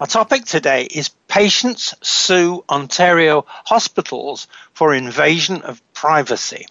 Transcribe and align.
Our 0.00 0.08
topic 0.08 0.44
today 0.44 0.86
is 0.86 1.10
Patients 1.28 1.94
Sue 2.02 2.64
Ontario 2.68 3.44
Hospitals 3.46 4.48
for 4.72 4.92
Invasion 4.92 5.62
of 5.62 5.80
Privacy. 5.92 6.66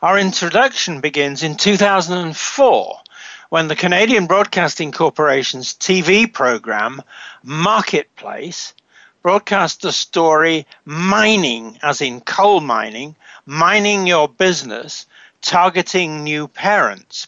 Our 0.00 0.20
introduction 0.20 1.00
begins 1.00 1.42
in 1.42 1.56
2004 1.56 3.00
when 3.48 3.66
the 3.66 3.74
Canadian 3.74 4.28
Broadcasting 4.28 4.92
Corporation's 4.92 5.74
TV 5.74 6.32
program, 6.32 7.02
Marketplace, 7.42 8.72
broadcast 9.20 9.82
the 9.82 9.90
story 9.90 10.64
Mining, 10.84 11.80
as 11.82 12.00
in 12.00 12.20
coal 12.20 12.60
mining, 12.60 13.16
mining 13.46 14.06
your 14.06 14.28
business, 14.28 15.06
targeting 15.40 16.22
new 16.22 16.46
parents. 16.46 17.26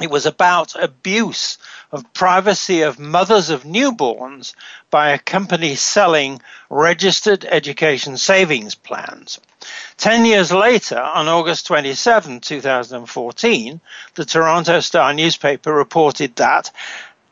It 0.00 0.10
was 0.10 0.26
about 0.26 0.74
abuse 0.74 1.58
of 1.92 2.12
privacy 2.14 2.80
of 2.80 2.98
mothers 2.98 3.50
of 3.50 3.64
newborns 3.64 4.54
by 4.90 5.10
a 5.10 5.18
company 5.18 5.74
selling 5.74 6.40
registered 6.70 7.44
education 7.44 8.16
savings 8.16 8.74
plans. 8.74 9.38
Ten 9.98 10.24
years 10.24 10.50
later, 10.50 10.98
on 10.98 11.28
August 11.28 11.66
27, 11.66 12.40
2014, 12.40 13.80
the 14.14 14.24
Toronto 14.24 14.80
Star 14.80 15.12
newspaper 15.12 15.72
reported 15.72 16.34
that 16.36 16.70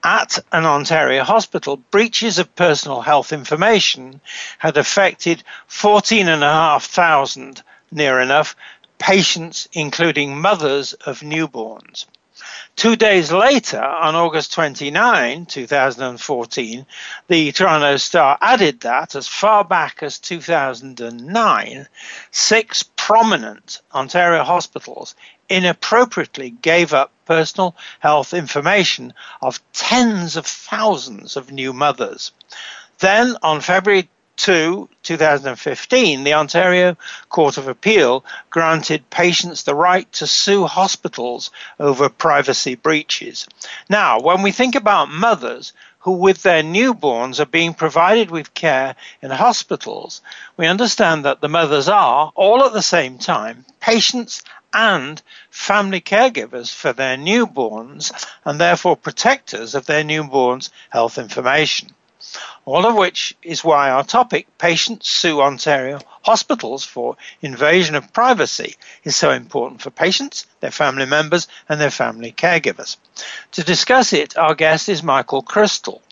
at 0.05 0.39
an 0.53 0.65
Ontario 0.65 1.25
hospital, 1.25 1.77
breaches 1.77 2.39
of 2.39 2.55
personal 2.55 3.01
health 3.01 3.33
information 3.33 4.21
had 4.59 4.77
affected 4.77 5.43
14,500, 5.67 7.63
near 7.91 8.21
enough, 8.21 8.57
patients, 8.99 9.69
including 9.73 10.41
mothers 10.41 10.93
of 10.93 11.21
newborns. 11.21 12.07
Two 12.77 12.97
days 12.97 13.31
later, 13.31 13.83
on 13.83 14.15
August 14.15 14.53
29, 14.53 15.47
2014, 15.47 16.87
the 17.29 17.53
Toronto 17.53 17.97
Star 17.97 18.39
added 18.41 18.81
that 18.81 19.15
as 19.15 19.29
far 19.29 19.65
back 19.65 20.03
as 20.03 20.19
2009, 20.19 21.89
six 22.31 22.83
prominent 22.83 23.83
Ontario 23.93 24.45
hospitals 24.45 25.15
inappropriately 25.49 26.51
gave 26.51 26.95
up 26.95 27.13
personal 27.25 27.77
health 27.99 28.33
information 28.33 29.13
of 29.43 29.61
tens 29.73 30.37
of 30.37 30.47
thousands 30.47 31.37
of 31.37 31.51
new 31.51 31.73
mothers. 31.73 32.33
Then, 32.99 33.37
on 33.43 33.61
February 33.61 34.09
2, 34.41 34.89
2015, 35.03 36.25
the 36.25 36.33
Ontario 36.33 36.97
Court 37.29 37.59
of 37.59 37.69
Appeal 37.69 38.25
granted 38.49 39.11
patients 39.11 39.65
the 39.65 39.75
right 39.75 40.11
to 40.13 40.27
sue 40.27 40.65
hospitals 40.65 41.51
over 41.79 42.09
privacy 42.09 42.75
breaches. 42.75 43.47
Now, 43.91 44.19
when 44.19 44.41
we 44.41 44.51
think 44.51 44.77
about 44.77 45.11
mothers 45.11 45.75
who, 45.99 46.13
with 46.13 46.43
their 46.43 46.63
newborns, 46.63 47.39
are 47.39 47.45
being 47.45 47.75
provided 47.75 48.31
with 48.31 48.55
care 48.55 48.97
in 49.21 49.31
hospitals, 49.31 50.23
we 50.57 50.67
understand 50.67 51.27
that 51.27 51.43
the 51.43 51.49
mothers 51.51 51.91
are, 51.91 52.33
all 52.35 52.65
at 52.65 52.73
the 52.73 52.81
same 52.81 53.19
time, 53.19 53.67
patients 53.79 54.43
and 54.73 55.21
family 55.51 56.01
caregivers 56.01 56.73
for 56.73 56.95
their 56.95 57.19
newborns 57.19 58.11
and 58.47 58.59
therefore 58.59 58.97
protectors 58.97 59.75
of 59.75 59.85
their 59.85 60.03
newborns' 60.03 60.71
health 60.89 61.19
information. 61.19 61.91
All 62.65 62.87
of 62.87 62.95
which 62.95 63.35
is 63.43 63.65
why 63.65 63.91
our 63.91 64.05
topic, 64.05 64.47
Patients 64.59 65.09
Sue 65.09 65.41
Ontario 65.41 66.01
Hospitals 66.23 66.85
for 66.85 67.17
Invasion 67.41 67.95
of 67.95 68.13
Privacy, 68.13 68.77
is 69.05 69.17
so 69.17 69.31
important 69.31 69.81
for 69.81 69.91
patients, 69.91 70.47
their 70.61 70.71
family 70.71 71.07
members, 71.07 71.49
and 71.69 71.81
their 71.81 71.91
family 71.91 72.33
caregivers. 72.33 72.97
To 73.53 73.65
discuss 73.65 74.13
it, 74.13 74.37
our 74.37 74.55
guest 74.55 74.89
is 74.89 75.03
Michael 75.03 75.43
Crystal. 75.43 76.03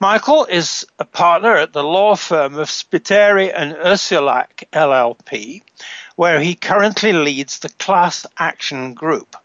Michael 0.00 0.46
is 0.46 0.84
a 0.98 1.04
partner 1.04 1.56
at 1.56 1.72
the 1.72 1.84
law 1.84 2.16
firm 2.16 2.58
of 2.58 2.68
Spiteri 2.68 3.52
and 3.54 3.74
Ursulak 3.74 4.64
LLP, 4.72 5.62
where 6.16 6.40
he 6.40 6.56
currently 6.56 7.12
leads 7.12 7.60
the 7.60 7.68
class 7.68 8.26
action 8.36 8.94
group. 8.94 9.36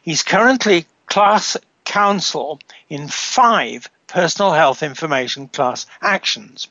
He's 0.00 0.22
currently 0.22 0.86
class 1.06 1.56
counsel 1.84 2.60
in 2.88 3.08
five 3.08 3.90
personal 4.10 4.52
health 4.52 4.82
information 4.82 5.48
class 5.48 5.86
actions. 6.02 6.68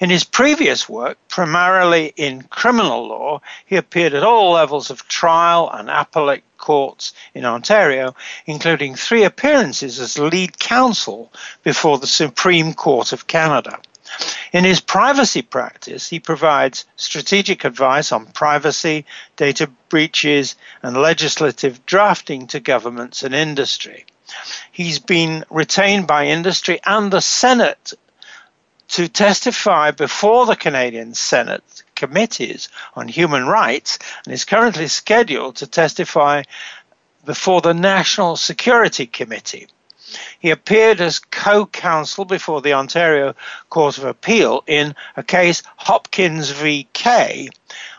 In 0.00 0.10
his 0.10 0.24
previous 0.24 0.88
work, 0.88 1.18
primarily 1.28 2.12
in 2.16 2.42
criminal 2.42 3.06
law, 3.06 3.40
he 3.66 3.76
appeared 3.76 4.14
at 4.14 4.24
all 4.24 4.52
levels 4.52 4.90
of 4.90 5.06
trial 5.06 5.70
and 5.70 5.88
appellate 5.88 6.42
courts 6.58 7.12
in 7.34 7.44
Ontario, 7.44 8.14
including 8.46 8.94
three 8.94 9.24
appearances 9.24 10.00
as 10.00 10.18
lead 10.18 10.58
counsel 10.58 11.32
before 11.62 11.98
the 11.98 12.06
Supreme 12.06 12.74
Court 12.74 13.12
of 13.12 13.26
Canada. 13.26 13.78
In 14.52 14.64
his 14.64 14.80
privacy 14.80 15.42
practice, 15.42 16.08
he 16.08 16.20
provides 16.20 16.84
strategic 16.96 17.64
advice 17.64 18.12
on 18.12 18.26
privacy, 18.26 19.06
data 19.36 19.68
breaches, 19.88 20.56
and 20.82 20.96
legislative 20.96 21.86
drafting 21.86 22.46
to 22.48 22.60
governments 22.60 23.22
and 23.22 23.34
industry. 23.34 24.04
He's 24.70 24.98
been 24.98 25.44
retained 25.50 26.06
by 26.06 26.26
industry 26.26 26.80
and 26.84 27.12
the 27.12 27.20
Senate 27.20 27.92
to 28.88 29.08
testify 29.08 29.90
before 29.90 30.46
the 30.46 30.56
Canadian 30.56 31.14
Senate 31.14 31.82
committees 31.94 32.68
on 32.94 33.08
human 33.08 33.46
rights 33.46 33.98
and 34.24 34.34
is 34.34 34.44
currently 34.44 34.88
scheduled 34.88 35.56
to 35.56 35.66
testify 35.66 36.42
before 37.24 37.60
the 37.60 37.74
National 37.74 38.36
Security 38.36 39.06
Committee. 39.06 39.68
He 40.40 40.50
appeared 40.50 41.00
as 41.00 41.20
co 41.20 41.64
counsel 41.64 42.26
before 42.26 42.60
the 42.60 42.74
Ontario 42.74 43.34
Court 43.70 43.96
of 43.96 44.04
Appeal 44.04 44.62
in 44.66 44.94
a 45.16 45.22
case 45.22 45.62
Hopkins 45.76 46.50
v. 46.50 46.86
Kay, 46.92 47.48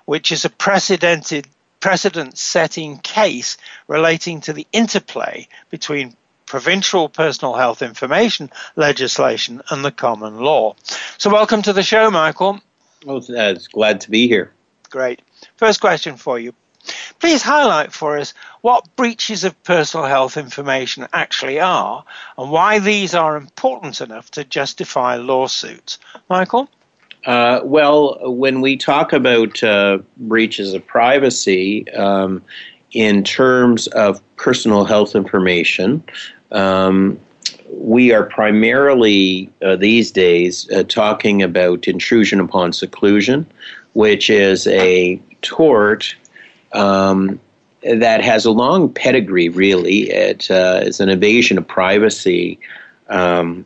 which 0.06 0.32
is 0.32 0.46
a 0.46 0.50
precedent 0.50 2.38
setting 2.38 2.98
case 3.00 3.58
relating 3.88 4.42
to 4.42 4.54
the 4.54 4.68
interplay 4.72 5.48
between 5.72 6.16
provincial 6.54 7.10
personal 7.10 7.56
health 7.56 7.82
information 7.82 8.48
legislation 8.76 9.60
and 9.72 9.84
the 9.84 9.92
common 9.92 10.38
law. 10.38 10.76
So, 11.18 11.32
welcome 11.32 11.64
to 11.64 11.74
the 11.74 11.82
show, 11.82 12.12
Michael. 12.12 12.60
Well, 13.04 13.24
uh, 13.36 13.56
glad 13.72 14.02
to 14.02 14.12
be 14.12 14.28
here. 14.28 14.54
Great. 14.92 15.24
First 15.58 15.82
question 15.82 16.16
for 16.16 16.38
you. 16.38 16.54
Please 17.18 17.42
highlight 17.42 17.92
for 17.92 18.20
us 18.20 18.36
what 18.62 18.96
breaches 18.96 19.44
of 19.44 19.64
personal 19.64 20.06
health 20.06 20.38
information 20.38 21.08
actually 21.12 21.60
are 21.60 22.06
and 22.38 22.52
why 22.52 22.78
these 22.78 23.16
are 23.16 23.36
important 23.36 24.00
enough 24.00 24.30
to 24.30 24.44
justify 24.44 25.16
lawsuits. 25.16 25.98
Michael? 26.30 26.70
Uh, 27.26 27.62
well, 27.64 28.32
when 28.32 28.62
we 28.62 28.78
talk 28.78 29.12
about 29.12 29.64
uh, 29.64 29.98
breaches 30.18 30.76
of 30.76 30.86
privacy 30.86 31.92
um, 31.94 32.44
in 32.92 33.24
terms 33.24 33.88
of 33.88 34.22
personal 34.36 34.86
health 34.86 35.16
information, 35.16 36.04
um, 36.54 37.20
we 37.70 38.14
are 38.14 38.24
primarily 38.24 39.50
uh, 39.62 39.76
these 39.76 40.12
days 40.12 40.70
uh, 40.72 40.84
talking 40.84 41.42
about 41.42 41.88
intrusion 41.88 42.40
upon 42.40 42.72
seclusion, 42.72 43.46
which 43.94 44.30
is 44.30 44.68
a 44.68 45.22
tort 45.42 46.16
um, 46.74 47.40
that 47.82 48.24
has 48.24 48.46
a 48.46 48.52
long 48.52 48.94
pedigree, 48.94 49.50
really. 49.50 50.10
It 50.10 50.50
uh, 50.50 50.82
is 50.84 51.00
an 51.00 51.10
invasion 51.10 51.58
of 51.58 51.68
privacy 51.68 52.60
um, 53.10 53.66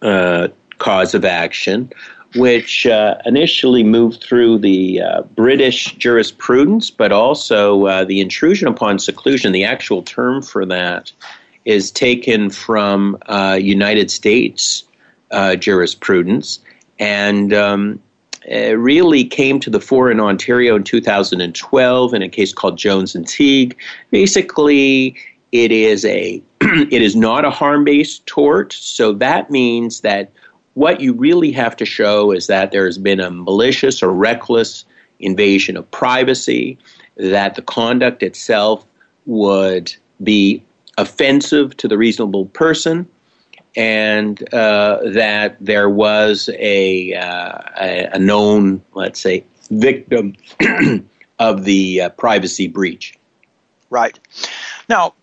uh, 0.00 0.48
cause 0.78 1.14
of 1.14 1.24
action, 1.24 1.92
which 2.36 2.86
uh, 2.86 3.16
initially 3.26 3.82
moved 3.82 4.22
through 4.22 4.58
the 4.58 5.02
uh, 5.02 5.22
British 5.22 5.94
jurisprudence, 5.96 6.90
but 6.90 7.12
also 7.12 8.04
the 8.04 8.20
intrusion 8.20 8.68
upon 8.68 8.98
seclusion, 8.98 9.52
the 9.52 9.64
actual 9.64 10.02
term 10.02 10.42
for 10.42 10.64
that, 10.66 11.12
is 11.68 11.90
taken 11.90 12.48
from 12.48 13.18
uh, 13.26 13.58
United 13.60 14.10
States 14.10 14.84
jurisprudence. 15.58 16.60
And 16.98 17.52
um, 17.52 18.02
uh, 18.50 18.74
really 18.78 19.24
came 19.24 19.60
to 19.60 19.68
the 19.68 19.80
fore 19.80 20.10
in 20.10 20.18
Ontario 20.18 20.76
in 20.76 20.82
2012 20.82 22.14
in 22.14 22.22
a 22.22 22.28
case 22.30 22.54
called 22.54 22.78
Jones 22.78 23.14
and 23.14 23.26
Tsige. 23.26 23.76
Basically, 24.10 25.14
it 25.52 25.70
is 25.70 26.06
a 26.06 26.42
it 26.62 27.02
is 27.02 27.14
not 27.14 27.44
a 27.44 27.50
harm-based 27.50 28.26
tort, 28.26 28.72
so 28.72 29.12
that 29.12 29.50
means 29.50 30.00
that 30.00 30.32
what 30.72 31.02
you 31.02 31.12
really 31.12 31.52
have 31.52 31.76
to 31.76 31.84
show 31.84 32.32
is 32.32 32.46
that 32.46 32.72
there 32.72 32.86
has 32.86 32.96
been 32.96 33.20
a 33.20 33.30
malicious 33.30 34.02
or 34.02 34.10
reckless 34.12 34.86
invasion 35.20 35.76
of 35.76 35.90
privacy, 35.90 36.78
that 37.16 37.54
the 37.54 37.62
conduct 37.62 38.22
itself 38.22 38.86
would 39.26 39.94
be 40.22 40.64
offensive 40.98 41.76
to 41.78 41.88
the 41.88 41.96
reasonable 41.96 42.46
person, 42.46 43.08
and 43.76 44.42
uh, 44.52 44.98
that 45.12 45.56
there 45.60 45.88
was 45.88 46.50
a, 46.58 47.14
uh, 47.14 47.60
a, 48.12 48.18
known, 48.18 48.82
let's 48.92 49.20
say, 49.20 49.44
victim 49.70 50.34
of 51.38 51.64
the 51.64 52.02
uh, 52.02 52.08
privacy 52.10 52.66
breach. 52.66 53.16
Right. 53.88 54.18
Now, 54.88 55.14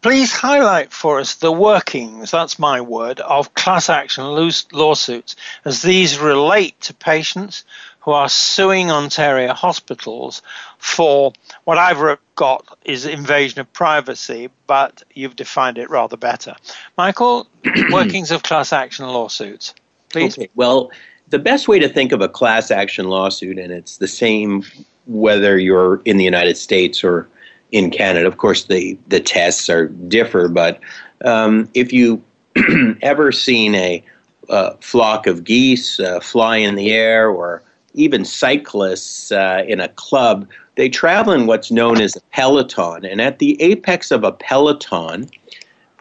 please 0.00 0.32
highlight 0.32 0.92
for 0.92 1.18
us 1.18 1.36
the 1.36 1.50
workings, 1.50 2.30
that's 2.30 2.58
my 2.58 2.80
word, 2.80 3.20
of 3.20 3.54
class 3.54 3.88
action 3.88 4.24
lawsuits 4.72 5.34
as 5.64 5.82
these 5.82 6.18
relate 6.18 6.80
to 6.82 6.94
patients 6.94 7.64
who 8.04 8.10
are 8.10 8.28
suing 8.28 8.90
Ontario 8.90 9.54
hospitals 9.54 10.42
for 10.76 11.32
what 11.64 11.78
I've 11.78 12.18
got 12.34 12.78
is 12.84 13.06
invasion 13.06 13.60
of 13.60 13.72
privacy, 13.72 14.50
but 14.66 15.02
you've 15.14 15.36
defined 15.36 15.78
it 15.78 15.88
rather 15.88 16.18
better. 16.18 16.54
Michael, 16.98 17.48
workings 17.90 18.30
of 18.30 18.42
class 18.42 18.74
action 18.74 19.06
lawsuits, 19.06 19.74
please. 20.10 20.36
Okay. 20.36 20.50
Well, 20.54 20.90
the 21.30 21.38
best 21.38 21.66
way 21.66 21.78
to 21.78 21.88
think 21.88 22.12
of 22.12 22.20
a 22.20 22.28
class 22.28 22.70
action 22.70 23.08
lawsuit, 23.08 23.58
and 23.58 23.72
it's 23.72 23.96
the 23.96 24.08
same 24.08 24.64
whether 25.06 25.58
you're 25.58 26.02
in 26.04 26.18
the 26.18 26.24
United 26.24 26.58
States 26.58 27.02
or 27.02 27.26
in 27.72 27.90
Canada. 27.90 28.26
Of 28.26 28.36
course, 28.36 28.64
the 28.64 28.98
the 29.08 29.20
tests 29.20 29.70
are 29.70 29.88
differ, 29.88 30.48
but 30.48 30.78
um, 31.24 31.70
if 31.72 31.90
you 31.90 32.22
ever 33.02 33.32
seen 33.32 33.74
a 33.74 34.04
uh, 34.50 34.74
flock 34.80 35.26
of 35.26 35.42
geese 35.42 35.98
uh, 35.98 36.20
fly 36.20 36.58
in 36.58 36.74
the 36.74 36.92
air 36.92 37.30
or 37.30 37.62
even 37.94 38.24
cyclists 38.24 39.32
uh, 39.32 39.64
in 39.66 39.80
a 39.80 39.88
club, 39.88 40.48
they 40.74 40.88
travel 40.88 41.32
in 41.32 41.46
what's 41.46 41.70
known 41.70 42.00
as 42.00 42.16
a 42.16 42.20
peloton. 42.32 43.04
And 43.04 43.20
at 43.20 43.38
the 43.38 43.60
apex 43.62 44.10
of 44.10 44.24
a 44.24 44.32
peloton, 44.32 45.30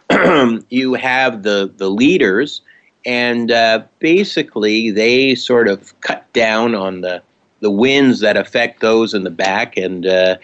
you 0.70 0.94
have 0.96 1.44
the, 1.44 1.72
the 1.76 1.90
leaders, 1.90 2.62
and 3.06 3.52
uh, 3.52 3.84
basically 4.00 4.92
they 4.92 5.36
sort 5.36 5.68
of 5.68 6.00
cut 6.02 6.32
down 6.34 6.76
on 6.76 7.02
the, 7.02 7.22
the 7.60 7.72
winds 7.72 8.20
that 8.22 8.38
affect 8.38 8.82
those 8.82 9.14
in 9.14 9.24
the 9.24 9.32
back, 9.32 9.78
and 9.78 10.06
uh, 10.06 10.36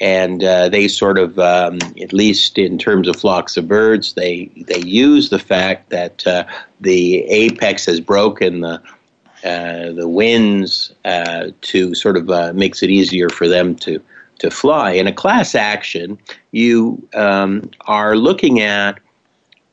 and 0.00 0.44
uh, 0.44 0.68
they 0.68 0.88
sort 0.88 1.18
of, 1.18 1.38
um, 1.38 1.78
at 2.02 2.12
least 2.12 2.58
in 2.58 2.76
terms 2.76 3.08
of 3.08 3.16
flocks 3.16 3.56
of 3.56 3.66
birds, 3.66 4.12
they 4.12 4.46
they 4.56 4.80
use 4.80 5.30
the 5.30 5.38
fact 5.38 5.88
that 5.88 6.26
uh, 6.26 6.44
the 6.80 7.24
apex 7.24 7.86
has 7.86 7.98
broken 8.00 8.60
the 8.60 8.82
uh, 9.46 9.92
the 9.92 10.08
winds 10.08 10.92
uh, 11.04 11.50
to 11.60 11.94
sort 11.94 12.16
of 12.16 12.28
uh, 12.30 12.52
makes 12.52 12.82
it 12.82 12.90
easier 12.90 13.28
for 13.28 13.46
them 13.48 13.76
to 13.76 14.02
to 14.38 14.50
fly. 14.50 14.90
In 14.90 15.06
a 15.06 15.12
class 15.12 15.54
action, 15.54 16.18
you 16.50 17.08
um, 17.14 17.70
are 17.86 18.16
looking 18.16 18.60
at 18.60 19.00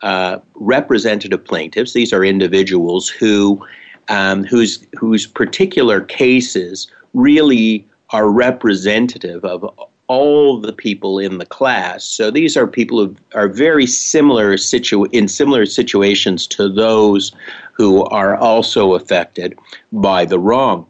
uh, 0.01 0.39
representative 0.55 1.43
plaintiffs. 1.43 1.93
These 1.93 2.13
are 2.13 2.23
individuals 2.23 3.09
who 3.09 3.65
um, 4.09 4.43
whose 4.43 4.85
whose 4.95 5.25
particular 5.25 6.01
cases 6.01 6.91
really 7.13 7.87
are 8.11 8.29
representative 8.29 9.43
of 9.43 9.67
all 10.07 10.59
the 10.59 10.73
people 10.73 11.17
in 11.17 11.37
the 11.37 11.45
class. 11.45 12.03
So 12.03 12.29
these 12.29 12.57
are 12.57 12.67
people 12.67 13.05
who 13.05 13.15
are 13.33 13.47
very 13.47 13.87
similar 13.87 14.57
situ- 14.57 15.07
in 15.11 15.27
similar 15.27 15.65
situations 15.65 16.45
to 16.47 16.69
those 16.69 17.31
who 17.73 18.03
are 18.05 18.35
also 18.35 18.93
affected 18.93 19.57
by 19.91 20.25
the 20.25 20.39
wrong. 20.39 20.87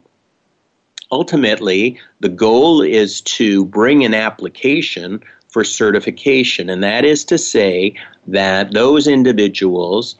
Ultimately, 1.10 2.00
the 2.20 2.28
goal 2.28 2.82
is 2.82 3.20
to 3.22 3.64
bring 3.66 4.04
an 4.04 4.14
application 4.14 5.22
for 5.48 5.64
certification, 5.64 6.68
and 6.68 6.82
that 6.82 7.04
is 7.04 7.24
to 7.26 7.38
say 7.38 7.94
that 8.26 8.72
those 8.72 9.06
individuals 9.06 10.16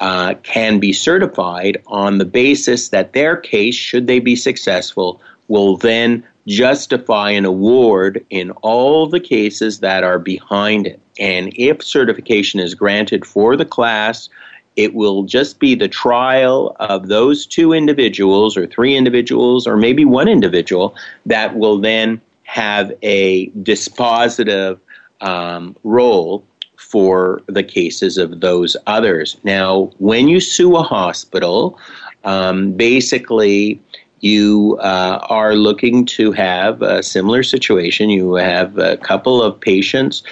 uh, 0.00 0.34
can 0.42 0.80
be 0.80 0.92
certified 0.92 1.82
on 1.86 2.18
the 2.18 2.24
basis 2.24 2.88
that 2.90 3.12
their 3.12 3.36
case, 3.36 3.74
should 3.74 4.06
they 4.06 4.18
be 4.18 4.36
successful, 4.36 5.20
will 5.48 5.76
then 5.76 6.26
justify 6.46 7.30
an 7.30 7.44
award 7.44 8.24
in 8.28 8.50
all 8.62 9.06
the 9.06 9.20
cases 9.20 9.80
that 9.80 10.04
are 10.04 10.18
behind 10.18 10.86
it. 10.86 11.00
And 11.18 11.52
if 11.56 11.82
certification 11.82 12.60
is 12.60 12.74
granted 12.74 13.24
for 13.24 13.56
the 13.56 13.64
class, 13.64 14.28
it 14.76 14.94
will 14.94 15.22
just 15.22 15.58
be 15.58 15.74
the 15.74 15.88
trial 15.88 16.76
of 16.80 17.08
those 17.08 17.46
two 17.46 17.72
individuals 17.72 18.56
or 18.56 18.66
three 18.66 18.96
individuals 18.96 19.66
or 19.66 19.76
maybe 19.76 20.04
one 20.04 20.28
individual 20.28 20.94
that 21.26 21.56
will 21.56 21.78
then 21.78 22.20
have 22.44 22.92
a 23.02 23.50
dispositive 23.50 24.78
um, 25.20 25.76
role 25.84 26.44
for 26.76 27.42
the 27.46 27.62
cases 27.62 28.18
of 28.18 28.40
those 28.40 28.76
others. 28.86 29.36
Now, 29.42 29.90
when 29.98 30.28
you 30.28 30.40
sue 30.40 30.76
a 30.76 30.82
hospital, 30.82 31.78
um, 32.24 32.72
basically 32.72 33.80
you 34.20 34.78
uh, 34.80 35.18
are 35.28 35.54
looking 35.54 36.06
to 36.06 36.32
have 36.32 36.80
a 36.80 37.02
similar 37.02 37.42
situation. 37.42 38.08
You 38.10 38.34
have 38.34 38.78
a 38.78 38.96
couple 38.96 39.42
of 39.42 39.60
patients 39.60 40.22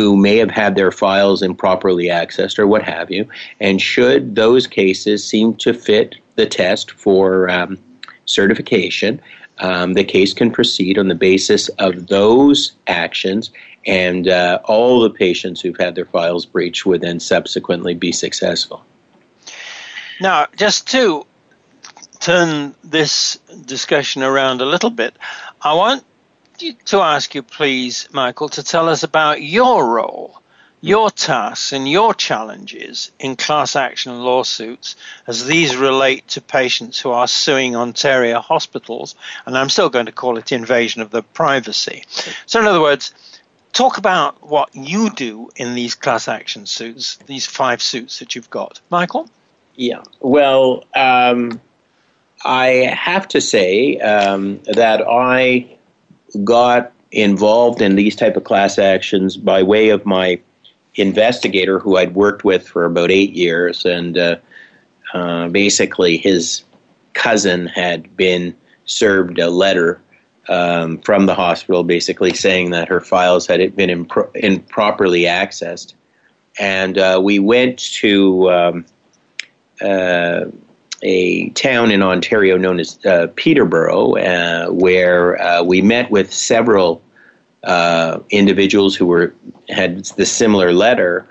who 0.00 0.16
may 0.16 0.38
have 0.38 0.50
had 0.50 0.76
their 0.76 0.90
files 0.90 1.42
improperly 1.42 2.06
accessed 2.06 2.58
or 2.58 2.66
what 2.66 2.82
have 2.82 3.10
you. 3.10 3.28
And 3.60 3.82
should 3.82 4.34
those 4.34 4.66
cases 4.66 5.22
seem 5.22 5.56
to 5.56 5.74
fit 5.74 6.14
the 6.36 6.46
test 6.46 6.92
for 6.92 7.50
um, 7.50 7.78
certification, 8.24 9.20
um, 9.58 9.92
the 9.92 10.04
case 10.04 10.32
can 10.32 10.50
proceed 10.52 10.96
on 10.96 11.08
the 11.08 11.14
basis 11.14 11.68
of 11.78 12.06
those 12.06 12.72
actions, 12.86 13.50
and 13.84 14.26
uh, 14.26 14.60
all 14.64 15.00
the 15.00 15.10
patients 15.10 15.60
who've 15.60 15.76
had 15.76 15.94
their 15.96 16.06
files 16.06 16.46
breached 16.46 16.86
would 16.86 17.02
then 17.02 17.20
subsequently 17.20 17.92
be 17.92 18.10
successful. 18.10 18.82
Now, 20.18 20.46
just 20.56 20.88
to 20.92 21.26
turn 22.20 22.74
this 22.82 23.36
discussion 23.66 24.22
around 24.22 24.62
a 24.62 24.66
little 24.66 24.88
bit, 24.88 25.14
I 25.60 25.74
want 25.74 26.04
to 26.86 27.00
ask 27.00 27.34
you, 27.34 27.42
please, 27.42 28.08
Michael, 28.12 28.48
to 28.50 28.62
tell 28.62 28.88
us 28.88 29.02
about 29.02 29.42
your 29.42 29.86
role, 29.86 30.40
your 30.80 31.10
tasks, 31.10 31.72
and 31.72 31.88
your 31.88 32.14
challenges 32.14 33.10
in 33.18 33.36
class 33.36 33.76
action 33.76 34.22
lawsuits 34.22 34.96
as 35.26 35.46
these 35.46 35.76
relate 35.76 36.26
to 36.28 36.40
patients 36.40 37.00
who 37.00 37.10
are 37.10 37.28
suing 37.28 37.76
Ontario 37.76 38.40
hospitals. 38.40 39.14
And 39.46 39.56
I'm 39.56 39.68
still 39.68 39.90
going 39.90 40.06
to 40.06 40.12
call 40.12 40.38
it 40.38 40.52
invasion 40.52 41.02
of 41.02 41.10
the 41.10 41.22
privacy. 41.22 42.04
So, 42.46 42.60
in 42.60 42.66
other 42.66 42.80
words, 42.80 43.14
talk 43.72 43.98
about 43.98 44.42
what 44.42 44.74
you 44.74 45.10
do 45.10 45.50
in 45.56 45.74
these 45.74 45.94
class 45.94 46.28
action 46.28 46.66
suits, 46.66 47.16
these 47.26 47.46
five 47.46 47.82
suits 47.82 48.18
that 48.18 48.34
you've 48.34 48.50
got. 48.50 48.80
Michael? 48.90 49.28
Yeah. 49.76 50.02
Well, 50.20 50.84
um, 50.94 51.60
I 52.44 52.66
have 52.66 53.28
to 53.28 53.40
say 53.40 53.98
um, 53.98 54.60
that 54.64 55.02
I 55.06 55.78
got 56.44 56.92
involved 57.12 57.80
in 57.80 57.96
these 57.96 58.16
type 58.16 58.36
of 58.36 58.44
class 58.44 58.78
actions 58.78 59.36
by 59.36 59.62
way 59.62 59.88
of 59.90 60.06
my 60.06 60.40
investigator 60.94 61.78
who 61.78 61.96
I'd 61.96 62.14
worked 62.14 62.44
with 62.44 62.66
for 62.66 62.84
about 62.84 63.10
eight 63.10 63.32
years, 63.32 63.84
and 63.84 64.16
uh, 64.16 64.36
uh, 65.12 65.48
basically 65.48 66.16
his 66.16 66.64
cousin 67.14 67.66
had 67.66 68.16
been 68.16 68.56
served 68.84 69.38
a 69.38 69.50
letter 69.50 70.00
um, 70.48 70.98
from 70.98 71.26
the 71.26 71.34
hospital, 71.34 71.84
basically 71.84 72.34
saying 72.34 72.70
that 72.70 72.88
her 72.88 73.00
files 73.00 73.46
had 73.46 73.76
been 73.76 74.04
impro- 74.04 74.34
improperly 74.34 75.22
accessed, 75.22 75.94
and 76.58 76.98
uh, 76.98 77.20
we 77.22 77.38
went 77.38 77.78
to 77.78 78.50
um, 78.50 78.86
uh, 79.80 80.46
a 81.02 81.48
town 81.50 81.90
in 81.90 82.02
Ontario 82.02 82.56
known 82.56 82.80
as 82.80 83.04
uh, 83.04 83.28
Peterborough, 83.36 84.16
uh, 84.16 84.68
where 84.68 85.40
uh, 85.40 85.62
we 85.62 85.82
met 85.82 86.10
with 86.10 86.32
several 86.32 87.02
individuals 88.30 88.96
who 88.96 89.06
were 89.06 89.34
had 89.68 90.04
the 90.16 90.26
similar 90.26 90.72
letter. 90.72 91.26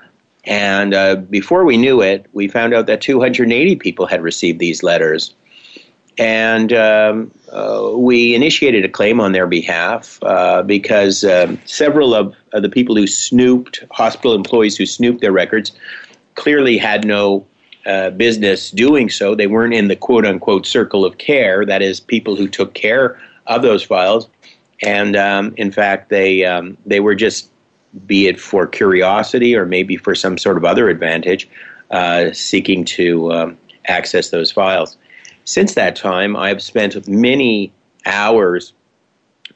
And 0.45 1.29
before 1.29 1.65
we 1.65 1.77
knew 1.77 2.01
it, 2.01 2.25
we 2.33 2.47
found 2.47 2.73
out 2.73 2.87
that 2.87 3.01
280 3.01 3.75
people 3.77 4.05
had 4.05 4.21
received 4.21 4.59
these 4.59 4.83
letters. 4.83 5.33
And 6.19 6.73
um, 6.73 7.31
uh, 7.49 7.93
we 7.95 8.35
initiated 8.35 8.83
a 8.83 8.89
claim 8.89 9.21
on 9.21 9.31
their 9.31 9.47
behalf 9.47 10.19
uh, 10.21 10.63
because 10.63 11.23
um, 11.23 11.57
several 11.65 12.13
of, 12.13 12.35
of, 12.51 12.61
the 12.61 12.67
people 12.67 12.93
who 12.97 13.07
snooped, 13.07 13.85
hospital 13.89 14.35
employees 14.35 14.75
who 14.75 14.85
snooped 14.85 15.21
their 15.21 15.31
records, 15.31 15.71
clearly 16.35 16.77
had 16.77 17.07
no 17.07 17.47
uh, 17.85 18.11
business 18.11 18.71
doing 18.71 19.09
so. 19.09 19.35
They 19.35 19.47
weren't 19.47 19.73
in 19.73 19.87
the 19.87 19.95
quote 19.95 20.25
unquote 20.25 20.65
circle 20.65 21.05
of 21.05 21.17
care, 21.17 21.65
that 21.65 21.81
is, 21.81 21.99
people 21.99 22.35
who 22.35 22.47
took 22.47 22.73
care 22.73 23.19
of 23.47 23.61
those 23.61 23.83
files. 23.83 24.27
And 24.81 25.15
um, 25.15 25.53
in 25.57 25.71
fact, 25.71 26.09
they, 26.09 26.45
um, 26.45 26.77
they 26.85 26.99
were 26.99 27.15
just, 27.15 27.49
be 28.05 28.27
it 28.27 28.39
for 28.39 28.67
curiosity 28.67 29.55
or 29.55 29.65
maybe 29.65 29.97
for 29.97 30.13
some 30.15 30.37
sort 30.37 30.57
of 30.57 30.63
other 30.63 30.89
advantage, 30.89 31.49
uh, 31.91 32.31
seeking 32.33 32.85
to 32.85 33.31
um, 33.33 33.57
access 33.87 34.29
those 34.29 34.51
files 34.51 34.97
since 35.49 35.73
that 35.73 35.95
time, 35.95 36.35
I've 36.35 36.61
spent 36.61 37.07
many 37.07 37.73
hours 38.05 38.73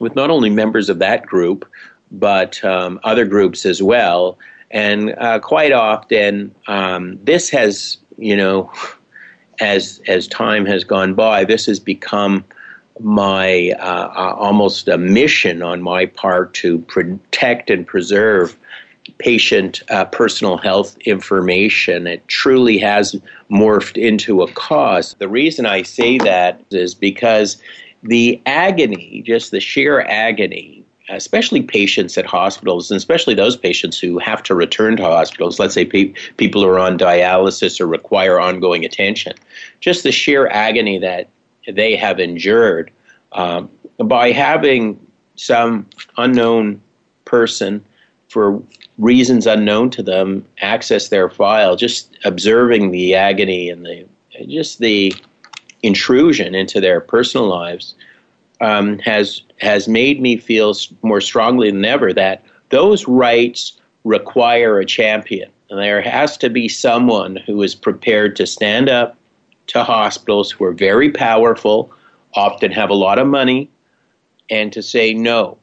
with 0.00 0.16
not 0.16 0.28
only 0.28 0.50
members 0.50 0.88
of 0.88 0.98
that 0.98 1.24
group, 1.24 1.70
but 2.10 2.62
um, 2.64 2.98
other 3.04 3.24
groups 3.24 3.64
as 3.64 3.80
well. 3.80 4.36
And 4.72 5.14
uh, 5.16 5.38
quite 5.38 5.70
often, 5.70 6.52
um, 6.66 7.20
this 7.22 7.48
has, 7.50 7.98
you 8.16 8.36
know, 8.36 8.70
as 9.60 10.02
as 10.06 10.26
time 10.28 10.66
has 10.66 10.84
gone 10.84 11.14
by, 11.14 11.44
this 11.44 11.66
has 11.66 11.80
become 11.80 12.44
my 13.00 13.72
uh, 13.78 14.12
uh, 14.14 14.36
almost 14.38 14.88
a 14.88 14.98
mission 14.98 15.62
on 15.62 15.82
my 15.82 16.06
part 16.06 16.54
to 16.54 16.78
protect 16.80 17.70
and 17.70 17.86
preserve 17.86 18.56
patient 19.18 19.82
uh, 19.90 20.04
personal 20.06 20.56
health 20.56 20.96
information. 20.98 22.06
It 22.06 22.26
truly 22.28 22.78
has 22.78 23.16
morphed 23.50 24.00
into 24.00 24.42
a 24.42 24.50
cause. 24.52 25.14
The 25.18 25.28
reason 25.28 25.66
I 25.66 25.82
say 25.82 26.18
that 26.18 26.62
is 26.70 26.94
because 26.94 27.60
the 28.02 28.40
agony, 28.46 29.22
just 29.26 29.50
the 29.50 29.60
sheer 29.60 30.00
agony, 30.00 30.83
especially 31.08 31.62
patients 31.62 32.16
at 32.16 32.24
hospitals, 32.24 32.90
and 32.90 32.96
especially 32.96 33.34
those 33.34 33.56
patients 33.56 33.98
who 33.98 34.18
have 34.18 34.42
to 34.44 34.54
return 34.54 34.96
to 34.96 35.02
hospitals, 35.02 35.58
let's 35.58 35.74
say 35.74 35.84
pe- 35.84 36.14
people 36.36 36.62
who 36.62 36.68
are 36.68 36.78
on 36.78 36.98
dialysis 36.98 37.80
or 37.80 37.86
require 37.86 38.40
ongoing 38.40 38.84
attention, 38.84 39.34
just 39.80 40.02
the 40.02 40.12
sheer 40.12 40.46
agony 40.48 40.98
that 40.98 41.28
they 41.70 41.96
have 41.96 42.20
endured 42.20 42.90
um, 43.32 43.70
by 43.98 44.32
having 44.32 44.98
some 45.36 45.86
unknown 46.16 46.80
person 47.24 47.84
for 48.28 48.62
reasons 48.98 49.46
unknown 49.46 49.90
to 49.90 50.02
them 50.02 50.46
access 50.60 51.08
their 51.08 51.28
file, 51.28 51.76
just 51.76 52.16
observing 52.24 52.90
the 52.90 53.14
agony 53.14 53.70
and 53.70 53.84
the 53.84 54.06
just 54.48 54.78
the 54.80 55.14
intrusion 55.82 56.54
into 56.54 56.80
their 56.80 57.00
personal 57.00 57.46
lives 57.46 57.94
um, 58.60 58.98
has 59.00 59.42
has 59.60 59.88
made 59.88 60.20
me 60.20 60.36
feel 60.36 60.74
more 61.02 61.20
strongly 61.20 61.70
than 61.70 61.84
ever 61.84 62.12
that 62.12 62.42
those 62.70 63.06
rights 63.06 63.78
require 64.04 64.78
a 64.78 64.86
champion. 64.86 65.50
And 65.70 65.78
there 65.78 66.02
has 66.02 66.36
to 66.38 66.50
be 66.50 66.68
someone 66.68 67.36
who 67.36 67.62
is 67.62 67.74
prepared 67.74 68.36
to 68.36 68.46
stand 68.46 68.88
up 68.88 69.16
to 69.68 69.82
hospitals 69.82 70.50
who 70.50 70.64
are 70.64 70.72
very 70.72 71.10
powerful, 71.10 71.92
often 72.34 72.70
have 72.70 72.90
a 72.90 72.94
lot 72.94 73.18
of 73.18 73.26
money, 73.26 73.70
and 74.50 74.72
to 74.72 74.82
say, 74.82 75.14
no, 75.14 75.58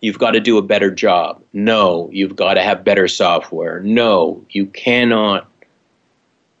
you've 0.00 0.18
got 0.18 0.32
to 0.32 0.40
do 0.40 0.58
a 0.58 0.62
better 0.62 0.90
job. 0.90 1.42
No, 1.52 2.08
you've 2.12 2.36
got 2.36 2.54
to 2.54 2.62
have 2.62 2.84
better 2.84 3.08
software. 3.08 3.80
No, 3.80 4.44
you 4.50 4.66
cannot 4.66 5.46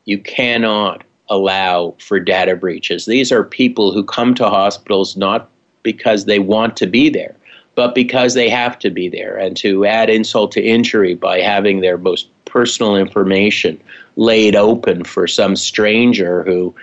you 0.06 0.18
cannot 0.18 1.04
allow 1.30 1.94
for 1.98 2.20
data 2.20 2.56
breaches. 2.56 3.06
These 3.06 3.32
are 3.32 3.44
people 3.44 3.92
who 3.92 4.04
come 4.04 4.34
to 4.34 4.50
hospitals 4.50 5.16
not 5.16 5.48
because 5.82 6.26
they 6.26 6.40
want 6.40 6.76
to 6.76 6.86
be 6.86 7.08
there, 7.08 7.36
but 7.74 7.94
because 7.94 8.34
they 8.34 8.50
have 8.50 8.78
to 8.80 8.90
be 8.90 9.08
there. 9.08 9.38
And 9.38 9.56
to 9.58 9.86
add 9.86 10.10
insult 10.10 10.52
to 10.52 10.62
injury 10.62 11.14
by 11.14 11.40
having 11.40 11.80
their 11.80 11.96
most 11.96 12.28
personal 12.44 12.96
information 12.96 13.80
laid 14.16 14.56
open 14.56 15.04
for 15.04 15.26
some 15.26 15.56
stranger 15.56 16.42
who 16.42 16.74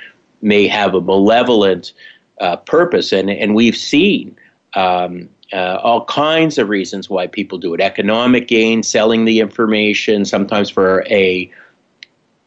may 0.42 0.68
have 0.68 0.96
a 0.96 1.02
malevolent 1.02 1.94
uh, 2.40 2.56
purpose. 2.56 3.12
And, 3.12 3.30
and 3.30 3.54
we've 3.54 3.76
seen 3.76 4.38
um, 4.74 5.30
uh, 5.52 5.80
all 5.84 6.06
kinds 6.06 6.58
of 6.58 6.70
reasons 6.70 7.10
why 7.10 7.28
people 7.28 7.58
do 7.58 7.74
it 7.74 7.82
economic 7.82 8.48
gain, 8.48 8.82
selling 8.84 9.26
the 9.26 9.40
information, 9.40 10.26
sometimes 10.26 10.70
for 10.70 11.06
a 11.10 11.52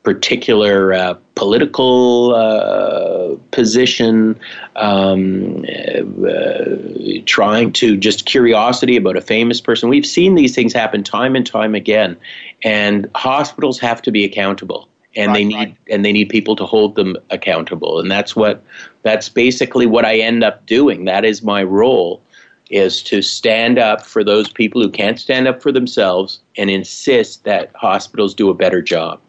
particular 0.03 0.93
uh, 0.93 1.15
political 1.41 2.35
uh, 2.35 3.35
position, 3.51 4.39
um, 4.77 5.65
uh, 5.65 6.77
trying 7.25 7.73
to 7.73 7.97
just 7.97 8.27
curiosity 8.27 8.95
about 8.95 9.17
a 9.17 9.23
famous 9.23 9.59
person. 9.59 9.89
We've 9.89 10.05
seen 10.05 10.35
these 10.35 10.55
things 10.55 10.75
happen 10.75 11.03
time 11.03 11.35
and 11.35 11.47
time 11.47 11.75
again, 11.75 12.19
and 12.63 13.11
hospitals 13.15 13.79
have 13.79 14.03
to 14.03 14.11
be 14.11 14.23
accountable. 14.23 14.91
And 15.17 15.29
right, 15.29 15.35
they 15.39 15.45
need 15.45 15.55
right. 15.55 15.77
and 15.89 16.05
they 16.05 16.13
need 16.13 16.29
people 16.29 16.57
to 16.57 16.67
hold 16.67 16.95
them 16.95 17.17
accountable, 17.31 17.99
and 17.99 18.11
that's 18.11 18.37
what 18.37 18.63
that's 19.03 19.31
basically 19.31 19.87
what 19.87 20.05
I 20.05 20.19
end 20.19 20.45
up 20.45 20.67
doing. 20.67 21.07
That 21.07 21.25
is 21.25 21.43
my 21.43 21.63
role 21.63 22.23
is 22.69 23.03
to 23.05 23.23
stand 23.23 23.79
up 23.79 24.05
for 24.05 24.23
those 24.23 24.53
people 24.53 24.83
who 24.83 24.91
can't 24.91 25.19
stand 25.19 25.49
up 25.49 25.63
for 25.63 25.73
themselves 25.73 26.41
and 26.59 26.69
insist 26.69 27.45
that 27.45 27.75
hospitals 27.75 28.35
do 28.35 28.51
a 28.51 28.55
better 28.55 28.83
job. 28.83 29.21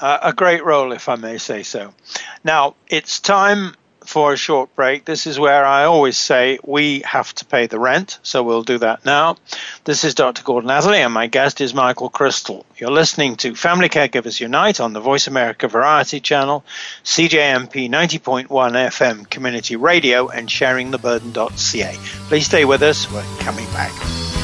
Uh, 0.00 0.18
a 0.22 0.32
great 0.32 0.64
role, 0.64 0.92
if 0.92 1.08
I 1.08 1.16
may 1.16 1.38
say 1.38 1.62
so. 1.62 1.94
Now, 2.42 2.74
it's 2.88 3.20
time 3.20 3.74
for 4.04 4.32
a 4.32 4.36
short 4.36 4.74
break. 4.74 5.04
This 5.04 5.26
is 5.26 5.38
where 5.38 5.64
I 5.64 5.84
always 5.84 6.16
say 6.16 6.58
we 6.64 7.00
have 7.00 7.32
to 7.36 7.44
pay 7.44 7.66
the 7.66 7.78
rent, 7.78 8.18
so 8.22 8.42
we'll 8.42 8.62
do 8.62 8.78
that 8.78 9.04
now. 9.04 9.36
This 9.84 10.04
is 10.04 10.14
Dr. 10.14 10.42
Gordon 10.42 10.70
Atherley, 10.70 10.98
and 10.98 11.12
my 11.12 11.26
guest 11.26 11.60
is 11.60 11.74
Michael 11.74 12.10
Crystal. 12.10 12.64
You're 12.76 12.90
listening 12.90 13.36
to 13.36 13.54
Family 13.54 13.88
Caregivers 13.88 14.40
Unite 14.40 14.80
on 14.80 14.92
the 14.92 15.00
Voice 15.00 15.26
America 15.26 15.68
Variety 15.68 16.20
Channel, 16.20 16.64
CJMP 17.04 17.88
90.1 17.88 18.46
FM 18.48 19.28
Community 19.28 19.76
Radio, 19.76 20.28
and 20.28 20.48
sharingtheburden.ca. 20.48 21.96
Please 22.28 22.46
stay 22.46 22.64
with 22.64 22.82
us. 22.82 23.10
We're 23.10 23.22
coming 23.38 23.66
back. 23.66 24.43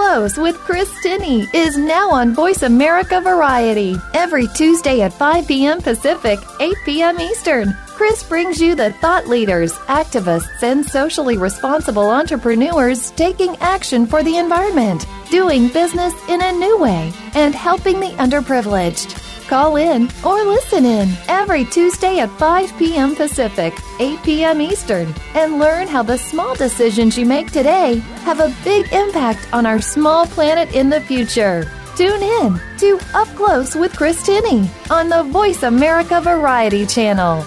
Close 0.04 0.38
with 0.38 0.58
Chris 0.58 0.92
Tinney 1.02 1.48
is 1.54 1.78
now 1.78 2.12
on 2.12 2.36
Voice 2.36 2.64
America 2.64 3.22
Variety. 3.22 3.96
Every 4.14 4.48
Tuesday 4.48 5.02
at 5.02 5.14
5 5.14 5.48
p.m. 5.48 5.82
Pacific, 5.82 6.40
8 6.60 6.76
p.m. 6.84 7.22
Eastern. 7.22 7.74
Chris 7.88 8.22
brings 8.22 8.60
you 8.60 8.76
the 8.76 8.92
thought 8.92 9.28
leaders, 9.28 9.72
activists, 9.88 10.62
and 10.62 10.86
socially 10.86 11.38
responsible 11.38 12.10
entrepreneurs 12.10 13.12
taking 13.12 13.56
action 13.58 14.06
for 14.06 14.24
the 14.24 14.38
environment, 14.38 15.06
doing 15.32 15.70
business 15.70 16.14
in 16.28 16.42
a 16.42 16.52
new 16.52 16.78
way, 16.80 17.14
and 17.34 17.56
helping 17.56 18.02
the 18.02 18.12
underprivileged. 18.18 19.23
Call 19.48 19.76
in 19.76 20.10
or 20.24 20.44
listen 20.44 20.86
in 20.86 21.10
every 21.28 21.66
Tuesday 21.66 22.20
at 22.20 22.30
5 22.40 22.78
p.m. 22.78 23.16
Pacific, 23.16 23.74
8 24.00 24.24
p.m. 24.24 24.62
Eastern, 24.62 25.14
and 25.36 25.60
learn 25.60 25.88
how 25.88 26.04
the 26.04 26.18
small 26.18 26.56
decisions 26.56 27.18
you 27.18 27.26
make 27.26 27.52
today 27.52 27.96
have 28.26 28.40
a 28.40 28.56
big 28.64 28.92
impact 28.94 29.48
on 29.54 29.66
our 29.66 29.82
small 29.82 30.26
planet 30.26 30.74
in 30.74 30.90
the 30.90 31.02
future. 31.02 31.70
Tune 31.96 32.24
in 32.24 32.60
to 32.80 33.00
Up 33.14 33.28
Close 33.36 33.76
with 33.76 33.96
Chris 33.96 34.24
Tinney 34.26 34.68
on 34.90 35.10
the 35.10 35.24
Voice 35.24 35.64
America 35.64 36.20
Variety 36.22 36.86
Channel. 36.86 37.46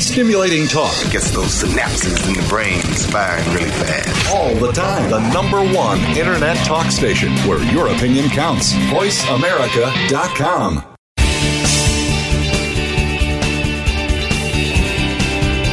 Stimulating 0.00 0.68
talk 0.68 0.94
gets 1.10 1.32
those 1.32 1.60
synapses 1.62 2.24
in 2.28 2.34
the 2.34 2.46
brain 2.48 2.80
firing 2.82 3.44
really 3.52 3.68
fast. 3.70 4.32
All 4.32 4.54
the 4.54 4.70
time. 4.70 5.10
The 5.10 5.18
number 5.32 5.60
one 5.76 5.98
internet 6.16 6.56
talk 6.58 6.92
station 6.92 7.32
where 7.38 7.60
your 7.72 7.88
opinion 7.88 8.28
counts. 8.28 8.72
VoiceAmerica.com. 8.74 10.84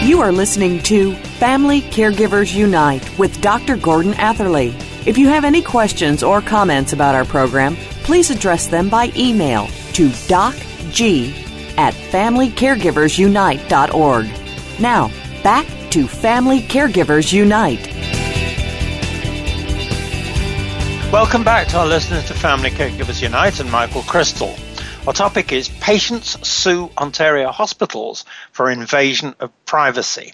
You 0.08 0.22
are 0.22 0.32
listening 0.32 0.82
to 0.84 1.14
Family 1.14 1.82
Caregivers 1.82 2.54
Unite 2.54 3.20
with 3.20 3.42
Dr. 3.42 3.76
Gordon 3.78 4.14
Atherley. 4.14 4.74
If 5.06 5.20
you 5.20 5.28
have 5.28 5.46
any 5.46 5.62
questions 5.62 6.24
or 6.24 6.42
comments 6.42 6.94
about 6.94 7.14
our 7.14 7.26
program, 7.26 7.76
please 8.04 8.32
address 8.32 8.66
them 8.68 8.90
by 8.90 9.12
email 9.16 9.68
to 9.94 10.10
docg 10.10 11.45
at 11.78 11.94
FamilyCaregiversUnite.org. 11.94 14.80
Now, 14.80 15.12
back 15.44 15.68
to 15.92 16.08
Family 16.08 16.62
Caregivers 16.62 17.32
Unite. 17.32 17.92
Welcome 21.12 21.44
back 21.44 21.68
to 21.70 21.80
our 21.80 21.88
listeners 21.88 22.26
to 22.26 22.34
Family 22.34 22.72
Caregivers 22.72 23.22
Unite 23.22 23.60
and 23.60 23.72
Michael 23.72 24.02
Crystal. 24.02 24.56
Our 25.08 25.14
topic 25.14 25.54
is 25.54 25.70
Patients 25.70 26.48
Sue 26.48 26.90
Ontario 26.98 27.52
Hospitals 27.52 28.26
for 28.52 28.70
Invasion 28.70 29.36
of 29.40 29.52
Privacy. 29.66 30.34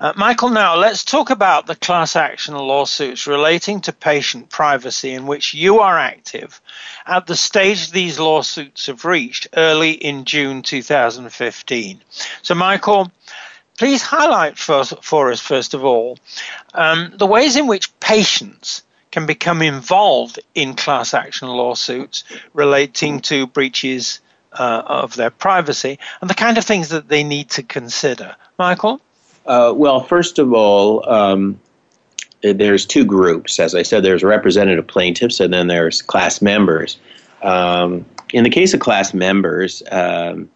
Uh, 0.00 0.12
Michael, 0.14 0.50
now 0.50 0.76
let's 0.76 1.04
talk 1.04 1.30
about 1.30 1.66
the 1.66 1.74
class 1.74 2.14
action 2.14 2.54
lawsuits 2.54 3.26
relating 3.26 3.80
to 3.80 3.92
patient 3.92 4.48
privacy 4.48 5.12
in 5.12 5.26
which 5.26 5.54
you 5.54 5.80
are 5.80 5.98
active 5.98 6.60
at 7.04 7.26
the 7.26 7.34
stage 7.34 7.90
these 7.90 8.20
lawsuits 8.20 8.86
have 8.86 9.04
reached 9.04 9.48
early 9.56 9.90
in 9.90 10.24
June 10.24 10.62
2015. 10.62 12.00
So, 12.42 12.54
Michael, 12.54 13.10
please 13.76 14.00
highlight 14.00 14.56
for, 14.56 14.84
for 14.84 15.32
us, 15.32 15.40
first 15.40 15.74
of 15.74 15.84
all, 15.84 16.16
um, 16.74 17.14
the 17.16 17.26
ways 17.26 17.56
in 17.56 17.66
which 17.66 17.98
patients 17.98 18.84
can 19.10 19.26
become 19.26 19.62
involved 19.62 20.38
in 20.54 20.76
class 20.76 21.12
action 21.12 21.48
lawsuits 21.48 22.22
relating 22.52 23.20
to 23.22 23.48
breaches 23.48 24.20
uh, 24.52 24.80
of 24.86 25.16
their 25.16 25.30
privacy 25.30 25.98
and 26.20 26.30
the 26.30 26.34
kind 26.34 26.56
of 26.56 26.64
things 26.64 26.90
that 26.90 27.08
they 27.08 27.24
need 27.24 27.50
to 27.50 27.64
consider. 27.64 28.36
Michael? 28.60 29.00
Uh, 29.48 29.72
well, 29.74 30.00
first 30.00 30.38
of 30.38 30.52
all, 30.52 31.08
um, 31.08 31.58
there's 32.42 32.84
two 32.84 33.04
groups. 33.04 33.58
As 33.58 33.74
I 33.74 33.82
said, 33.82 34.04
there's 34.04 34.22
representative 34.22 34.86
plaintiffs 34.86 35.40
and 35.40 35.52
then 35.52 35.66
there's 35.66 36.02
class 36.02 36.42
members. 36.42 36.98
Um, 37.42 38.04
in 38.32 38.44
the 38.44 38.50
case 38.50 38.74
of 38.74 38.80
class 38.80 39.14
members, 39.14 39.82
um, 39.90 40.50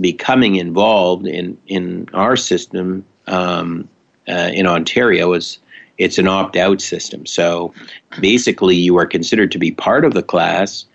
becoming 0.00 0.54
involved 0.54 1.26
in, 1.26 1.58
in 1.66 2.08
our 2.14 2.36
system 2.36 3.04
um, 3.26 3.88
uh, 4.28 4.50
in 4.54 4.66
Ontario 4.66 5.32
is 5.32 5.58
it's 5.98 6.18
an 6.18 6.28
opt-out 6.28 6.80
system. 6.80 7.26
So 7.26 7.74
basically, 8.20 8.76
you 8.76 8.96
are 8.98 9.06
considered 9.06 9.52
to 9.52 9.58
be 9.58 9.72
part 9.72 10.04
of 10.04 10.14
the 10.14 10.22
class 10.22 10.86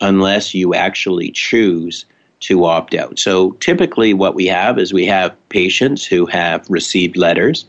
unless 0.00 0.52
you 0.52 0.74
actually 0.74 1.30
choose 1.30 2.04
to 2.42 2.64
opt 2.64 2.94
out. 2.94 3.18
So 3.18 3.52
typically, 3.52 4.14
what 4.14 4.34
we 4.34 4.46
have 4.46 4.78
is 4.78 4.92
we 4.92 5.06
have 5.06 5.36
patients 5.48 6.04
who 6.04 6.26
have 6.26 6.68
received 6.68 7.16
letters, 7.16 7.66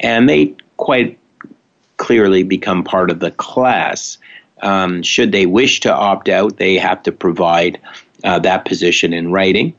and 0.00 0.28
they 0.28 0.56
quite 0.76 1.18
clearly 1.96 2.42
become 2.42 2.84
part 2.84 3.10
of 3.10 3.20
the 3.20 3.30
class. 3.30 4.18
Um, 4.60 5.02
should 5.02 5.32
they 5.32 5.46
wish 5.46 5.80
to 5.80 5.92
opt 5.92 6.28
out, 6.28 6.56
they 6.56 6.78
have 6.78 7.02
to 7.04 7.12
provide 7.12 7.80
uh, 8.24 8.40
that 8.40 8.64
position 8.64 9.12
in 9.12 9.30
writing, 9.30 9.74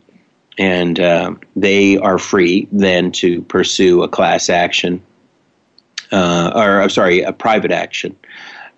and 0.57 0.99
uh, 0.99 1.35
they 1.55 1.97
are 1.97 2.17
free 2.17 2.67
then 2.71 3.11
to 3.11 3.41
pursue 3.41 4.03
a 4.03 4.07
class 4.07 4.49
action, 4.49 5.01
uh, 6.11 6.51
or 6.55 6.81
I'm 6.81 6.89
sorry, 6.89 7.23
a 7.23 7.33
private 7.33 7.71
action 7.71 8.15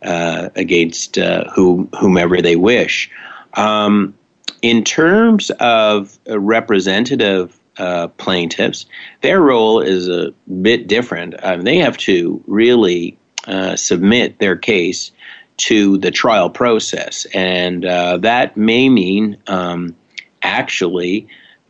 uh, 0.01 0.49
against 0.55 1.17
uh, 1.17 1.49
whom, 1.51 1.89
whomever 1.99 2.41
they 2.41 2.55
wish. 2.55 3.11
Um, 3.53 4.15
in 4.61 4.83
terms 4.83 5.49
of 5.59 6.17
representative 6.27 7.57
uh, 7.77 8.07
plaintiffs, 8.09 8.85
their 9.21 9.41
role 9.41 9.81
is 9.81 10.07
a 10.07 10.33
bit 10.61 10.87
different. 10.87 11.35
Um, 11.43 11.61
they 11.61 11.77
have 11.77 11.97
to 11.99 12.43
really 12.47 13.17
uh, 13.47 13.75
submit 13.75 14.39
their 14.39 14.55
case 14.55 15.11
to 15.57 15.97
the 15.97 16.11
trial 16.11 16.49
process, 16.49 17.25
and 17.33 17.85
uh, 17.85 18.17
that 18.17 18.57
may 18.57 18.89
mean 18.89 19.37
um, 19.47 19.95
actually, 20.41 21.27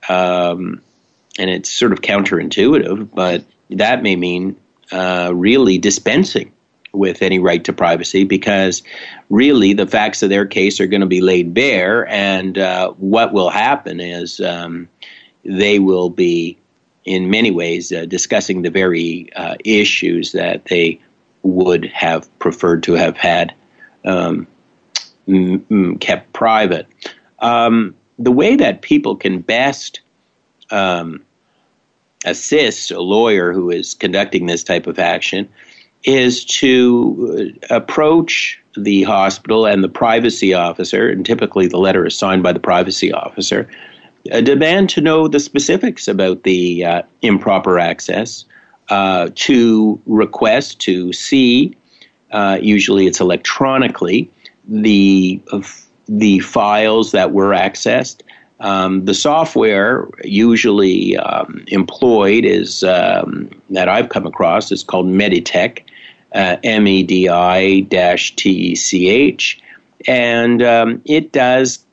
um, 0.09 0.81
and 1.37 1.49
it's 1.49 1.69
sort 1.69 1.91
of 1.91 2.01
counterintuitive, 2.01 3.13
but 3.13 3.45
that 3.69 4.03
may 4.03 4.15
mean 4.15 4.57
uh, 4.91 5.31
really 5.33 5.77
dispensing 5.77 6.51
with 6.93 7.21
any 7.21 7.39
right 7.39 7.63
to 7.63 7.73
privacy 7.73 8.23
because 8.23 8.83
really 9.29 9.73
the 9.73 9.87
facts 9.87 10.23
of 10.23 10.29
their 10.29 10.45
case 10.45 10.79
are 10.79 10.87
going 10.87 11.01
to 11.01 11.07
be 11.07 11.21
laid 11.21 11.53
bare, 11.53 12.07
and 12.07 12.57
uh, 12.57 12.91
what 12.93 13.33
will 13.33 13.49
happen 13.49 13.99
is 13.99 14.39
um, 14.41 14.89
they 15.43 15.79
will 15.79 16.09
be, 16.09 16.57
in 17.05 17.29
many 17.29 17.51
ways, 17.51 17.91
uh, 17.91 18.05
discussing 18.05 18.61
the 18.61 18.69
very 18.69 19.31
uh, 19.35 19.55
issues 19.63 20.33
that 20.33 20.65
they 20.65 20.99
would 21.43 21.85
have 21.85 22.27
preferred 22.39 22.83
to 22.83 22.93
have 22.93 23.17
had 23.17 23.53
um, 24.05 24.47
m- 25.27 25.65
m- 25.71 25.97
kept 25.97 26.31
private. 26.33 26.87
Um, 27.39 27.95
the 28.19 28.31
way 28.31 28.55
that 28.55 28.81
people 28.81 29.15
can 29.15 29.39
best 29.39 30.01
um, 30.69 31.23
assist 32.25 32.91
a 32.91 33.01
lawyer 33.01 33.51
who 33.51 33.71
is 33.71 33.93
conducting 33.93 34.45
this 34.45 34.63
type 34.63 34.85
of 34.87 34.99
action 34.99 35.49
is 36.03 36.43
to 36.45 37.53
approach 37.69 38.59
the 38.77 39.03
hospital 39.03 39.65
and 39.65 39.83
the 39.83 39.89
privacy 39.89 40.53
officer, 40.53 41.09
and 41.09 41.25
typically 41.25 41.67
the 41.67 41.77
letter 41.77 42.05
is 42.05 42.17
signed 42.17 42.43
by 42.43 42.53
the 42.53 42.59
privacy 42.59 43.11
officer, 43.11 43.69
a 44.31 44.41
demand 44.41 44.89
to 44.89 45.01
know 45.01 45.27
the 45.27 45.39
specifics 45.39 46.07
about 46.07 46.43
the 46.43 46.85
uh, 46.85 47.01
improper 47.21 47.79
access, 47.79 48.45
uh, 48.89 49.29
to 49.35 50.01
request 50.05 50.79
to 50.79 51.11
see, 51.13 51.75
uh, 52.31 52.57
usually 52.61 53.07
it's 53.07 53.19
electronically, 53.19 54.31
the 54.67 55.41
the 56.07 56.39
files 56.39 57.11
that 57.11 57.31
were 57.31 57.51
accessed. 57.51 58.21
Um, 58.59 59.05
the 59.05 59.13
software 59.13 60.07
usually 60.23 61.17
um, 61.17 61.63
employed 61.67 62.45
is 62.45 62.83
um, 62.83 63.49
that 63.71 63.89
I've 63.89 64.09
come 64.09 64.27
across 64.27 64.71
is 64.71 64.83
called 64.83 65.07
Meditech, 65.07 65.83
uh, 66.33 66.57
M 66.63 66.87
E 66.87 67.03
D 67.03 67.29
I 67.29 67.85
T 68.35 68.49
E 68.49 68.75
C 68.75 69.09
H, 69.09 69.61
and 70.07 70.61
um, 70.61 71.01
it 71.05 71.31
does 71.31 71.85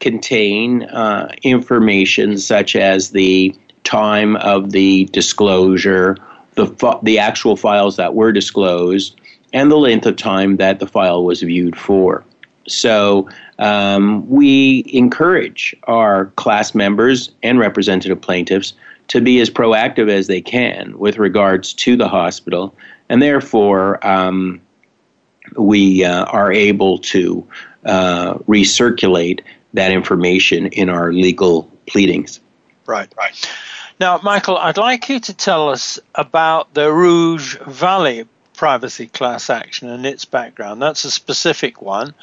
contain 0.00 0.84
uh, 0.84 1.32
information 1.42 2.38
such 2.38 2.76
as 2.76 3.10
the 3.10 3.54
time 3.84 4.36
of 4.36 4.70
the 4.70 5.04
disclosure, 5.06 6.16
the 6.54 6.98
the 7.02 7.18
actual 7.18 7.56
files 7.56 7.96
that 7.96 8.14
were 8.14 8.32
disclosed, 8.32 9.18
and 9.52 9.70
the 9.70 9.76
length 9.76 10.06
of 10.06 10.16
time 10.16 10.56
that 10.58 10.78
the 10.78 10.86
file 10.86 11.24
was 11.24 11.42
viewed 11.42 11.76
for. 11.76 12.24
So 12.66 13.28
um, 13.58 14.28
we 14.28 14.84
encourage 14.88 15.74
our 15.84 16.26
class 16.36 16.74
members 16.74 17.32
and 17.42 17.58
representative 17.58 18.20
plaintiffs 18.20 18.74
to 19.08 19.22
be 19.22 19.40
as 19.40 19.48
proactive 19.48 20.10
as 20.10 20.26
they 20.26 20.42
can 20.42 20.98
with 20.98 21.18
regards 21.18 21.72
to 21.72 21.96
the 21.96 22.08
hospital 22.08 22.74
and 23.08 23.22
therefore 23.22 24.04
um, 24.06 24.60
we 25.56 26.04
uh, 26.04 26.24
are 26.24 26.52
able 26.52 26.98
to 26.98 27.46
uh, 27.84 28.34
recirculate 28.48 29.40
that 29.74 29.92
information 29.92 30.66
in 30.66 30.88
our 30.88 31.12
legal 31.12 31.70
pleadings. 31.86 32.40
Right, 32.86 33.12
right. 33.16 33.50
Now, 34.00 34.20
Michael, 34.22 34.56
I'd 34.56 34.78
like 34.78 35.08
you 35.08 35.20
to 35.20 35.34
tell 35.34 35.70
us 35.70 35.98
about 36.14 36.72
the 36.72 36.92
Rouge 36.92 37.56
Valley 37.58 38.26
privacy 38.54 39.06
class 39.06 39.50
action 39.50 39.88
and 39.88 40.04
its 40.06 40.24
background. 40.24 40.82
That's 40.82 41.04
a 41.04 41.10
specific 41.10 41.82
one. 41.82 42.14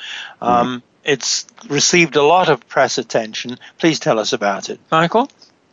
Um, 0.41 0.80
mm. 0.80 0.84
It's 1.04 1.45
received 1.69 2.15
a 2.15 2.24
lot 2.24 2.50
of 2.50 2.67
press 2.67 2.98
attention. 2.98 3.58
Please 3.78 4.00
tell 4.00 4.19
us 4.19 4.34
about 4.34 4.69
it, 4.69 4.80
Michael. 4.91 5.30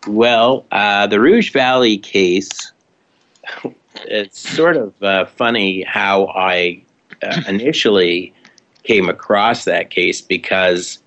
Well, 0.07 0.66
uh, 0.70 1.07
the 1.07 1.20
Rouge 1.20 1.53
Valley 1.53 1.98
case 1.98 2.72
it's 4.07 4.38
sort 4.38 4.77
of 4.77 5.03
uh, 5.03 5.27
funny 5.27 5.83
how 5.83 6.27
I 6.29 6.83
uh, 7.23 7.43
initially 7.49 8.35
came 8.83 9.09
across 9.09 9.65
that 9.65 9.91
case 9.91 10.21
because 10.21 10.99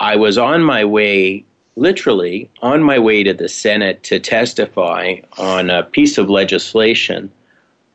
I 0.00 0.16
was 0.16 0.38
on 0.38 0.64
my 0.64 0.84
way, 0.84 1.44
literally 1.76 2.50
on 2.60 2.82
my 2.82 2.98
way 2.98 3.22
to 3.22 3.32
the 3.32 3.48
Senate 3.48 4.02
to 4.04 4.18
testify 4.18 5.20
on 5.38 5.70
a 5.70 5.84
piece 5.84 6.18
of 6.18 6.28
legislation 6.28 7.32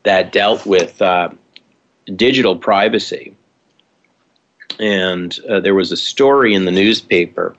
that 0.04 0.32
dealt 0.32 0.64
with 0.64 1.00
uh, 1.02 1.28
digital 2.16 2.56
privacy. 2.56 3.36
And 4.80 5.38
uh, 5.48 5.60
there 5.60 5.74
was 5.74 5.92
a 5.92 5.96
story 5.96 6.54
in 6.54 6.64
the 6.64 6.70
newspaper 6.70 7.56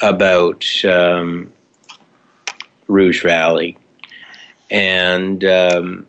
about 0.00 0.64
um, 0.84 1.52
Rouge 2.88 3.22
Valley. 3.22 3.76
And 4.72 5.44
um, 5.44 6.06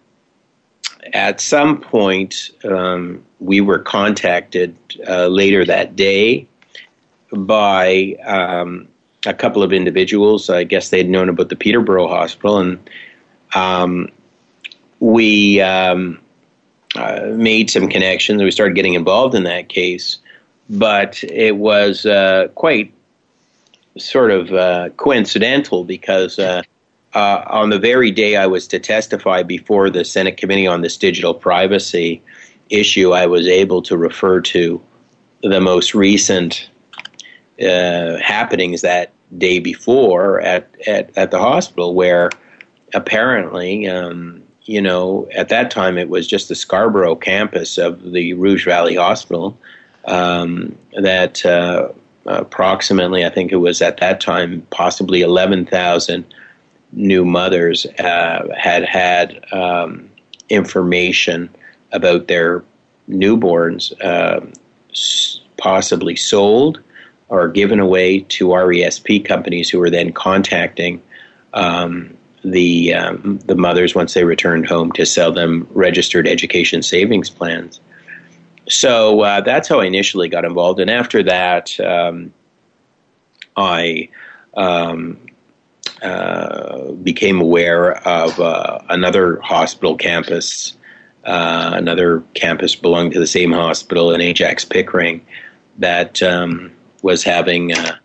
at 1.11 1.41
some 1.41 1.81
point, 1.81 2.49
um, 2.63 3.25
we 3.41 3.59
were 3.59 3.79
contacted 3.79 4.77
uh, 5.05 5.27
later 5.27 5.65
that 5.65 5.97
day 5.97 6.47
by 7.33 8.15
um, 8.25 8.87
a 9.25 9.33
couple 9.33 9.63
of 9.63 9.73
individuals. 9.73 10.49
I 10.49 10.63
guess 10.63 10.89
they'd 10.89 11.09
known 11.09 11.27
about 11.27 11.49
the 11.49 11.57
Peterborough 11.57 12.07
Hospital, 12.07 12.59
and 12.59 12.89
um, 13.53 14.09
we 15.01 15.59
um, 15.59 16.21
uh, 16.95 17.31
made 17.33 17.69
some 17.69 17.89
connections. 17.89 18.41
We 18.41 18.51
started 18.51 18.75
getting 18.75 18.93
involved 18.93 19.35
in 19.35 19.43
that 19.43 19.67
case, 19.67 20.19
but 20.69 21.21
it 21.25 21.57
was 21.57 22.05
uh, 22.05 22.47
quite 22.55 22.93
sort 23.97 24.31
of 24.31 24.53
uh, 24.53 24.89
coincidental 24.95 25.83
because 25.83 26.39
uh, 27.13 27.43
on 27.47 27.69
the 27.69 27.79
very 27.79 28.11
day 28.11 28.35
I 28.35 28.47
was 28.47 28.67
to 28.69 28.79
testify 28.79 29.43
before 29.43 29.89
the 29.89 30.03
Senate 30.03 30.37
Committee 30.37 30.67
on 30.67 30.81
this 30.81 30.97
digital 30.97 31.33
privacy 31.33 32.21
issue, 32.69 33.11
I 33.11 33.27
was 33.27 33.47
able 33.47 33.81
to 33.83 33.97
refer 33.97 34.41
to 34.41 34.81
the 35.41 35.61
most 35.61 35.93
recent 35.93 36.69
uh, 37.61 38.17
happenings 38.17 38.81
that 38.81 39.11
day 39.37 39.59
before 39.59 40.41
at, 40.41 40.75
at, 40.87 41.15
at 41.17 41.31
the 41.31 41.39
hospital, 41.39 41.93
where 41.93 42.29
apparently, 42.93 43.87
um, 43.87 44.43
you 44.63 44.81
know, 44.81 45.27
at 45.35 45.49
that 45.49 45.69
time 45.69 45.97
it 45.97 46.09
was 46.09 46.27
just 46.27 46.49
the 46.49 46.55
Scarborough 46.55 47.15
campus 47.15 47.77
of 47.77 48.11
the 48.11 48.33
Rouge 48.33 48.65
Valley 48.65 48.95
Hospital 48.95 49.57
um, 50.05 50.77
that 50.99 51.45
uh, 51.45 51.89
approximately, 52.25 53.25
I 53.25 53.29
think 53.29 53.51
it 53.51 53.57
was 53.57 53.81
at 53.81 53.97
that 53.97 54.21
time, 54.21 54.65
possibly 54.69 55.21
11,000 55.21 56.33
new 56.93 57.25
mothers 57.25 57.85
uh, 57.99 58.47
had 58.55 58.83
had 58.83 59.51
um, 59.51 60.09
information 60.49 61.49
about 61.91 62.27
their 62.27 62.63
newborns 63.09 63.91
uh, 64.01 64.45
possibly 65.57 66.15
sold 66.15 66.79
or 67.29 67.47
given 67.47 67.79
away 67.79 68.19
to 68.19 68.47
RESP 68.49 69.25
companies 69.25 69.69
who 69.69 69.79
were 69.79 69.89
then 69.89 70.13
contacting 70.13 71.01
um, 71.53 72.15
the 72.43 72.93
um, 72.93 73.39
the 73.45 73.55
mothers 73.55 73.95
once 73.95 74.13
they 74.13 74.23
returned 74.23 74.67
home 74.67 74.91
to 74.91 75.05
sell 75.05 75.31
them 75.31 75.67
registered 75.71 76.27
education 76.27 76.83
savings 76.83 77.29
plans. 77.29 77.79
So 78.69 79.21
uh, 79.21 79.41
that's 79.41 79.67
how 79.67 79.79
I 79.79 79.85
initially 79.85 80.29
got 80.29 80.45
involved, 80.45 80.79
and 80.79 80.89
after 80.89 81.23
that, 81.23 81.79
um, 81.79 82.33
I 83.55 84.09
um, 84.55 85.19
uh, 86.03 86.91
became 86.91 87.39
aware 87.39 87.95
of 88.05 88.37
uh, 88.37 88.79
another 88.89 89.39
hospital 89.39 89.95
campus, 89.95 90.75
uh, 91.23 91.71
another 91.75 92.21
campus 92.33 92.75
belonging 92.75 93.13
to 93.13 93.19
the 93.19 93.27
same 93.27 93.53
hospital 93.53 94.13
in 94.13 94.19
Ajax 94.19 94.65
Pickering, 94.65 95.25
that 95.77 96.21
um, 96.21 96.73
was 97.03 97.23
having 97.23 97.73
uh, 97.73 97.97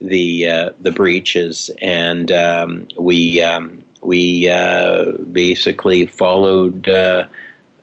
the 0.00 0.48
uh, 0.48 0.70
the 0.80 0.92
breaches, 0.92 1.70
and 1.82 2.32
um, 2.32 2.88
we 2.98 3.42
um, 3.42 3.84
we 4.00 4.48
basically 5.30 6.06
followed 6.06 6.88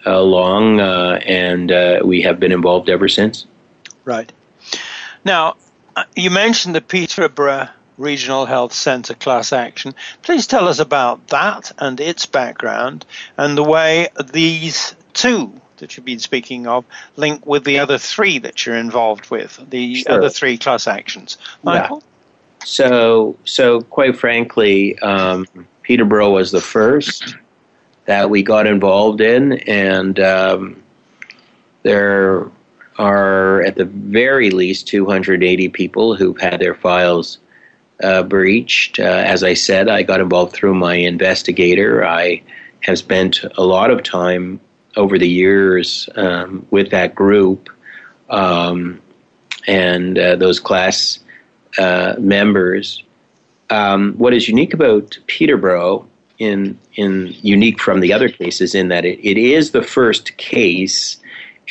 along, 0.05 0.79
and 0.79 1.69
we 2.03 2.23
have 2.23 2.39
been 2.39 2.51
involved 2.51 2.89
ever 2.89 3.07
since. 3.07 3.45
Right. 4.03 4.31
Now, 5.23 5.57
you 6.15 6.31
mentioned 6.31 6.73
the 6.73 6.81
Peterborough 6.81 7.69
Regional 7.99 8.45
Health 8.45 8.73
Centre 8.73 9.13
class 9.13 9.53
action. 9.53 9.93
Please 10.21 10.47
tell 10.47 10.67
us 10.67 10.79
about 10.79 11.27
that 11.27 11.71
and 11.77 11.99
its 11.99 12.25
background 12.25 13.05
and 13.37 13.57
the 13.57 13.63
way 13.63 14.07
these 14.31 14.95
two 15.13 15.53
that 15.77 15.95
you've 15.95 16.05
been 16.05 16.19
speaking 16.19 16.67
of 16.67 16.85
link 17.15 17.45
with 17.45 17.63
the 17.63 17.79
other 17.79 17.97
three 17.97 18.39
that 18.39 18.65
you're 18.65 18.77
involved 18.77 19.29
with, 19.29 19.59
the 19.69 19.95
sure. 19.95 20.13
other 20.13 20.29
three 20.29 20.57
class 20.57 20.87
actions. 20.87 21.37
Michael? 21.63 21.97
Yeah. 21.97 22.65
So, 22.65 23.37
so 23.45 23.81
quite 23.81 24.17
frankly, 24.17 24.97
um, 24.99 25.45
Peterborough 25.83 26.31
was 26.31 26.51
the 26.51 26.61
first 26.61 27.35
that 28.05 28.29
we 28.29 28.43
got 28.43 28.67
involved 28.67 29.21
in, 29.21 29.53
and 29.59 30.19
um, 30.19 30.83
there 31.83 32.49
are 32.97 33.61
at 33.61 33.75
the 33.75 33.85
very 33.85 34.51
least 34.51 34.87
280 34.87 35.69
people 35.69 36.15
who've 36.15 36.39
had 36.39 36.59
their 36.59 36.75
files 36.75 37.39
uh, 38.01 38.23
breached. 38.23 38.99
Uh, 38.99 39.03
as 39.03 39.43
I 39.43 39.53
said, 39.53 39.89
I 39.89 40.03
got 40.03 40.19
involved 40.19 40.53
through 40.53 40.75
my 40.75 40.95
investigator. 40.95 42.05
I 42.05 42.41
have 42.81 42.97
spent 42.97 43.43
a 43.57 43.63
lot 43.63 43.91
of 43.91 44.03
time 44.03 44.59
over 44.95 45.17
the 45.17 45.27
years 45.27 46.09
um, 46.15 46.65
with 46.71 46.91
that 46.91 47.15
group 47.15 47.69
um, 48.29 49.01
and 49.67 50.17
uh, 50.17 50.35
those 50.35 50.59
class 50.59 51.19
uh, 51.77 52.15
members. 52.17 53.03
Um, 53.69 54.13
what 54.13 54.33
is 54.33 54.47
unique 54.47 54.73
about 54.73 55.17
Peterborough, 55.27 56.07
in 56.39 56.79
in 56.95 57.35
unique 57.41 57.79
from 57.79 57.99
the 57.99 58.13
other 58.13 58.29
cases, 58.29 58.73
in 58.73 58.87
that 58.87 59.05
it, 59.05 59.19
it 59.19 59.37
is 59.37 59.71
the 59.71 59.83
first 59.83 60.37
case, 60.37 61.19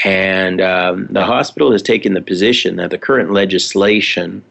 and 0.04 0.60
um, 0.60 1.06
the 1.10 1.24
hospital 1.24 1.72
has 1.72 1.82
taken 1.82 2.14
the 2.14 2.20
position 2.20 2.76
that 2.76 2.90
the 2.90 2.98
current 2.98 3.32
legislation 3.32 4.44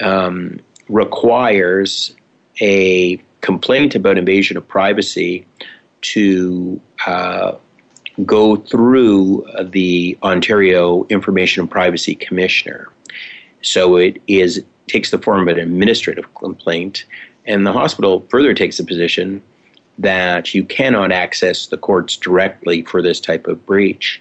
um, 0.00 0.60
requires 0.90 2.14
a 2.60 3.16
complaint 3.40 3.94
about 3.94 4.18
invasion 4.18 4.56
of 4.56 4.66
privacy 4.66 5.46
to 6.02 6.80
uh, 7.06 7.52
go 8.26 8.56
through 8.56 9.46
the 9.62 10.18
Ontario 10.22 11.04
Information 11.06 11.62
and 11.62 11.70
Privacy 11.70 12.14
Commissioner. 12.14 12.90
So 13.62 13.96
it 13.96 14.20
is 14.26 14.64
takes 14.88 15.10
the 15.12 15.18
form 15.18 15.46
of 15.46 15.56
an 15.56 15.60
administrative 15.60 16.34
complaint, 16.34 17.04
and 17.46 17.64
the 17.64 17.72
hospital 17.72 18.26
further 18.28 18.52
takes 18.52 18.76
the 18.76 18.84
position 18.84 19.42
that 19.98 20.54
you 20.54 20.64
cannot 20.64 21.12
access 21.12 21.68
the 21.68 21.78
courts 21.78 22.16
directly 22.16 22.82
for 22.82 23.00
this 23.00 23.20
type 23.20 23.46
of 23.46 23.64
breach. 23.64 24.20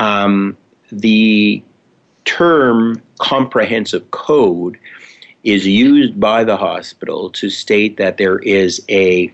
Um, 0.00 0.56
the 0.90 1.62
term 2.24 3.02
comprehensive 3.18 4.10
code 4.10 4.78
is 5.48 5.66
used 5.66 6.20
by 6.20 6.44
the 6.44 6.56
hospital 6.56 7.30
to 7.30 7.48
state 7.48 7.96
that 7.96 8.18
there 8.18 8.38
is 8.40 8.84
a 8.90 9.32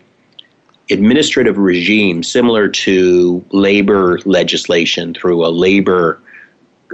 administrative 0.91 1.59
regime 1.59 2.23
similar 2.23 2.69
to 2.69 3.45
labor 3.51 4.21
legislation 4.25 5.13
through 5.13 5.45
a 5.45 5.49
labor 5.49 6.21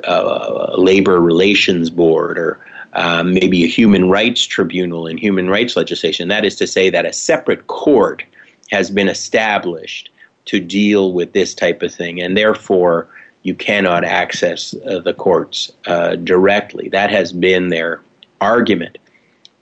uh, 0.04 0.74
labor 0.78 1.20
relations 1.20 1.90
board 1.90 2.38
or 2.38 2.58
um, 2.94 3.34
maybe 3.34 3.62
a 3.62 3.68
human 3.68 4.08
rights 4.08 4.42
tribunal 4.42 5.06
in 5.06 5.18
human 5.18 5.50
rights 5.50 5.76
legislation. 5.76 6.28
That 6.28 6.46
is 6.46 6.56
to 6.56 6.66
say 6.66 6.88
that 6.88 7.04
a 7.04 7.12
separate 7.12 7.66
court 7.66 8.24
has 8.70 8.90
been 8.90 9.08
established 9.08 10.10
to 10.46 10.60
deal 10.60 11.12
with 11.12 11.32
this 11.32 11.54
type 11.54 11.82
of 11.82 11.92
thing, 11.92 12.22
and 12.22 12.36
therefore 12.36 13.08
you 13.42 13.54
cannot 13.54 14.04
access 14.04 14.74
uh, 14.86 15.00
the 15.00 15.12
courts 15.12 15.70
uh, 15.86 16.16
directly. 16.16 16.88
That 16.88 17.10
has 17.10 17.32
been 17.32 17.68
their 17.68 18.00
argument. 18.40 18.98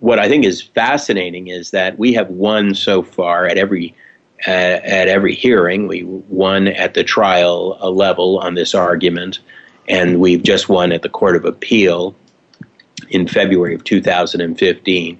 What 0.01 0.19
I 0.19 0.29
think 0.29 0.45
is 0.45 0.63
fascinating 0.63 1.49
is 1.49 1.73
that 1.73 1.99
we 1.99 2.13
have 2.15 2.29
won 2.31 2.75
so 2.75 3.03
far 3.03 3.47
at 3.47 3.59
every 3.59 3.95
uh, 4.47 4.51
at 4.51 5.09
every 5.09 5.35
hearing. 5.35 5.89
We 5.89 6.05
won 6.05 6.69
at 6.69 6.95
the 6.95 7.03
trial 7.03 7.79
level 7.93 8.39
on 8.39 8.55
this 8.55 8.75
argument, 8.75 9.41
and 9.89 10.21
we've 10.21 10.43
just 10.43 10.69
won 10.69 10.93
at 10.93 11.03
the 11.03 11.09
Court 11.09 11.35
of 11.35 11.45
Appeal 11.45 12.15
in 13.11 13.27
February 13.27 13.75
of 13.75 13.85
2015. 13.85 15.19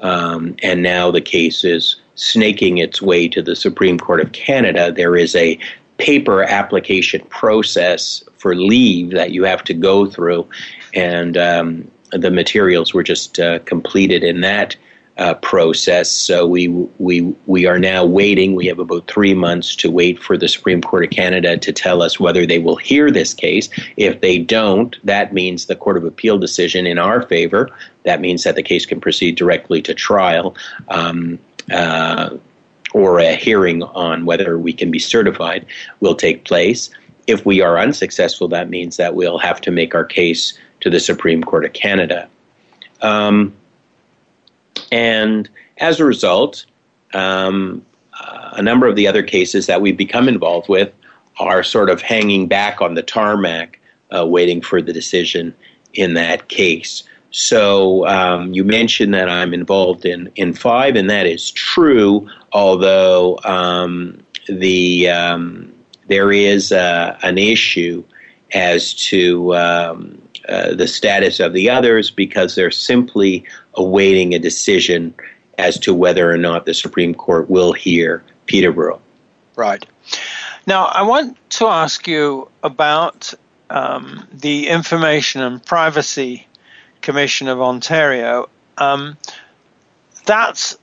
Um, 0.00 0.56
and 0.62 0.82
now 0.82 1.10
the 1.10 1.20
case 1.20 1.64
is 1.64 1.96
snaking 2.14 2.78
its 2.78 3.00
way 3.00 3.28
to 3.28 3.42
the 3.42 3.56
Supreme 3.56 3.98
Court 3.98 4.20
of 4.20 4.32
Canada. 4.32 4.92
There 4.92 5.16
is 5.16 5.34
a 5.34 5.58
paper 5.98 6.42
application 6.42 7.20
process 7.26 8.24
for 8.36 8.54
leave 8.54 9.12
that 9.12 9.32
you 9.32 9.44
have 9.44 9.62
to 9.64 9.74
go 9.74 10.06
through, 10.06 10.48
and 10.94 11.36
um, 11.36 11.90
the 12.12 12.30
materials 12.30 12.94
were 12.94 13.02
just 13.02 13.38
uh, 13.38 13.58
completed 13.60 14.24
in 14.24 14.40
that 14.40 14.76
uh, 15.18 15.34
process. 15.34 16.10
So 16.10 16.46
we 16.46 16.68
we 16.98 17.20
we 17.46 17.66
are 17.66 17.78
now 17.78 18.04
waiting. 18.06 18.54
We 18.54 18.66
have 18.66 18.78
about 18.78 19.06
three 19.06 19.34
months 19.34 19.76
to 19.76 19.90
wait 19.90 20.18
for 20.18 20.38
the 20.38 20.48
Supreme 20.48 20.80
Court 20.80 21.04
of 21.04 21.10
Canada 21.10 21.58
to 21.58 21.72
tell 21.72 22.00
us 22.00 22.18
whether 22.18 22.46
they 22.46 22.58
will 22.58 22.76
hear 22.76 23.10
this 23.10 23.34
case. 23.34 23.68
If 23.96 24.22
they 24.22 24.38
don't, 24.38 24.96
that 25.04 25.34
means 25.34 25.66
the 25.66 25.76
Court 25.76 25.98
of 25.98 26.04
Appeal 26.04 26.38
decision 26.38 26.86
in 26.86 26.98
our 26.98 27.22
favor. 27.22 27.68
That 28.04 28.20
means 28.20 28.44
that 28.44 28.54
the 28.54 28.62
case 28.62 28.86
can 28.86 29.00
proceed 29.00 29.36
directly 29.36 29.82
to 29.82 29.94
trial. 29.94 30.56
Um, 30.88 31.38
uh, 31.70 32.38
or 32.92 33.20
a 33.20 33.36
hearing 33.36 33.84
on 33.84 34.24
whether 34.24 34.58
we 34.58 34.72
can 34.72 34.90
be 34.90 34.98
certified 34.98 35.64
will 36.00 36.16
take 36.16 36.44
place. 36.44 36.90
If 37.28 37.46
we 37.46 37.60
are 37.60 37.78
unsuccessful, 37.78 38.48
that 38.48 38.68
means 38.68 38.96
that 38.96 39.14
we'll 39.14 39.38
have 39.38 39.60
to 39.60 39.70
make 39.70 39.94
our 39.94 40.04
case 40.04 40.58
to 40.80 40.90
the 40.90 41.00
Supreme 41.00 41.42
Court 41.42 41.64
of 41.64 41.72
Canada. 41.72 42.28
Um, 43.02 43.54
and 44.92 45.48
as 45.78 46.00
a 46.00 46.04
result, 46.04 46.66
um, 47.14 47.84
uh, 48.18 48.50
a 48.52 48.62
number 48.62 48.86
of 48.86 48.96
the 48.96 49.06
other 49.06 49.22
cases 49.22 49.66
that 49.66 49.80
we've 49.80 49.96
become 49.96 50.28
involved 50.28 50.68
with 50.68 50.92
are 51.38 51.62
sort 51.62 51.90
of 51.90 52.02
hanging 52.02 52.46
back 52.46 52.80
on 52.80 52.94
the 52.94 53.02
tarmac, 53.02 53.80
uh, 54.14 54.26
waiting 54.26 54.60
for 54.60 54.82
the 54.82 54.92
decision 54.92 55.54
in 55.94 56.14
that 56.14 56.48
case. 56.48 57.04
So 57.30 58.06
um, 58.06 58.52
you 58.52 58.64
mentioned 58.64 59.14
that 59.14 59.28
I'm 59.28 59.54
involved 59.54 60.04
in, 60.04 60.30
in 60.34 60.52
five, 60.52 60.96
and 60.96 61.08
that 61.10 61.26
is 61.26 61.50
true, 61.50 62.28
although 62.52 63.38
um, 63.44 64.20
the 64.48 65.08
um, 65.08 65.72
there 66.08 66.32
is 66.32 66.72
uh, 66.72 67.16
an 67.22 67.38
issue 67.38 68.02
as 68.52 68.94
to 68.94 69.54
um, 69.54 70.19
uh, 70.50 70.74
the 70.74 70.88
status 70.88 71.40
of 71.40 71.52
the 71.52 71.70
others 71.70 72.10
because 72.10 72.54
they're 72.54 72.70
simply 72.70 73.44
awaiting 73.74 74.34
a 74.34 74.38
decision 74.38 75.14
as 75.58 75.78
to 75.78 75.94
whether 75.94 76.30
or 76.30 76.38
not 76.38 76.64
the 76.64 76.74
Supreme 76.74 77.14
Court 77.14 77.48
will 77.48 77.72
hear 77.72 78.24
Peterborough. 78.46 79.00
Right. 79.56 79.84
Now, 80.66 80.86
I 80.86 81.02
want 81.02 81.36
to 81.50 81.66
ask 81.66 82.06
you 82.08 82.48
about 82.62 83.32
um, 83.68 84.26
the 84.32 84.68
Information 84.68 85.40
and 85.40 85.64
Privacy 85.64 86.46
Commission 87.00 87.48
of 87.48 87.60
Ontario. 87.60 88.48
Um, 88.76 89.16
that's 90.26 90.76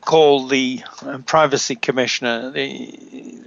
called 0.00 0.50
the 0.50 0.82
uh, 1.02 1.18
Privacy 1.18 1.76
Commissioner, 1.76 2.50
the, 2.50 2.90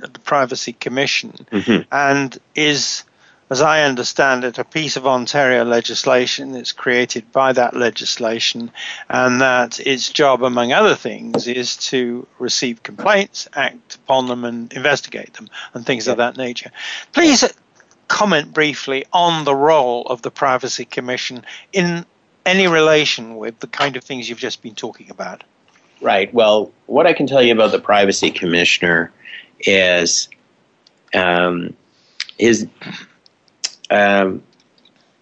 the 0.01 0.19
Privacy 0.23 0.73
Commission, 0.73 1.33
mm-hmm. 1.51 1.81
and 1.91 2.37
is 2.55 3.03
as 3.49 3.61
I 3.61 3.83
understand 3.83 4.43
it, 4.43 4.57
a 4.57 4.63
piece 4.63 4.97
of 4.97 5.07
Ontario 5.07 5.63
legislation 5.63 6.51
that's 6.51 6.73
created 6.73 7.31
by 7.31 7.53
that 7.53 7.75
legislation, 7.75 8.71
and 9.09 9.41
that 9.41 9.79
its 9.79 10.09
job, 10.09 10.43
among 10.43 10.73
other 10.73 10.95
things, 10.95 11.47
is 11.47 11.77
to 11.77 12.27
receive 12.39 12.83
complaints, 12.83 13.47
act 13.53 13.95
upon 13.95 14.27
them, 14.27 14.43
and 14.43 14.73
investigate 14.73 15.33
them, 15.33 15.49
and 15.73 15.85
things 15.85 16.07
yeah. 16.07 16.11
of 16.11 16.17
that 16.17 16.35
nature. 16.35 16.71
Please 17.13 17.45
comment 18.07 18.53
briefly 18.53 19.05
on 19.13 19.45
the 19.45 19.55
role 19.55 20.05
of 20.07 20.21
the 20.21 20.31
Privacy 20.31 20.85
Commission 20.85 21.45
in 21.71 22.05
any 22.45 22.67
relation 22.67 23.37
with 23.37 23.59
the 23.59 23.67
kind 23.67 23.95
of 23.95 24.03
things 24.03 24.29
you've 24.29 24.39
just 24.39 24.61
been 24.61 24.75
talking 24.75 25.09
about. 25.09 25.43
Right. 26.01 26.33
Well, 26.33 26.71
what 26.85 27.07
I 27.07 27.13
can 27.13 27.27
tell 27.27 27.41
you 27.41 27.53
about 27.53 27.71
the 27.71 27.79
Privacy 27.79 28.31
Commissioner 28.31 29.11
is 29.59 30.29
um, 31.13 31.75
is 32.37 32.67
um, 33.89 34.43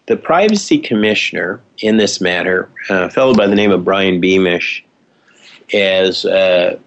the 0.06 0.16
privacy 0.16 0.78
commissioner 0.78 1.60
in 1.78 1.96
this 1.96 2.20
matter, 2.20 2.70
a 2.88 3.10
fellow 3.10 3.34
by 3.34 3.46
the 3.46 3.54
name 3.54 3.70
of 3.70 3.84
Brian 3.84 4.20
Beamish, 4.20 4.84
is 5.70 6.24
a 6.24 6.78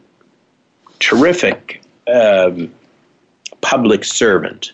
terrific 0.99 1.81
um, 2.11 2.73
public 3.61 4.03
servant 4.03 4.73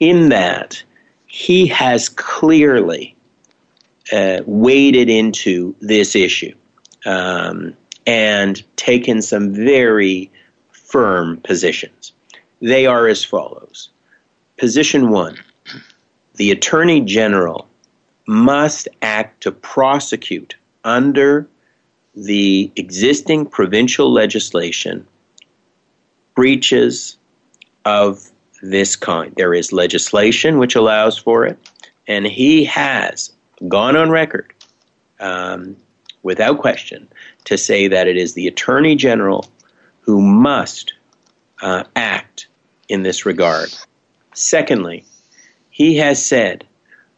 in 0.00 0.30
that 0.30 0.82
he 1.26 1.66
has 1.66 2.08
clearly 2.08 3.14
uh, 4.12 4.40
waded 4.46 5.10
into 5.10 5.74
this 5.80 6.14
issue 6.14 6.54
um, 7.04 7.76
and 8.06 8.62
taken 8.76 9.20
some 9.20 9.52
very 9.52 10.30
firm 10.70 11.38
positions. 11.40 12.12
They 12.62 12.86
are 12.86 13.06
as 13.06 13.24
follows 13.24 13.90
Position 14.56 15.10
one 15.10 15.38
the 16.36 16.50
Attorney 16.50 17.00
General 17.00 17.66
must 18.26 18.88
act 19.02 19.42
to 19.42 19.52
prosecute 19.52 20.56
under 20.84 21.48
the 22.14 22.70
existing 22.76 23.46
provincial 23.46 24.12
legislation 24.12 25.06
breaches 26.34 27.16
of 27.84 28.30
this 28.62 28.96
kind. 28.96 29.34
There 29.36 29.54
is 29.54 29.72
legislation 29.72 30.58
which 30.58 30.74
allows 30.74 31.18
for 31.18 31.46
it, 31.46 31.58
and 32.06 32.26
he 32.26 32.64
has 32.64 33.32
gone 33.68 33.96
on 33.96 34.10
record 34.10 34.52
um, 35.20 35.76
without 36.22 36.58
question 36.58 37.08
to 37.44 37.56
say 37.56 37.88
that 37.88 38.08
it 38.08 38.16
is 38.16 38.34
the 38.34 38.48
Attorney 38.48 38.96
General 38.96 39.46
who 40.00 40.20
must 40.20 40.94
uh, 41.62 41.84
act 41.94 42.48
in 42.88 43.02
this 43.02 43.26
regard. 43.26 43.74
Secondly, 44.34 45.04
he 45.76 45.96
has 45.98 46.24
said 46.24 46.66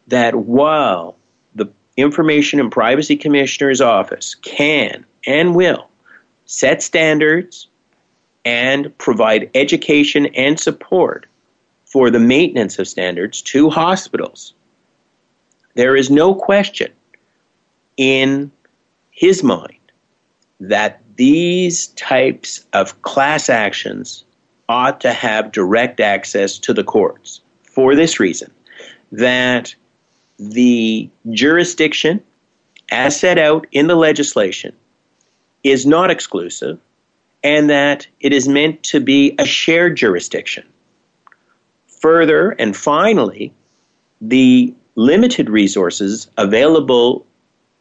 that 0.07 0.35
while 0.35 1.15
the 1.55 1.67
Information 1.95 2.59
and 2.59 2.69
Privacy 2.69 3.15
Commissioner's 3.15 3.79
Office 3.79 4.35
can 4.35 5.05
and 5.25 5.55
will 5.55 5.89
set 6.43 6.83
standards 6.83 7.69
and 8.43 8.97
provide 8.97 9.49
education 9.55 10.25
and 10.35 10.59
support 10.59 11.25
for 11.85 12.09
the 12.09 12.19
maintenance 12.19 12.77
of 12.79 12.89
standards 12.89 13.41
to 13.43 13.69
hospitals, 13.69 14.53
there 15.75 15.95
is 15.95 16.09
no 16.09 16.35
question 16.35 16.91
in 17.95 18.51
his 19.09 19.41
mind 19.41 19.93
that 20.59 21.01
these 21.15 21.87
types 21.87 22.65
of 22.73 23.01
class 23.03 23.49
actions 23.49 24.25
ought 24.67 24.99
to 24.99 25.13
have 25.13 25.53
direct 25.53 26.01
access 26.01 26.59
to 26.59 26.73
the 26.73 26.83
courts 26.83 27.39
for 27.79 27.95
this 27.95 28.19
reason 28.19 28.51
that 29.13 29.73
the 30.37 31.09
jurisdiction, 31.29 32.21
as 32.91 33.17
set 33.17 33.37
out 33.37 33.65
in 33.71 33.87
the 33.87 33.95
legislation, 33.95 34.75
is 35.63 35.85
not 35.85 36.11
exclusive 36.11 36.77
and 37.41 37.69
that 37.69 38.05
it 38.19 38.33
is 38.33 38.49
meant 38.49 38.83
to 38.83 38.99
be 38.99 39.33
a 39.39 39.45
shared 39.45 39.95
jurisdiction. 39.95 40.67
Further 42.01 42.51
and 42.59 42.75
finally, 42.75 43.53
the 44.19 44.73
limited 44.95 45.49
resources 45.49 46.29
available 46.37 47.25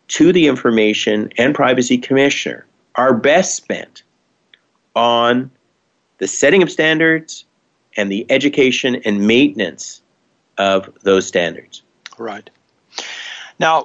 to 0.06 0.32
the 0.32 0.46
Information 0.46 1.32
and 1.36 1.56
Privacy 1.56 1.98
Commissioner 1.98 2.64
are 2.94 3.14
best 3.14 3.56
spent 3.56 4.04
on 4.94 5.50
the 6.18 6.28
setting 6.28 6.62
of 6.62 6.70
standards 6.70 7.46
and 7.98 8.10
the 8.10 8.24
education 8.30 9.02
and 9.04 9.26
maintenance 9.26 10.00
of 10.56 10.88
those 11.02 11.26
standards. 11.26 11.82
Right. 12.16 12.48
Now, 13.58 13.84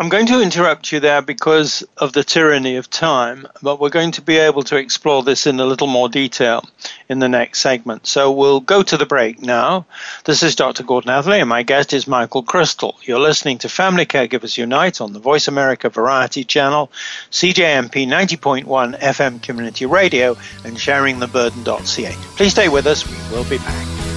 I'm 0.00 0.08
going 0.08 0.28
to 0.28 0.40
interrupt 0.40 0.92
you 0.92 1.00
there 1.00 1.20
because 1.20 1.82
of 1.98 2.14
the 2.14 2.24
tyranny 2.24 2.76
of 2.76 2.88
time, 2.88 3.46
but 3.60 3.78
we're 3.78 3.90
going 3.90 4.12
to 4.12 4.22
be 4.22 4.38
able 4.38 4.62
to 4.62 4.76
explore 4.76 5.22
this 5.22 5.46
in 5.46 5.60
a 5.60 5.66
little 5.66 5.86
more 5.86 6.08
detail 6.08 6.66
in 7.10 7.18
the 7.18 7.28
next 7.28 7.60
segment. 7.60 8.06
So 8.06 8.32
we'll 8.32 8.60
go 8.60 8.82
to 8.82 8.96
the 8.96 9.04
break 9.04 9.42
now. 9.42 9.84
This 10.24 10.42
is 10.42 10.56
Dr. 10.56 10.84
Gordon 10.84 11.10
Atherley, 11.10 11.40
and 11.40 11.50
my 11.50 11.64
guest 11.64 11.92
is 11.92 12.08
Michael 12.08 12.42
Crystal. 12.42 12.96
You're 13.02 13.20
listening 13.20 13.58
to 13.58 13.68
Family 13.68 14.06
Caregivers 14.06 14.56
Unite 14.56 15.02
on 15.02 15.12
the 15.12 15.18
Voice 15.18 15.48
America 15.48 15.90
Variety 15.90 16.44
Channel, 16.44 16.90
CJMP 17.30 18.08
90.1 18.08 18.98
FM 18.98 19.42
Community 19.42 19.84
Radio, 19.84 20.34
and 20.64 20.78
sharingtheburden.ca. 20.78 22.14
Please 22.36 22.52
stay 22.52 22.70
with 22.70 22.86
us. 22.86 23.06
We 23.06 23.36
will 23.36 23.44
be 23.44 23.58
back. 23.58 24.09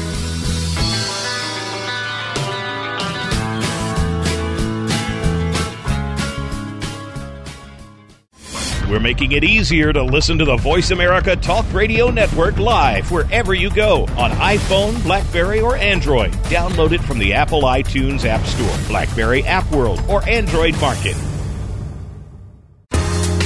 We're 8.93 8.99
making 8.99 9.31
it 9.31 9.43
easier 9.43 9.91
to 9.91 10.03
listen 10.03 10.37
to 10.37 10.45
the 10.45 10.55
Voice 10.55 10.91
America 10.91 11.35
Talk 11.35 11.65
Radio 11.73 12.11
Network 12.11 12.59
live 12.59 13.09
wherever 13.09 13.55
you 13.55 13.71
go 13.71 14.03
on 14.19 14.29
iPhone, 14.33 15.01
Blackberry, 15.01 15.61
or 15.61 15.75
Android. 15.75 16.31
Download 16.43 16.91
it 16.91 17.01
from 17.01 17.17
the 17.17 17.33
Apple 17.33 17.63
iTunes 17.63 18.23
App 18.23 18.45
Store, 18.45 18.87
Blackberry 18.87 19.43
App 19.45 19.67
World, 19.71 19.99
or 20.07 20.23
Android 20.29 20.79
Market. 20.79 21.15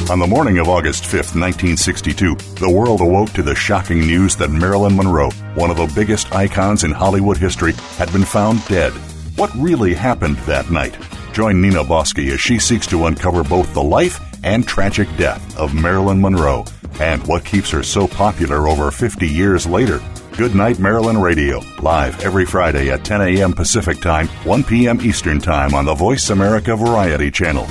On 0.09 0.19
the 0.19 0.27
morning 0.27 0.57
of 0.57 0.67
August 0.67 1.05
5th, 1.05 1.33
1962, 1.33 2.35
the 2.55 2.69
world 2.69 2.99
awoke 2.99 3.29
to 3.29 3.41
the 3.41 3.55
shocking 3.55 4.01
news 4.01 4.35
that 4.35 4.51
Marilyn 4.51 4.97
Monroe, 4.97 5.31
one 5.55 5.71
of 5.71 5.77
the 5.77 5.89
biggest 5.95 6.35
icons 6.35 6.83
in 6.83 6.91
Hollywood 6.91 7.37
history, 7.37 7.71
had 7.95 8.11
been 8.11 8.25
found 8.25 8.67
dead. 8.67 8.91
What 9.37 9.55
really 9.55 9.93
happened 9.93 10.35
that 10.39 10.69
night? 10.69 10.97
Join 11.31 11.61
Nina 11.61 11.85
Bosky 11.85 12.33
as 12.33 12.41
she 12.41 12.59
seeks 12.59 12.87
to 12.87 13.05
uncover 13.05 13.45
both 13.45 13.73
the 13.73 13.81
life 13.81 14.19
and 14.43 14.67
tragic 14.67 15.07
death 15.17 15.57
of 15.57 15.73
Marilyn 15.73 16.21
Monroe 16.21 16.65
and 16.99 17.25
what 17.27 17.45
keeps 17.45 17.69
her 17.71 17.83
so 17.83 18.07
popular 18.07 18.67
over 18.67 18.91
50 18.91 19.27
years 19.27 19.65
later. 19.65 20.01
Good 20.37 20.55
Night 20.55 20.79
Marilyn 20.79 21.19
Radio, 21.19 21.61
live 21.81 22.21
every 22.21 22.45
Friday 22.45 22.91
at 22.91 23.03
10 23.03 23.21
a.m. 23.21 23.53
Pacific 23.53 23.99
Time, 23.99 24.27
1 24.45 24.63
p.m. 24.63 25.01
Eastern 25.01 25.39
Time 25.39 25.73
on 25.73 25.85
the 25.85 25.95
Voice 25.95 26.29
America 26.29 26.75
Variety 26.75 27.31
Channel. 27.31 27.65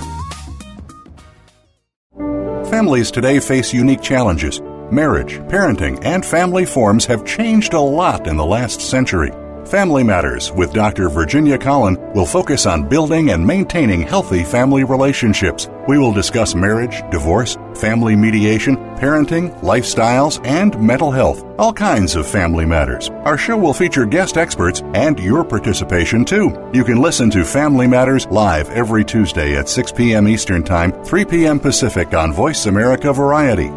Families 2.71 3.13
today 3.13 3.39
face 3.39 3.73
unique 3.73 4.03
challenges. 4.03 4.61
Marriage, 4.91 5.39
parenting, 5.49 6.05
and 6.05 6.27
family 6.27 6.65
forms 6.65 7.07
have 7.07 7.25
changed 7.25 7.73
a 7.73 7.81
lot 7.81 8.27
in 8.27 8.37
the 8.37 8.45
last 8.45 8.81
century. 8.81 9.31
Family 9.67 10.05
Matters 10.05 10.53
with 10.53 10.73
Dr. 10.73 11.09
Virginia 11.09 11.59
Colin 11.59 11.97
will 12.13 12.25
focus 12.25 12.67
on 12.67 12.89
building 12.89 13.31
and 13.31 13.45
maintaining 13.45 14.01
healthy 14.01 14.45
family 14.45 14.85
relationships. 14.85 15.69
We 15.89 15.99
will 15.99 16.13
discuss 16.13 16.55
marriage, 16.55 17.03
divorce, 17.11 17.59
family 17.75 18.15
mediation, 18.15 18.77
parenting, 18.97 19.61
lifestyles, 19.63 20.45
and 20.47 20.81
mental 20.81 21.11
health. 21.11 21.45
All 21.59 21.73
kinds 21.73 22.15
of 22.15 22.29
family 22.29 22.65
matters. 22.65 23.09
Our 23.25 23.37
show 23.37 23.57
will 23.57 23.75
feature 23.75 24.07
guest 24.07 24.37
experts 24.37 24.83
and 24.95 25.19
your 25.19 25.43
participation 25.45 26.25
too. 26.25 26.71
You 26.73 26.85
can 26.85 27.03
listen 27.03 27.29
to 27.31 27.45
Family 27.45 27.89
Matters 27.89 28.29
live 28.29 28.71
every 28.71 29.05
Tuesday 29.05 29.57
at 29.57 29.69
6 29.69 29.91
p.m. 29.91 30.29
Eastern 30.29 30.63
Time, 30.63 30.93
3 31.03 31.25
p.m. 31.25 31.59
Pacific 31.59 32.15
on 32.15 32.33
Voice 32.33 32.67
America 32.67 33.13
Variety. 33.13 33.71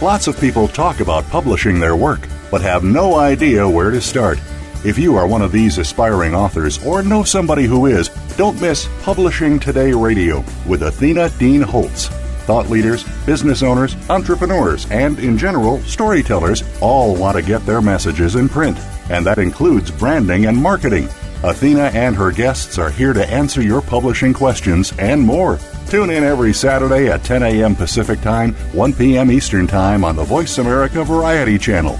Lots 0.00 0.28
of 0.28 0.38
people 0.38 0.68
talk 0.68 1.00
about 1.00 1.28
publishing 1.28 1.80
their 1.80 1.96
work, 1.96 2.20
but 2.52 2.60
have 2.60 2.84
no 2.84 3.16
idea 3.16 3.68
where 3.68 3.90
to 3.90 4.00
start. 4.00 4.38
If 4.82 4.98
you 4.98 5.14
are 5.16 5.26
one 5.26 5.42
of 5.42 5.52
these 5.52 5.76
aspiring 5.76 6.34
authors 6.34 6.82
or 6.86 7.02
know 7.02 7.22
somebody 7.22 7.64
who 7.64 7.84
is, 7.84 8.08
don't 8.38 8.58
miss 8.62 8.88
Publishing 9.02 9.60
Today 9.60 9.92
Radio 9.92 10.42
with 10.66 10.84
Athena 10.84 11.28
Dean 11.38 11.60
Holtz. 11.60 12.08
Thought 12.46 12.70
leaders, 12.70 13.04
business 13.26 13.62
owners, 13.62 13.94
entrepreneurs, 14.08 14.90
and 14.90 15.18
in 15.18 15.36
general, 15.36 15.80
storytellers 15.80 16.64
all 16.80 17.14
want 17.14 17.36
to 17.36 17.42
get 17.42 17.64
their 17.66 17.82
messages 17.82 18.36
in 18.36 18.48
print, 18.48 18.78
and 19.10 19.26
that 19.26 19.38
includes 19.38 19.90
branding 19.90 20.46
and 20.46 20.56
marketing. 20.56 21.10
Athena 21.42 21.90
and 21.92 22.16
her 22.16 22.32
guests 22.32 22.78
are 22.78 22.90
here 22.90 23.12
to 23.12 23.30
answer 23.30 23.60
your 23.60 23.82
publishing 23.82 24.32
questions 24.32 24.94
and 24.98 25.20
more. 25.20 25.58
Tune 25.88 26.08
in 26.08 26.24
every 26.24 26.54
Saturday 26.54 27.08
at 27.08 27.22
10 27.22 27.42
a.m. 27.42 27.76
Pacific 27.76 28.22
Time, 28.22 28.54
1 28.72 28.94
p.m. 28.94 29.30
Eastern 29.30 29.66
Time 29.66 30.04
on 30.04 30.16
the 30.16 30.24
Voice 30.24 30.56
America 30.56 31.04
Variety 31.04 31.58
Channel. 31.58 31.98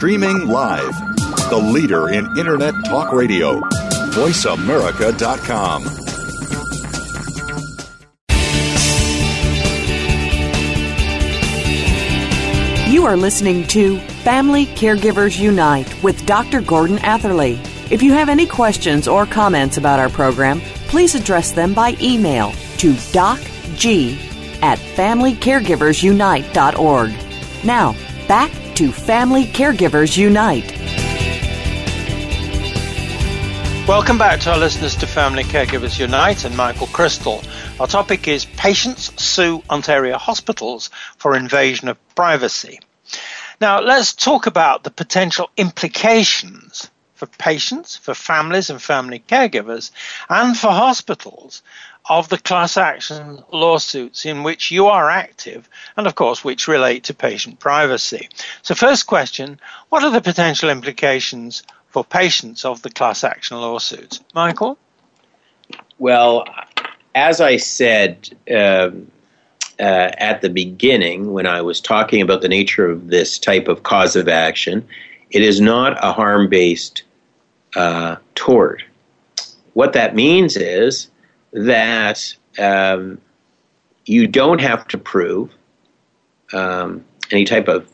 Streaming 0.00 0.48
live. 0.48 0.96
The 1.50 1.58
leader 1.58 2.08
in 2.08 2.24
Internet 2.38 2.72
talk 2.86 3.12
radio. 3.12 3.60
VoiceAmerica.com. 3.60 5.82
You 12.90 13.04
are 13.04 13.18
listening 13.18 13.66
to 13.66 13.98
Family 14.24 14.64
Caregivers 14.64 15.38
Unite 15.38 16.02
with 16.02 16.24
Dr. 16.24 16.62
Gordon 16.62 16.96
Atherley. 17.00 17.60
If 17.90 18.02
you 18.02 18.14
have 18.14 18.30
any 18.30 18.46
questions 18.46 19.06
or 19.06 19.26
comments 19.26 19.76
about 19.76 20.00
our 20.00 20.08
program, 20.08 20.62
please 20.88 21.14
address 21.14 21.52
them 21.52 21.74
by 21.74 21.94
email 22.00 22.52
to 22.78 22.94
docg 23.12 24.16
at 24.62 24.78
familycaregiversunite.org. 24.78 27.12
Now, 27.66 27.94
back 28.26 28.50
to 28.80 28.90
Family 28.90 29.44
Caregivers 29.44 30.16
Unite. 30.16 30.64
Welcome 33.86 34.16
back 34.16 34.40
to 34.40 34.52
our 34.52 34.58
listeners 34.58 34.96
to 34.96 35.06
Family 35.06 35.42
Caregivers 35.42 35.98
Unite 35.98 36.46
and 36.46 36.56
Michael 36.56 36.86
Crystal. 36.86 37.42
Our 37.78 37.86
topic 37.86 38.26
is 38.26 38.46
Patients 38.46 39.22
Sue 39.22 39.62
Ontario 39.68 40.16
Hospitals 40.16 40.88
for 41.18 41.36
Invasion 41.36 41.88
of 41.88 41.98
Privacy. 42.14 42.80
Now, 43.60 43.82
let's 43.82 44.14
talk 44.14 44.46
about 44.46 44.82
the 44.82 44.90
potential 44.90 45.50
implications 45.58 46.90
for 47.16 47.26
patients, 47.26 47.96
for 47.96 48.14
families 48.14 48.70
and 48.70 48.80
family 48.80 49.22
caregivers, 49.28 49.90
and 50.30 50.56
for 50.56 50.68
hospitals 50.68 51.62
of 52.10 52.28
the 52.28 52.38
class 52.38 52.76
action 52.76 53.42
lawsuits 53.52 54.26
in 54.26 54.42
which 54.42 54.72
you 54.72 54.88
are 54.88 55.08
active 55.08 55.68
and, 55.96 56.08
of 56.08 56.16
course, 56.16 56.42
which 56.42 56.66
relate 56.66 57.04
to 57.04 57.14
patient 57.14 57.60
privacy. 57.60 58.28
So, 58.62 58.74
first 58.74 59.06
question 59.06 59.60
What 59.88 60.02
are 60.02 60.10
the 60.10 60.20
potential 60.20 60.68
implications 60.68 61.62
for 61.88 62.04
patients 62.04 62.64
of 62.64 62.82
the 62.82 62.90
class 62.90 63.22
action 63.22 63.56
lawsuits? 63.58 64.20
Michael? 64.34 64.76
Well, 65.98 66.46
as 67.14 67.40
I 67.40 67.56
said 67.58 68.28
um, 68.50 69.10
uh, 69.78 70.10
at 70.18 70.42
the 70.42 70.50
beginning, 70.50 71.32
when 71.32 71.46
I 71.46 71.62
was 71.62 71.80
talking 71.80 72.22
about 72.22 72.42
the 72.42 72.48
nature 72.48 72.90
of 72.90 73.06
this 73.06 73.38
type 73.38 73.68
of 73.68 73.84
cause 73.84 74.16
of 74.16 74.26
action, 74.26 74.86
it 75.30 75.42
is 75.42 75.60
not 75.60 75.96
a 76.04 76.12
harm 76.12 76.48
based 76.48 77.04
uh, 77.76 78.16
tort. 78.34 78.82
What 79.74 79.92
that 79.92 80.16
means 80.16 80.56
is 80.56 81.09
that 81.52 82.34
um, 82.58 83.18
you 84.06 84.26
don't 84.26 84.60
have 84.60 84.86
to 84.88 84.98
prove 84.98 85.52
um, 86.52 87.04
any 87.30 87.44
type 87.44 87.68
of 87.68 87.88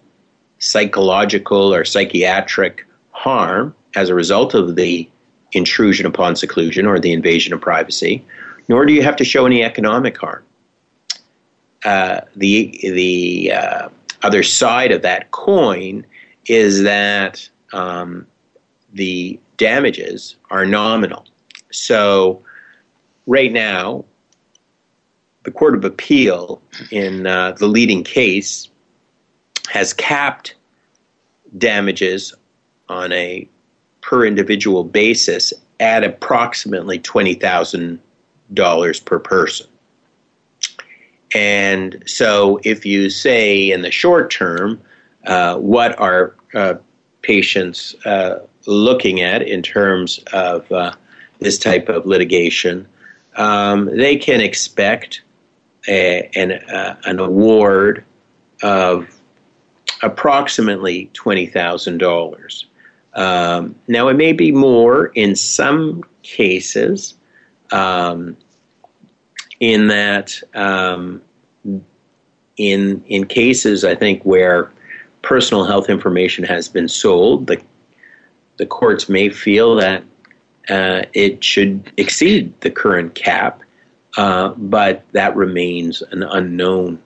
psychological 0.59 1.75
or 1.75 1.85
psychiatric 1.85 2.87
harm 3.11 3.75
as 3.95 4.09
a 4.09 4.15
result 4.15 4.55
of 4.55 4.77
the 4.77 5.09
intrusion 5.53 6.07
upon 6.07 6.37
seclusion 6.37 6.87
or 6.87 6.99
the 6.99 7.13
invasion 7.13 7.53
of 7.53 7.61
privacy, 7.61 8.25
nor 8.69 8.85
do 8.85 8.93
you 8.93 9.03
have 9.03 9.17
to 9.17 9.25
show 9.25 9.47
any 9.47 9.63
economic 9.63 10.17
harm. 10.17 10.45
Uh, 11.85 12.21
the 12.35 12.79
the 12.83 13.53
uh, 13.53 13.89
other 14.23 14.43
side 14.43 14.91
of 14.91 15.03
that 15.03 15.31
coin 15.31 16.05
is 16.47 16.83
that 16.83 17.49
um, 17.73 18.27
the 18.93 19.39
damages 19.57 20.37
are 20.51 20.67
nominal. 20.67 21.25
So 21.71 22.43
right 23.27 23.53
now, 23.53 24.07
the 25.43 25.51
Court 25.51 25.75
of 25.75 25.85
Appeal 25.85 26.63
in 26.91 27.27
uh, 27.27 27.53
the 27.53 27.69
leading 27.69 28.03
case 28.03 28.71
has 29.69 29.93
capped 29.93 30.55
damages 31.57 32.35
on 32.89 33.13
a 33.13 33.49
per 34.01 34.27
individual 34.27 34.85
basis 34.85 35.53
at 35.79 36.03
approximately 36.05 36.99
$20,000 36.99 39.05
per 39.05 39.19
person. 39.19 39.67
And 41.35 42.03
so, 42.07 42.61
if 42.63 42.87
you 42.87 43.11
say 43.11 43.71
in 43.71 43.83
the 43.83 43.91
short 43.91 44.31
term, 44.31 44.81
uh, 45.27 45.59
what 45.59 45.99
are 45.99 46.35
uh, 46.55 46.77
patients 47.23 47.97
uh, 48.05 48.47
looking 48.67 49.21
at 49.21 49.43
in 49.43 49.63
terms 49.63 50.21
of 50.33 50.71
uh, 50.71 50.93
this 51.41 51.59
type 51.59 51.89
of 51.89 52.07
litigation, 52.07 52.87
um, 53.37 53.87
they 53.97 54.17
can 54.17 54.41
expect 54.41 55.23
a, 55.89 56.29
an, 56.35 56.53
uh, 56.53 56.97
an 57.05 57.19
award 57.19 58.05
of 58.63 59.09
approximately 60.03 61.11
$20,000. 61.15 62.65
Um, 63.15 63.75
now, 63.89 64.09
it 64.09 64.15
may 64.15 64.33
be 64.33 64.53
more 64.53 65.07
in 65.07 65.37
some 65.37 66.03
cases, 66.23 67.15
um, 67.71 68.37
in 69.61 69.89
that 69.89 70.43
um, 70.55 71.23
in 72.57 73.05
in 73.07 73.27
cases 73.27 73.85
I 73.85 73.95
think 73.95 74.23
where 74.25 74.71
personal 75.23 75.65
health 75.65 75.89
information 75.89 76.45
has 76.45 76.69
been 76.69 76.89
sold, 76.89 77.47
the 77.47 77.63
the 78.59 78.67
courts 78.67 79.09
may 79.09 79.29
feel 79.29 79.77
that 79.77 80.03
uh, 80.69 81.03
it 81.13 81.43
should 81.43 81.93
exceed 81.97 82.61
the 82.61 82.71
current 82.71 83.15
cap, 83.15 83.63
uh, 84.17 84.49
but 84.57 85.05
that 85.13 85.37
remains 85.37 86.03
an 86.03 86.23
unknown. 86.23 87.03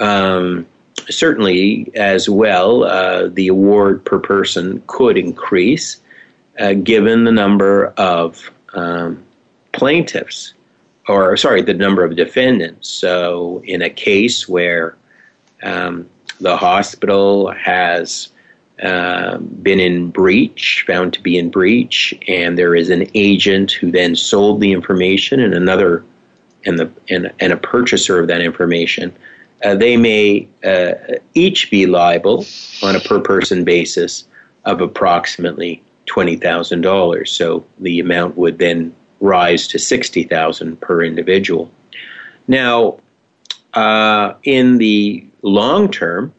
Um, 0.00 0.66
certainly, 1.08 1.90
as 1.94 2.28
well, 2.28 2.84
uh, 2.84 3.28
the 3.28 3.48
award 3.48 4.04
per 4.04 4.18
person 4.18 4.82
could 4.86 5.16
increase 5.16 6.00
uh, 6.58 6.74
given 6.74 7.24
the 7.24 7.32
number 7.32 7.86
of 7.96 8.50
um, 8.74 9.24
plaintiffs, 9.72 10.52
or 11.08 11.36
sorry, 11.36 11.62
the 11.62 11.74
number 11.74 12.04
of 12.04 12.16
defendants. 12.16 12.88
So, 12.88 13.62
in 13.64 13.82
a 13.82 13.90
case 13.90 14.48
where 14.48 14.96
um, 15.62 16.08
the 16.40 16.56
hospital 16.56 17.50
has 17.52 18.28
uh, 18.82 19.38
been 19.38 19.80
in 19.80 20.10
breach, 20.10 20.84
found 20.86 21.12
to 21.14 21.20
be 21.20 21.38
in 21.38 21.50
breach, 21.50 22.14
and 22.26 22.58
there 22.58 22.74
is 22.74 22.90
an 22.90 23.06
agent 23.14 23.72
who 23.72 23.90
then 23.90 24.16
sold 24.16 24.60
the 24.60 24.72
information, 24.72 25.40
and 25.40 25.54
another, 25.54 26.04
and 26.66 26.78
the 26.78 26.90
and, 27.08 27.32
and 27.40 27.52
a 27.52 27.56
purchaser 27.56 28.18
of 28.18 28.26
that 28.28 28.40
information. 28.40 29.16
Uh, 29.64 29.76
they 29.76 29.96
may 29.96 30.48
uh, 30.64 30.94
each 31.34 31.70
be 31.70 31.86
liable 31.86 32.44
on 32.82 32.96
a 32.96 33.00
per 33.00 33.20
person 33.20 33.62
basis 33.62 34.24
of 34.64 34.80
approximately 34.80 35.82
twenty 36.06 36.36
thousand 36.36 36.80
dollars. 36.80 37.30
So 37.30 37.64
the 37.78 38.00
amount 38.00 38.36
would 38.36 38.58
then 38.58 38.94
rise 39.22 39.68
to 39.68 39.78
60,000 39.78 40.80
per 40.80 41.02
individual. 41.02 41.72
Now, 42.48 42.98
uh, 43.72 44.34
in 44.42 44.78
the 44.78 45.24
long 45.42 45.90
term, 45.90 46.34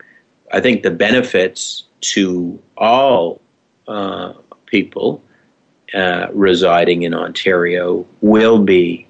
I 0.51 0.59
think 0.59 0.83
the 0.83 0.91
benefits 0.91 1.85
to 2.03 2.61
all 2.77 3.41
uh, 3.87 4.33
people 4.65 5.23
uh, 5.93 6.27
residing 6.33 7.03
in 7.03 7.13
Ontario 7.13 8.05
will 8.21 8.59
be 8.59 9.07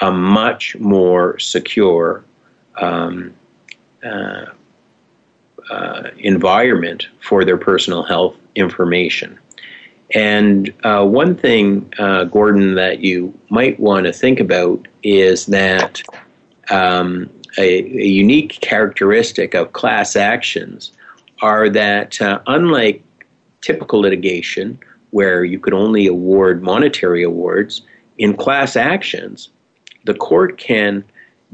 a 0.00 0.10
much 0.10 0.76
more 0.76 1.38
secure 1.38 2.24
um, 2.76 3.34
uh, 4.02 4.46
uh, 5.70 6.10
environment 6.18 7.08
for 7.20 7.44
their 7.44 7.56
personal 7.56 8.02
health 8.02 8.36
information. 8.54 9.38
And 10.14 10.72
uh, 10.84 11.06
one 11.06 11.34
thing, 11.36 11.92
uh, 11.98 12.24
Gordon, 12.24 12.74
that 12.74 13.00
you 13.00 13.36
might 13.48 13.80
want 13.80 14.06
to 14.06 14.12
think 14.12 14.40
about 14.40 14.86
is 15.02 15.46
that 15.46 16.02
um, 16.70 17.30
a, 17.56 17.78
a, 17.78 18.06
unique 18.06 18.60
characteristic 18.60 19.54
of 19.54 19.72
class 19.72 20.16
actions 20.16 20.92
are 21.40 21.68
that, 21.68 22.20
uh, 22.20 22.40
unlike 22.46 23.02
typical 23.60 24.00
litigation, 24.00 24.78
where 25.10 25.44
you 25.44 25.58
could 25.58 25.74
only 25.74 26.06
award 26.06 26.62
monetary 26.62 27.22
awards, 27.22 27.82
in 28.18 28.36
class 28.36 28.76
actions, 28.76 29.48
the 30.04 30.14
court 30.14 30.58
can 30.58 31.04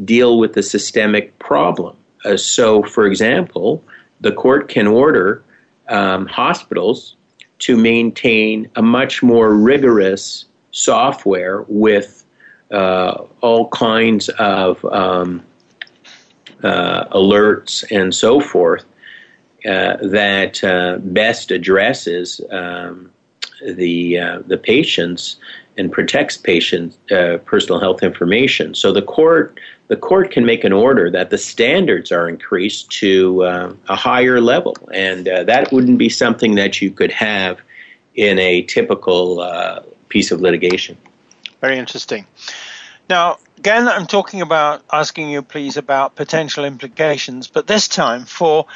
deal 0.04 0.38
with 0.38 0.54
the 0.54 0.62
systemic 0.62 1.38
problem. 1.38 1.96
Uh, 2.24 2.36
so, 2.36 2.82
for 2.82 3.06
example, 3.06 3.84
the 4.20 4.32
court 4.32 4.68
can 4.68 4.86
order 4.86 5.42
um, 5.88 6.26
hospitals 6.26 7.16
to 7.60 7.76
maintain 7.76 8.70
a 8.76 8.82
much 8.82 9.22
more 9.22 9.54
rigorous 9.54 10.46
software 10.70 11.64
with 11.68 12.24
uh, 12.70 13.24
all 13.40 13.68
kinds 13.68 14.28
of 14.30 14.84
um, 14.86 15.42
uh, 16.62 17.04
alerts 17.08 17.84
and 17.90 18.14
so 18.14 18.40
forth 18.40 18.84
that 19.64 20.62
uh, 20.64 20.98
best 21.00 21.50
addresses 21.50 22.40
um, 22.50 23.12
the 23.60 24.18
uh, 24.18 24.38
the 24.46 24.58
patients 24.58 25.36
and 25.76 25.92
protects 25.92 26.36
patient 26.36 26.96
uh, 27.10 27.38
personal 27.38 27.80
health 27.80 28.02
information. 28.02 28.74
So 28.74 28.92
the 28.92 29.02
court 29.02 29.58
the 29.88 29.96
court 29.96 30.30
can 30.30 30.44
make 30.44 30.64
an 30.64 30.72
order 30.72 31.10
that 31.10 31.30
the 31.30 31.38
standards 31.38 32.12
are 32.12 32.28
increased 32.28 32.90
to 32.92 33.42
uh, 33.42 33.74
a 33.88 33.96
higher 33.96 34.40
level, 34.40 34.76
and 34.92 35.26
uh, 35.28 35.44
that 35.44 35.72
wouldn't 35.72 35.98
be 35.98 36.08
something 36.08 36.54
that 36.56 36.80
you 36.80 36.90
could 36.90 37.12
have 37.12 37.60
in 38.14 38.38
a 38.38 38.62
typical 38.62 39.40
uh, 39.40 39.82
piece 40.08 40.30
of 40.30 40.40
litigation. 40.40 40.96
Very 41.60 41.78
interesting. 41.78 42.26
Now, 43.08 43.38
again, 43.58 43.88
I'm 43.88 44.06
talking 44.06 44.40
about 44.40 44.84
asking 44.92 45.30
you, 45.30 45.42
please, 45.42 45.76
about 45.76 46.14
potential 46.14 46.64
implications, 46.64 47.48
but 47.48 47.66
this 47.66 47.88
time 47.88 48.24
for 48.24 48.66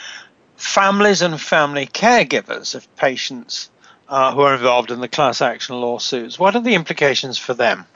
families 0.64 1.22
and 1.22 1.38
family 1.40 1.86
caregivers 1.86 2.74
of 2.74 2.96
patients 2.96 3.70
uh, 4.08 4.32
who 4.32 4.40
are 4.40 4.54
involved 4.54 4.90
in 4.90 5.00
the 5.00 5.08
class 5.08 5.42
action 5.42 5.80
lawsuits. 5.80 6.38
What 6.38 6.56
are 6.56 6.62
the 6.62 6.74
implications 6.74 7.38
for 7.38 7.54
them? 7.54 7.86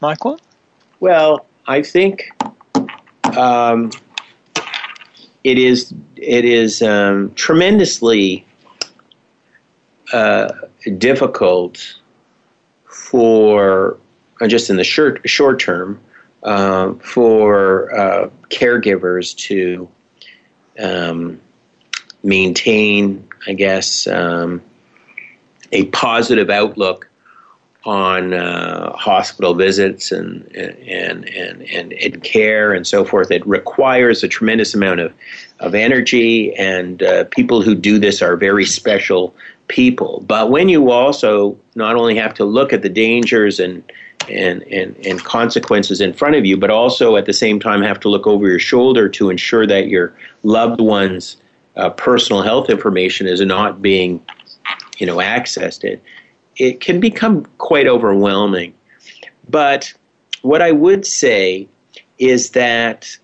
Michael? 0.00 0.38
Well, 0.98 1.46
I 1.66 1.82
think 1.82 2.30
um, 3.36 3.90
it 5.44 5.56
is 5.56 5.94
it 6.16 6.44
is 6.44 6.82
um, 6.82 7.32
tremendously 7.34 8.44
uh, 10.12 10.48
difficult 10.98 11.96
for 12.86 13.96
uh, 14.40 14.48
just 14.48 14.68
in 14.68 14.76
the 14.76 14.84
short 14.84 15.26
short 15.28 15.60
term 15.60 16.00
uh, 16.42 16.94
for 16.94 17.94
uh, 17.96 18.30
caregivers 18.48 19.36
to 19.36 19.88
um, 20.78 21.40
maintain, 22.22 23.28
I 23.46 23.54
guess, 23.54 24.06
um, 24.06 24.62
a 25.72 25.86
positive 25.86 26.50
outlook 26.50 27.10
on 27.84 28.34
uh, 28.34 28.92
hospital 28.92 29.54
visits 29.54 30.12
and, 30.12 30.44
and, 30.54 31.26
and, 31.28 31.62
and, 31.62 31.92
and, 31.92 32.22
care 32.22 32.74
and 32.74 32.86
so 32.86 33.04
forth. 33.04 33.30
It 33.30 33.46
requires 33.46 34.22
a 34.22 34.28
tremendous 34.28 34.74
amount 34.74 35.00
of, 35.00 35.14
of 35.60 35.74
energy, 35.74 36.54
and 36.56 37.02
uh, 37.02 37.24
people 37.24 37.62
who 37.62 37.74
do 37.74 37.98
this 37.98 38.20
are 38.20 38.36
very 38.36 38.66
special 38.66 39.34
people. 39.68 40.22
But 40.26 40.50
when 40.50 40.68
you 40.68 40.90
also 40.90 41.58
not 41.74 41.96
only 41.96 42.16
have 42.16 42.34
to 42.34 42.44
look 42.44 42.74
at 42.74 42.82
the 42.82 42.90
dangers 42.90 43.58
and, 43.58 43.82
and, 44.28 44.62
and, 44.64 44.94
and 45.06 45.24
consequences 45.24 46.02
in 46.02 46.12
front 46.12 46.34
of 46.34 46.44
you, 46.44 46.58
but 46.58 46.70
also 46.70 47.16
at 47.16 47.24
the 47.24 47.32
same 47.32 47.60
time 47.60 47.80
have 47.80 48.00
to 48.00 48.10
look 48.10 48.26
over 48.26 48.46
your 48.46 48.58
shoulder 48.58 49.08
to 49.08 49.30
ensure 49.30 49.66
that 49.66 49.88
your 49.88 50.14
loved 50.42 50.80
one's 50.80 51.38
uh, 51.76 51.90
personal 51.90 52.42
health 52.42 52.68
information 52.68 53.26
is 53.26 53.40
not 53.40 53.80
being 53.80 54.24
you 54.98 55.06
know 55.06 55.16
accessed 55.16 55.84
it, 55.84 56.02
it 56.56 56.80
can 56.80 57.00
become 57.00 57.46
quite 57.58 57.86
overwhelming. 57.86 58.74
But 59.48 59.92
what 60.42 60.62
I 60.62 60.72
would 60.72 61.06
say 61.06 61.68
is 62.18 62.50
that 62.50 63.16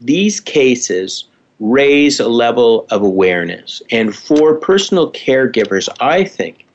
these 0.00 0.40
cases 0.40 1.26
raise 1.60 2.20
a 2.20 2.28
level 2.28 2.86
of 2.90 3.02
awareness. 3.02 3.80
And 3.90 4.14
for 4.14 4.54
personal 4.56 5.10
caregivers, 5.12 5.88
I 6.00 6.24
think 6.24 6.66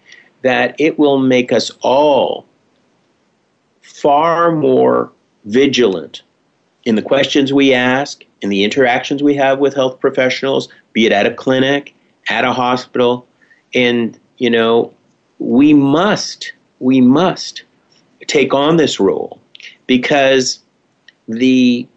that 0.41 0.75
it 0.79 0.97
will 0.97 1.19
make 1.19 1.51
us 1.51 1.71
all 1.81 2.45
far 3.81 4.51
more 4.51 5.11
vigilant 5.45 6.23
in 6.85 6.95
the 6.95 7.01
questions 7.01 7.51
we 7.51 7.73
ask, 7.73 8.23
in 8.41 8.49
the 8.49 8.63
interactions 8.63 9.21
we 9.21 9.35
have 9.35 9.59
with 9.59 9.75
health 9.75 9.99
professionals, 9.99 10.69
be 10.93 11.05
it 11.05 11.11
at 11.11 11.25
a 11.25 11.33
clinic, 11.33 11.93
at 12.29 12.45
a 12.45 12.53
hospital, 12.53 13.27
and 13.73 14.19
you 14.37 14.49
know, 14.49 14.93
we 15.37 15.73
must, 15.73 16.53
we 16.79 17.01
must 17.01 17.63
take 18.27 18.53
on 18.53 18.77
this 18.77 18.99
role 18.99 19.41
because 19.87 20.59
the 21.27 21.87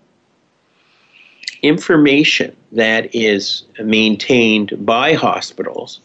information 1.63 2.57
that 2.73 3.15
is 3.15 3.65
maintained 3.79 4.73
by 4.85 5.15
hospitals 5.15 6.01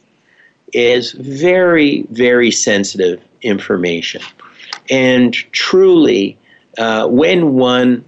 is 0.73 1.13
very, 1.13 2.03
very 2.11 2.51
sensitive 2.51 3.21
information. 3.41 4.21
And 4.89 5.33
truly, 5.33 6.37
uh, 6.77 7.07
when 7.07 7.55
one, 7.55 8.05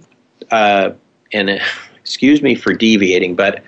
uh, 0.50 0.90
and 1.32 1.50
uh, 1.50 1.58
excuse 2.00 2.42
me 2.42 2.54
for 2.54 2.72
deviating, 2.72 3.34
but 3.34 3.62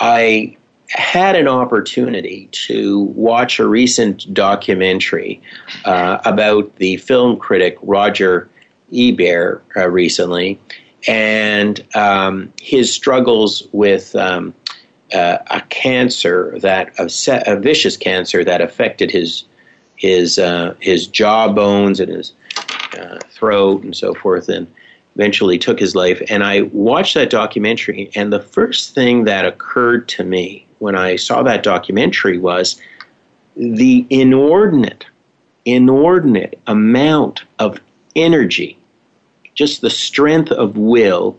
I 0.00 0.56
had 0.88 1.36
an 1.36 1.46
opportunity 1.46 2.48
to 2.50 3.00
watch 3.00 3.58
a 3.58 3.66
recent 3.66 4.32
documentary 4.34 5.40
uh, 5.84 6.18
about 6.24 6.76
the 6.76 6.96
film 6.96 7.38
critic 7.38 7.78
Roger 7.82 8.48
Ebert 8.92 9.62
uh, 9.76 9.88
recently. 9.88 10.58
And 11.06 11.86
um, 11.94 12.52
his 12.60 12.92
struggles 12.92 13.68
with 13.72 14.14
um, 14.16 14.54
uh, 15.14 15.38
a 15.46 15.60
cancer 15.62 16.58
that 16.60 16.92
a, 16.98 17.56
vicious 17.56 17.96
cancer 17.96 18.44
that 18.44 18.60
affected 18.60 19.10
his 19.10 19.44
his 19.96 20.38
uh, 20.38 20.74
his 20.80 21.06
jaw 21.06 21.52
bones 21.52 22.00
and 22.00 22.10
his 22.10 22.32
uh, 22.98 23.18
throat 23.30 23.82
and 23.82 23.96
so 23.96 24.14
forth. 24.14 24.48
And 24.48 24.66
eventually 25.14 25.58
took 25.58 25.78
his 25.78 25.94
life 25.94 26.22
and 26.28 26.44
I 26.44 26.62
watched 26.62 27.14
that 27.14 27.30
documentary 27.30 28.10
and 28.14 28.32
the 28.32 28.42
first 28.42 28.94
thing 28.94 29.24
that 29.24 29.44
occurred 29.44 30.08
to 30.10 30.24
me 30.24 30.66
when 30.78 30.96
I 30.96 31.16
saw 31.16 31.42
that 31.42 31.62
documentary 31.62 32.38
was 32.38 32.80
the 33.56 34.06
inordinate, 34.08 35.04
inordinate 35.64 36.60
amount 36.66 37.44
of 37.58 37.80
energy, 38.16 38.78
just 39.54 39.80
the 39.80 39.90
strength 39.90 40.50
of 40.50 40.76
will 40.76 41.38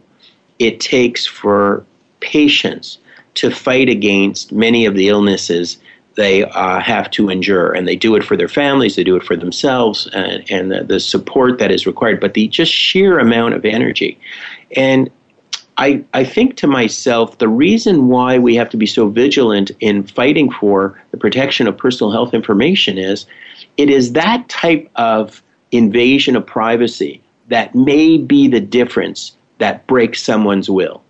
it 0.60 0.80
takes 0.80 1.26
for 1.26 1.86
patients 2.20 3.00
to 3.34 3.50
fight 3.50 3.90
against 3.90 4.52
many 4.52 4.86
of 4.86 4.96
the 4.96 5.08
illnesses 5.08 5.80
they 6.16 6.44
uh, 6.44 6.80
have 6.80 7.10
to 7.12 7.30
endure. 7.30 7.72
And 7.72 7.88
they 7.88 7.96
do 7.96 8.16
it 8.16 8.24
for 8.24 8.36
their 8.36 8.48
families, 8.48 8.96
they 8.96 9.04
do 9.04 9.16
it 9.16 9.24
for 9.24 9.36
themselves, 9.36 10.08
and, 10.14 10.50
and 10.52 10.72
the, 10.72 10.84
the 10.84 11.00
support 11.00 11.60
that 11.60 11.72
is 11.72 11.88
required, 11.88 12.20
but 12.20 12.34
the 12.34 12.48
just 12.48 12.72
sheer 12.72 13.20
amount 13.20 13.54
of 13.54 13.66
energy. 13.66 14.20
And 14.76 15.10
I, 15.78 16.04
I 16.14 16.24
think 16.24 16.58
to 16.58 16.68
myself, 16.68 17.38
the 17.38 17.48
reason 17.48 18.08
why 18.08 18.38
we 18.38 18.56
have 18.56 18.70
to 18.72 18.78
be 18.78 18.86
so 18.86 19.08
vigilant 19.08 19.72
in 19.80 20.06
fighting 20.06 20.52
for 20.52 21.02
the 21.12 21.18
protection 21.18 21.68
of 21.68 21.78
personal 21.78 22.12
health 22.12 22.34
information 22.34 22.98
is 22.98 23.26
it 23.78 23.90
is 23.90 24.14
that 24.14 24.48
type 24.50 24.92
of 24.96 25.42
invasion 25.72 26.36
of 26.36 26.46
privacy 26.46 27.22
that 27.48 27.74
may 27.74 28.18
be 28.18 28.48
the 28.48 28.60
difference 28.60 29.36
that 29.58 29.88
breaks 29.88 30.22
someone's 30.22 30.70
will. 30.70 31.02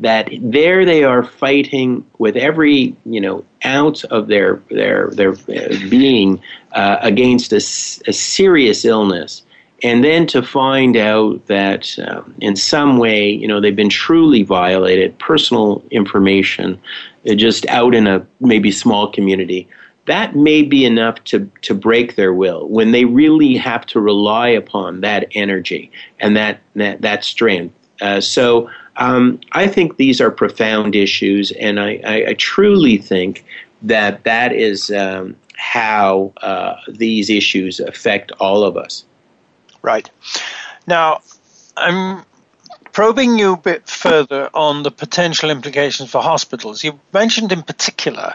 That 0.00 0.30
there 0.40 0.84
they 0.84 1.04
are 1.04 1.22
fighting 1.22 2.06
with 2.18 2.36
every 2.36 2.96
you 3.04 3.20
know 3.20 3.44
ounce 3.64 4.04
of 4.04 4.28
their 4.28 4.56
their 4.70 5.10
their 5.10 5.32
uh, 5.32 5.76
being 5.88 6.40
uh, 6.72 6.96
against 7.00 7.52
a, 7.52 7.56
a 7.56 8.12
serious 8.12 8.84
illness, 8.84 9.44
and 9.82 10.04
then 10.04 10.26
to 10.28 10.42
find 10.42 10.96
out 10.96 11.46
that 11.46 11.98
um, 11.98 12.34
in 12.40 12.56
some 12.56 12.98
way, 12.98 13.30
you 13.30 13.48
know, 13.48 13.60
they've 13.60 13.74
been 13.74 13.88
truly 13.88 14.42
violated, 14.42 15.18
personal 15.18 15.84
information, 15.90 16.80
uh, 17.28 17.34
just 17.34 17.66
out 17.66 17.94
in 17.94 18.06
a 18.06 18.26
maybe 18.40 18.70
small 18.70 19.10
community, 19.10 19.68
that 20.06 20.36
may 20.36 20.62
be 20.62 20.84
enough 20.84 21.22
to, 21.24 21.50
to 21.62 21.74
break 21.74 22.16
their 22.16 22.34
will 22.34 22.68
when 22.68 22.92
they 22.92 23.04
really 23.04 23.56
have 23.56 23.86
to 23.86 24.00
rely 24.00 24.48
upon 24.48 25.00
that 25.00 25.28
energy 25.34 25.90
and 26.18 26.36
that, 26.36 26.60
that, 26.74 27.00
that 27.02 27.24
strength. 27.24 27.74
Uh, 28.00 28.20
so 28.20 28.70
um, 28.96 29.40
I 29.52 29.66
think 29.66 29.96
these 29.96 30.20
are 30.20 30.30
profound 30.30 30.94
issues, 30.94 31.52
and 31.52 31.80
I, 31.80 32.00
I, 32.04 32.26
I 32.28 32.34
truly 32.34 32.98
think 32.98 33.44
that 33.82 34.24
that 34.24 34.52
is 34.52 34.90
um, 34.90 35.36
how 35.56 36.32
uh, 36.38 36.76
these 36.88 37.30
issues 37.30 37.80
affect 37.80 38.32
all 38.32 38.62
of 38.62 38.76
us. 38.76 39.04
Right. 39.82 40.10
Now, 40.86 41.20
I'm 41.76 42.24
probing 42.92 43.38
you 43.38 43.54
a 43.54 43.56
bit 43.56 43.88
further 43.88 44.50
on 44.52 44.82
the 44.82 44.90
potential 44.90 45.50
implications 45.50 46.10
for 46.10 46.22
hospitals. 46.22 46.82
You 46.82 46.98
mentioned 47.12 47.52
in 47.52 47.62
particular 47.62 48.34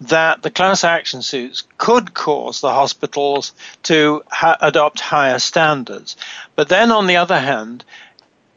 that 0.00 0.42
the 0.42 0.50
class 0.50 0.84
action 0.84 1.22
suits 1.22 1.64
could 1.78 2.14
cause 2.14 2.60
the 2.60 2.72
hospitals 2.72 3.52
to 3.84 4.22
ha- 4.28 4.56
adopt 4.60 5.00
higher 5.00 5.38
standards. 5.38 6.16
But 6.54 6.68
then, 6.68 6.92
on 6.92 7.06
the 7.06 7.16
other 7.16 7.38
hand, 7.38 7.84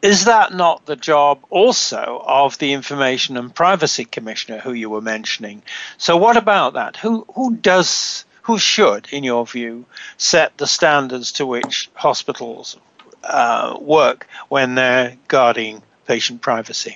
is 0.01 0.25
that 0.25 0.53
not 0.53 0.85
the 0.85 0.95
job 0.95 1.39
also 1.49 2.23
of 2.25 2.57
the 2.57 2.73
Information 2.73 3.37
and 3.37 3.53
Privacy 3.53 4.05
Commissioner 4.05 4.59
who 4.59 4.71
you 4.71 4.89
were 4.89 5.01
mentioning? 5.01 5.61
So, 5.97 6.17
what 6.17 6.37
about 6.37 6.73
that? 6.73 6.95
Who 6.97 7.25
who 7.35 7.55
does 7.55 8.25
who 8.43 8.57
should, 8.57 9.07
in 9.11 9.23
your 9.23 9.45
view, 9.45 9.85
set 10.17 10.57
the 10.57 10.67
standards 10.67 11.33
to 11.33 11.45
which 11.45 11.89
hospitals 11.93 12.77
uh, 13.23 13.77
work 13.79 14.27
when 14.47 14.75
they're 14.75 15.17
guarding 15.27 15.83
patient 16.07 16.41
privacy? 16.41 16.95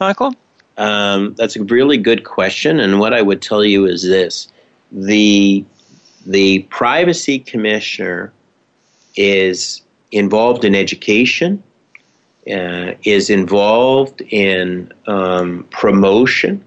Michael? 0.00 0.34
Um, 0.76 1.34
that's 1.34 1.56
a 1.56 1.64
really 1.64 1.98
good 1.98 2.24
question, 2.24 2.78
and 2.78 3.00
what 3.00 3.12
I 3.12 3.20
would 3.20 3.42
tell 3.42 3.64
you 3.64 3.86
is 3.86 4.02
this: 4.02 4.48
the 4.92 5.64
the 6.24 6.60
privacy 6.62 7.40
commissioner 7.40 8.32
is 9.16 9.82
involved 10.12 10.64
in 10.64 10.74
education, 10.74 11.62
uh, 12.50 12.94
is 13.04 13.30
involved 13.30 14.20
in 14.30 14.92
um, 15.06 15.64
promotion 15.70 16.64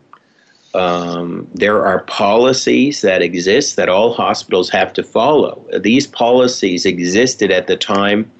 um, 0.74 1.50
there 1.54 1.86
are 1.86 2.04
policies 2.04 3.02
that 3.02 3.22
exist 3.22 3.76
that 3.76 3.90
all 3.90 4.14
hospitals 4.14 4.70
have 4.70 4.94
to 4.94 5.04
follow. 5.04 5.66
These 5.80 6.08
policies 6.08 6.86
existed 6.86 7.52
at 7.52 7.68
the 7.68 7.76
time 7.76 8.32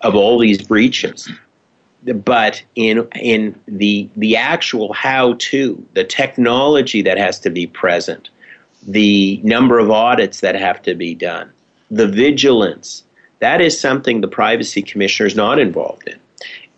of 0.00 0.14
all 0.14 0.38
these 0.38 0.62
breaches. 0.62 1.30
But 2.02 2.62
in 2.74 3.08
in 3.16 3.60
the 3.66 4.08
the 4.16 4.36
actual 4.36 4.92
how 4.92 5.34
to, 5.38 5.86
the 5.94 6.04
technology 6.04 7.02
that 7.02 7.18
has 7.18 7.38
to 7.40 7.50
be 7.50 7.66
present, 7.66 8.30
the 8.86 9.40
number 9.42 9.78
of 9.78 9.90
audits 9.90 10.40
that 10.40 10.54
have 10.54 10.82
to 10.82 10.94
be 10.94 11.14
done, 11.14 11.52
the 11.90 12.06
vigilance, 12.06 13.04
that 13.40 13.60
is 13.60 13.80
something 13.80 14.20
the 14.20 14.28
privacy 14.28 14.82
commissioner 14.82 15.26
is 15.26 15.34
not 15.34 15.58
involved 15.58 16.06
in. 16.06 16.18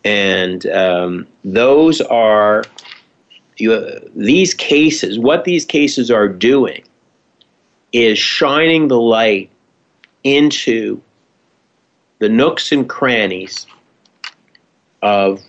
And 0.09 0.64
um, 0.68 1.26
those 1.44 2.00
are 2.00 2.64
you, 3.59 4.00
these 4.16 4.54
cases, 4.54 5.18
what 5.18 5.44
these 5.44 5.66
cases 5.66 6.11
are 6.11 6.28
doing 6.28 6.82
is 7.92 8.18
shining 8.18 8.88
the 8.88 8.98
light 8.98 9.50
into 10.24 11.02
the 12.20 12.28
nooks 12.30 12.72
and 12.72 12.88
crannies 12.88 13.66
of 15.02 15.42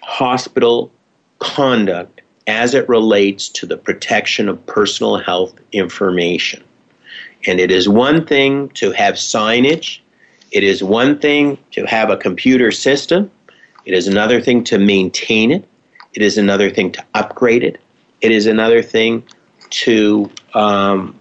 hospital 0.00 0.92
conduct 1.40 2.20
as 2.46 2.72
it 2.72 2.88
relates 2.88 3.48
to 3.48 3.66
the 3.66 3.76
protection 3.76 4.48
of 4.48 4.64
personal 4.66 5.16
health 5.16 5.58
information. 5.72 6.62
And 7.48 7.58
it 7.58 7.72
is 7.72 7.88
one 7.88 8.26
thing 8.26 8.68
to 8.74 8.92
have 8.92 9.14
signage, 9.14 9.98
it 10.52 10.62
is 10.62 10.84
one 10.84 11.18
thing 11.18 11.58
to 11.72 11.84
have 11.86 12.10
a 12.10 12.16
computer 12.16 12.70
system, 12.70 13.32
it 13.86 13.94
is 13.94 14.06
another 14.06 14.40
thing 14.40 14.62
to 14.64 14.78
maintain 14.78 15.50
it, 15.50 15.66
it 16.14 16.22
is 16.22 16.38
another 16.38 16.70
thing 16.70 16.92
to 16.92 17.04
upgrade 17.14 17.62
it. 17.62 17.80
It 18.20 18.32
is 18.32 18.46
another 18.46 18.82
thing 18.82 19.22
to 19.70 20.30
um, 20.54 21.18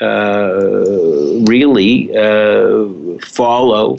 uh, 0.00 1.42
really 1.46 2.16
uh, 2.16 3.18
follow 3.24 3.96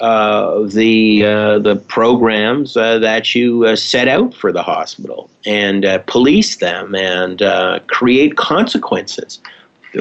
uh, 0.00 0.62
the 0.68 1.24
uh, 1.24 1.58
the 1.58 1.76
programs 1.88 2.76
uh, 2.76 2.98
that 2.98 3.34
you 3.34 3.66
uh, 3.66 3.76
set 3.76 4.08
out 4.08 4.32
for 4.32 4.50
the 4.50 4.62
hospital 4.62 5.30
and 5.44 5.86
police 6.06 6.56
them 6.56 6.94
and 6.94 7.42
create 7.88 8.36
consequences 8.36 9.40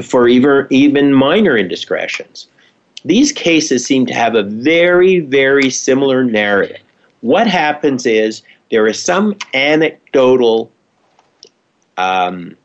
for 0.04 0.28
even 0.28 0.68
even 0.70 1.14
minor 1.14 1.58
indiscretions. 1.58 2.48
These 3.04 3.32
cases 3.34 3.86
seem 3.86 4.06
to 4.06 4.14
have 4.14 4.36
a 4.36 4.44
very 4.44 5.20
very 5.20 5.70
similar 5.70 6.24
narrative. 6.24 6.82
What 7.22 7.48
happens 7.48 8.06
is 8.06 8.42
there 8.72 8.88
is 8.88 9.02
some 9.02 9.36
anecdotal 9.54 10.72
um, 11.98 12.56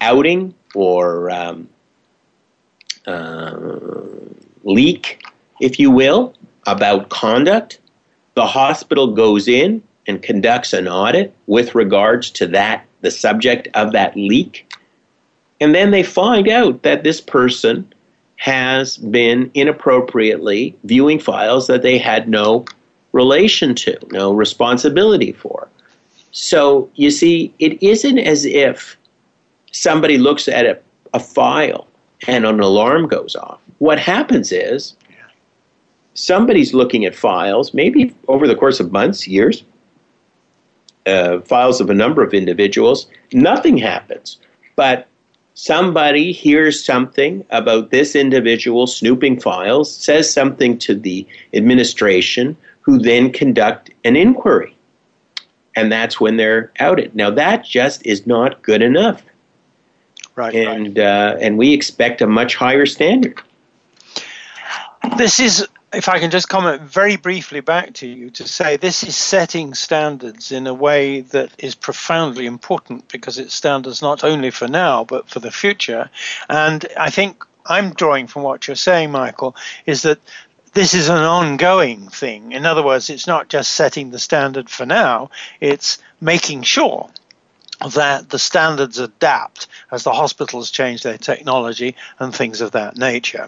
outing 0.00 0.54
or 0.74 1.30
um, 1.30 1.68
uh, 3.06 3.56
leak, 4.64 5.22
if 5.60 5.78
you 5.78 5.90
will, 5.90 6.34
about 6.66 7.08
conduct. 7.08 7.80
The 8.34 8.46
hospital 8.46 9.14
goes 9.14 9.48
in 9.48 9.82
and 10.06 10.22
conducts 10.22 10.72
an 10.72 10.88
audit 10.88 11.34
with 11.46 11.74
regards 11.74 12.30
to 12.32 12.46
that, 12.48 12.86
the 13.00 13.10
subject 13.10 13.68
of 13.74 13.92
that 13.92 14.16
leak. 14.16 14.72
And 15.60 15.74
then 15.74 15.90
they 15.90 16.02
find 16.02 16.48
out 16.48 16.82
that 16.82 17.04
this 17.04 17.20
person 17.20 17.92
has 18.36 18.96
been 18.96 19.50
inappropriately 19.52 20.76
viewing 20.84 21.20
files 21.20 21.66
that 21.66 21.82
they 21.82 21.98
had 21.98 22.28
no 22.28 22.64
relation 23.12 23.74
to, 23.74 23.98
no 24.10 24.32
responsibility 24.32 25.32
for. 25.32 25.68
So 26.32 26.90
you 26.94 27.10
see, 27.10 27.52
it 27.58 27.82
isn't 27.82 28.18
as 28.18 28.44
if 28.44 28.96
somebody 29.72 30.18
looks 30.18 30.48
at 30.48 30.66
a, 30.66 30.78
a 31.12 31.20
file 31.20 31.86
and 32.26 32.44
an 32.44 32.60
alarm 32.60 33.08
goes 33.08 33.34
off. 33.34 33.60
What 33.78 33.98
happens 33.98 34.52
is 34.52 34.94
somebody's 36.14 36.74
looking 36.74 37.04
at 37.04 37.14
files, 37.14 37.72
maybe 37.74 38.14
over 38.28 38.46
the 38.46 38.54
course 38.54 38.80
of 38.80 38.92
months, 38.92 39.26
years, 39.26 39.64
uh, 41.06 41.40
files 41.40 41.80
of 41.80 41.90
a 41.90 41.94
number 41.94 42.22
of 42.22 42.34
individuals. 42.34 43.06
Nothing 43.32 43.78
happens. 43.78 44.38
But 44.76 45.08
somebody 45.54 46.32
hears 46.32 46.84
something 46.84 47.44
about 47.50 47.90
this 47.90 48.14
individual 48.14 48.86
snooping 48.86 49.40
files, 49.40 49.94
says 49.94 50.32
something 50.32 50.78
to 50.78 50.94
the 50.94 51.26
administration, 51.54 52.56
who 52.90 52.98
then 52.98 53.30
conduct 53.30 53.90
an 54.04 54.16
inquiry. 54.16 54.76
And 55.76 55.92
that's 55.92 56.20
when 56.20 56.36
they're 56.36 56.72
outed. 56.80 57.14
Now, 57.14 57.30
that 57.30 57.64
just 57.64 58.04
is 58.04 58.26
not 58.26 58.62
good 58.62 58.82
enough. 58.82 59.22
Right. 60.34 60.54
And, 60.56 60.98
right. 60.98 61.06
Uh, 61.06 61.36
and 61.40 61.56
we 61.56 61.72
expect 61.72 62.20
a 62.20 62.26
much 62.26 62.56
higher 62.56 62.86
standard. 62.86 63.40
This 65.16 65.38
is, 65.38 65.68
if 65.92 66.08
I 66.08 66.18
can 66.18 66.32
just 66.32 66.48
comment 66.48 66.82
very 66.82 67.16
briefly 67.16 67.60
back 67.60 67.94
to 67.94 68.08
you 68.08 68.30
to 68.30 68.48
say, 68.48 68.76
this 68.76 69.04
is 69.04 69.16
setting 69.16 69.74
standards 69.74 70.50
in 70.50 70.66
a 70.66 70.74
way 70.74 71.20
that 71.20 71.52
is 71.58 71.76
profoundly 71.76 72.46
important 72.46 73.06
because 73.06 73.38
it's 73.38 73.54
standards 73.54 74.02
not 74.02 74.24
only 74.24 74.50
for 74.50 74.66
now, 74.66 75.04
but 75.04 75.28
for 75.28 75.38
the 75.38 75.52
future. 75.52 76.10
And 76.48 76.84
I 76.98 77.10
think 77.10 77.44
I'm 77.66 77.92
drawing 77.92 78.26
from 78.26 78.42
what 78.42 78.66
you're 78.66 78.74
saying, 78.74 79.12
Michael, 79.12 79.54
is 79.86 80.02
that 80.02 80.18
this 80.72 80.94
is 80.94 81.08
an 81.08 81.16
ongoing 81.16 82.08
thing. 82.08 82.52
In 82.52 82.66
other 82.66 82.82
words, 82.82 83.10
it's 83.10 83.26
not 83.26 83.48
just 83.48 83.72
setting 83.72 84.10
the 84.10 84.18
standard 84.18 84.70
for 84.70 84.86
now, 84.86 85.30
it's 85.60 85.98
making 86.20 86.62
sure 86.62 87.10
that 87.94 88.28
the 88.28 88.38
standards 88.38 88.98
adapt 88.98 89.66
as 89.90 90.04
the 90.04 90.12
hospitals 90.12 90.70
change 90.70 91.02
their 91.02 91.18
technology 91.18 91.96
and 92.18 92.34
things 92.34 92.60
of 92.60 92.72
that 92.72 92.96
nature. 92.96 93.46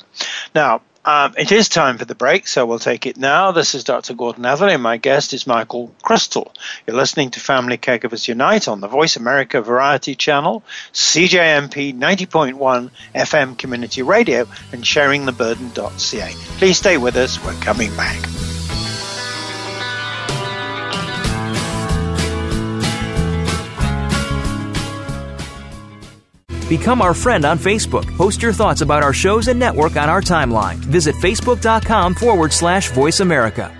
Now, 0.55 0.81
um, 1.05 1.35
it 1.37 1.51
is 1.51 1.69
time 1.69 1.99
for 1.99 2.05
the 2.05 2.15
break, 2.15 2.47
so 2.47 2.65
we'll 2.65 2.79
take 2.79 3.07
it 3.07 3.17
now. 3.17 3.51
This 3.51 3.75
is 3.75 3.85
Dr. 3.85 4.15
Gordon 4.15 4.45
Atherley, 4.45 4.75
and 4.75 4.83
my 4.83 4.99
guest 4.99 5.33
is 5.33 5.47
Michael 5.47 5.93
Crystal. 6.03 6.53
You're 6.87 6.97
listening 6.97 7.31
to 7.33 7.41
Family 7.41 7.77
Caregivers 7.77 8.29
Unite 8.29 8.69
on 8.69 8.81
the 8.81 8.89
Voice 8.89 9.17
America 9.17 9.61
Variety 9.61 10.15
Channel, 10.15 10.63
CJMP 10.93 11.99
90.1 11.99 12.91
FM 13.15 13.59
Community 13.59 14.03
Radio, 14.03 14.47
and 14.73 14.85
sharingtheburden.ca. 14.85 16.33
Please 16.59 16.79
stay 16.79 16.99
with 16.99 17.17
us. 17.17 17.45
We're 17.45 17.55
coming 17.55 17.95
back. 17.97 18.52
Become 26.69 27.03
our 27.03 27.15
friend 27.15 27.45
on 27.45 27.59
Facebook. 27.59 28.07
Post 28.17 28.43
your 28.43 28.53
thoughts 28.53 28.81
about 28.81 29.03
our 29.03 29.13
shows 29.13 29.49
and 29.49 29.59
network 29.59 29.97
on 29.97 30.09
our 30.09 30.21
timeline. 30.21 30.77
Visit 30.77 31.15
facebook.com 31.17 32.15
forward 32.15 32.53
slash 32.53 32.91
voice 32.91 33.21
America. 33.21 33.77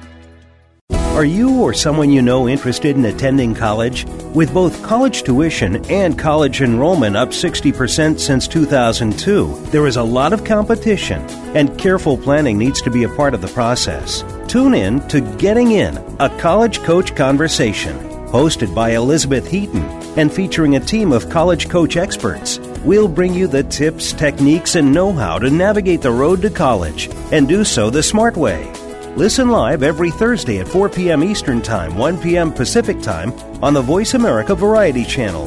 Are 1.13 1.27
you 1.27 1.61
or 1.61 1.75
someone 1.75 2.11
you 2.11 2.23
know 2.23 2.49
interested 2.49 2.97
in 2.97 3.05
attending 3.05 3.55
college? 3.55 4.07
With 4.35 4.55
both 4.55 4.83
college 4.83 5.25
tuition 5.25 5.85
and 5.91 6.19
college 6.19 6.63
enrollment 6.63 7.19
up 7.19 7.29
60% 7.29 8.19
since 8.19 8.49
2002, 8.49 9.55
there 9.67 9.87
is 9.87 9.97
a 9.97 10.03
lot 10.03 10.33
of 10.33 10.43
competition, 10.43 11.21
and 11.55 11.79
careful 11.79 12.17
planning 12.17 12.57
needs 12.57 12.81
to 12.81 12.91
be 12.91 13.05
a 13.05 13.11
part 13.11 13.35
of 13.35 13.43
the 13.43 13.49
process. 13.49 14.25
Tune 14.49 14.73
in 14.73 15.07
to 15.09 15.21
Getting 15.37 15.73
In, 15.73 15.99
a 16.19 16.31
college 16.41 16.83
coach 16.83 17.15
conversation, 17.15 17.95
hosted 18.29 18.75
by 18.75 18.93
Elizabeth 18.93 19.47
Heaton 19.47 19.85
and 20.19 20.33
featuring 20.33 20.77
a 20.77 20.81
team 20.81 21.13
of 21.13 21.29
college 21.29 21.69
coach 21.69 21.99
experts. 21.99 22.59
We'll 22.85 23.07
bring 23.07 23.33
you 23.33 23.47
the 23.47 23.63
tips, 23.63 24.13
techniques, 24.13 24.75
and 24.75 24.93
know 24.93 25.13
how 25.13 25.39
to 25.39 25.49
navigate 25.49 26.03
the 26.03 26.11
road 26.11 26.43
to 26.43 26.51
college 26.51 27.09
and 27.31 27.47
do 27.47 27.63
so 27.63 27.91
the 27.91 28.03
smart 28.03 28.37
way. 28.37 28.73
Listen 29.15 29.51
live 29.51 29.85
every 29.85 30.11
Thursday 30.11 30.59
at 30.59 30.67
4 30.67 30.89
p.m. 30.89 31.23
Eastern 31.23 31.63
Time, 31.63 31.97
1 31.97 32.21
p.m. 32.21 32.53
Pacific 32.53 33.01
Time 33.01 33.33
on 33.63 33.73
the 33.73 33.83
Voice 33.83 34.15
America 34.15 34.57
Variety 34.57 35.05
Channel. 35.05 35.47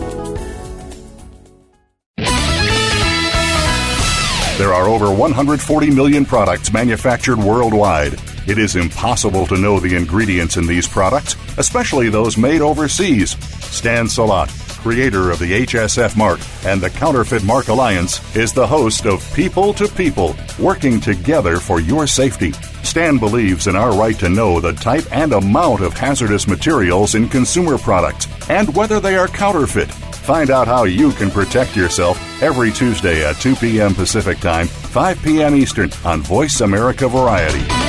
There 4.58 4.74
are 4.74 4.88
over 4.88 5.14
140 5.14 5.92
million 5.92 6.24
products 6.24 6.72
manufactured 6.72 7.40
worldwide. 7.40 8.14
It 8.48 8.58
is 8.58 8.78
impossible 8.78 9.46
to 9.48 9.58
know 9.58 9.82
the 9.82 9.98
ingredients 9.98 10.56
in 10.56 10.66
these 10.68 10.88
products, 10.88 11.36
especially 11.58 12.08
those 12.08 12.38
made 12.38 12.62
overseas. 12.62 13.32
Stan 13.66 14.08
Salat, 14.08 14.50
creator 14.86 15.32
of 15.32 15.40
the 15.40 15.66
HSF 15.66 16.16
mark 16.16 16.40
and 16.64 16.80
the 16.80 16.92
Counterfeit 16.92 17.44
Mark 17.44 17.70
Alliance, 17.70 18.22
is 18.36 18.54
the 18.54 18.68
host 18.68 19.08
of 19.08 19.34
People 19.34 19.74
to 19.74 19.88
People, 19.88 20.36
working 20.60 21.02
together 21.02 21.58
for 21.58 21.80
your 21.80 22.06
safety. 22.06 22.52
Stan 22.84 23.18
believes 23.18 23.66
in 23.66 23.76
our 23.76 23.98
right 23.98 24.16
to 24.20 24.30
know 24.30 24.60
the 24.60 24.74
type 24.74 25.06
and 25.12 25.34
amount 25.34 25.82
of 25.82 25.98
hazardous 25.98 26.48
materials 26.48 27.16
in 27.16 27.28
consumer 27.28 27.80
products 27.80 28.28
and 28.48 28.76
whether 28.76 29.00
they 29.00 29.18
are 29.18 29.28
counterfeit. 29.28 29.90
Find 29.92 30.52
out 30.52 30.68
how 30.68 30.84
you 30.84 31.12
can 31.14 31.32
protect 31.32 31.76
yourself 31.76 32.20
every 32.44 32.72
Tuesday 32.72 33.26
at 33.26 33.38
2 33.38 33.56
p.m. 33.56 33.96
Pacific 33.96 34.38
Time, 34.38 34.68
5 34.68 35.24
p.m. 35.24 35.56
Eastern 35.56 35.90
on 36.04 36.22
Voice 36.22 36.62
America 36.62 37.10
Variety. 37.10 37.85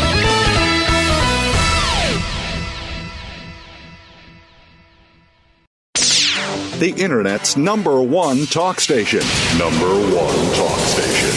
The 6.78 6.90
Internet's 6.90 7.56
number 7.56 8.02
one 8.02 8.44
talk 8.44 8.80
station. 8.80 9.20
Number 9.56 9.88
one 10.14 10.54
talk 10.54 10.78
station. 10.80 11.30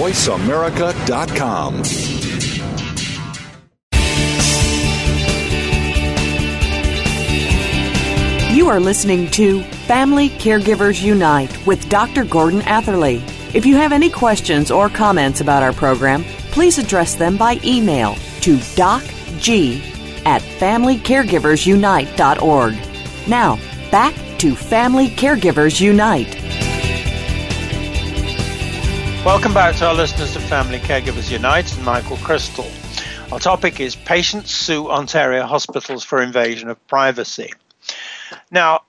VoiceAmerica.com. 0.00 1.82
You 8.56 8.68
are 8.68 8.78
listening 8.78 9.28
to 9.32 9.64
Family 9.88 10.28
Caregivers 10.28 11.02
Unite 11.02 11.66
with 11.66 11.88
Dr. 11.88 12.24
Gordon 12.24 12.60
Atherley. 12.60 13.20
If 13.52 13.66
you 13.66 13.74
have 13.74 13.90
any 13.90 14.08
questions 14.08 14.70
or 14.70 14.88
comments 14.88 15.40
about 15.40 15.64
our 15.64 15.72
program, 15.72 16.22
please 16.52 16.78
address 16.78 17.16
them 17.16 17.36
by 17.36 17.58
email 17.64 18.14
to 18.42 18.58
docg 18.76 19.80
at 20.24 20.40
familycaregiversunite.org. 20.40 22.76
Now, 23.26 23.58
back 23.90 24.14
to 24.44 24.54
Family 24.54 25.08
Caregivers 25.08 25.80
Unite. 25.80 26.34
Welcome 29.24 29.54
back 29.54 29.74
to 29.76 29.86
our 29.86 29.94
listeners 29.94 30.34
to 30.34 30.38
Family 30.38 30.80
Caregivers 30.80 31.30
Unite 31.30 31.74
and 31.74 31.82
Michael 31.82 32.18
Crystal. 32.18 32.70
Our 33.32 33.38
topic 33.38 33.80
is 33.80 33.96
Patients 33.96 34.50
Sue 34.50 34.90
Ontario 34.90 35.44
Hospitals 35.46 36.04
for 36.04 36.20
Invasion 36.20 36.68
of 36.68 36.86
Privacy. 36.88 37.54
Now, 38.50 38.82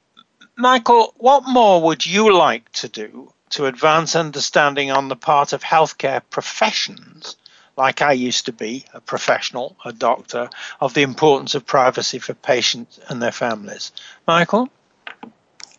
Michael, 0.58 1.14
what 1.20 1.48
more 1.48 1.82
would 1.84 2.06
you 2.06 2.36
like 2.36 2.70
to 2.74 2.90
do 2.90 3.32
to 3.52 3.68
advance 3.68 4.14
understanding 4.14 4.92
on 4.92 5.08
the 5.08 5.16
part 5.16 5.54
of 5.54 5.64
healthcare 5.64 6.22
professions, 6.30 7.38
like 7.78 8.02
I 8.02 8.12
used 8.12 8.48
to 8.48 8.52
be, 8.52 8.84
a 8.94 9.00
professional, 9.00 9.78
a 9.86 9.94
doctor, 9.94 10.50
of 10.82 10.94
the 10.94 11.04
importance 11.04 11.56
of 11.56 11.66
privacy 11.66 12.20
for 12.20 12.34
patients 12.34 13.00
and 13.08 13.22
their 13.22 13.32
families? 13.32 13.94
Michael? 14.28 14.70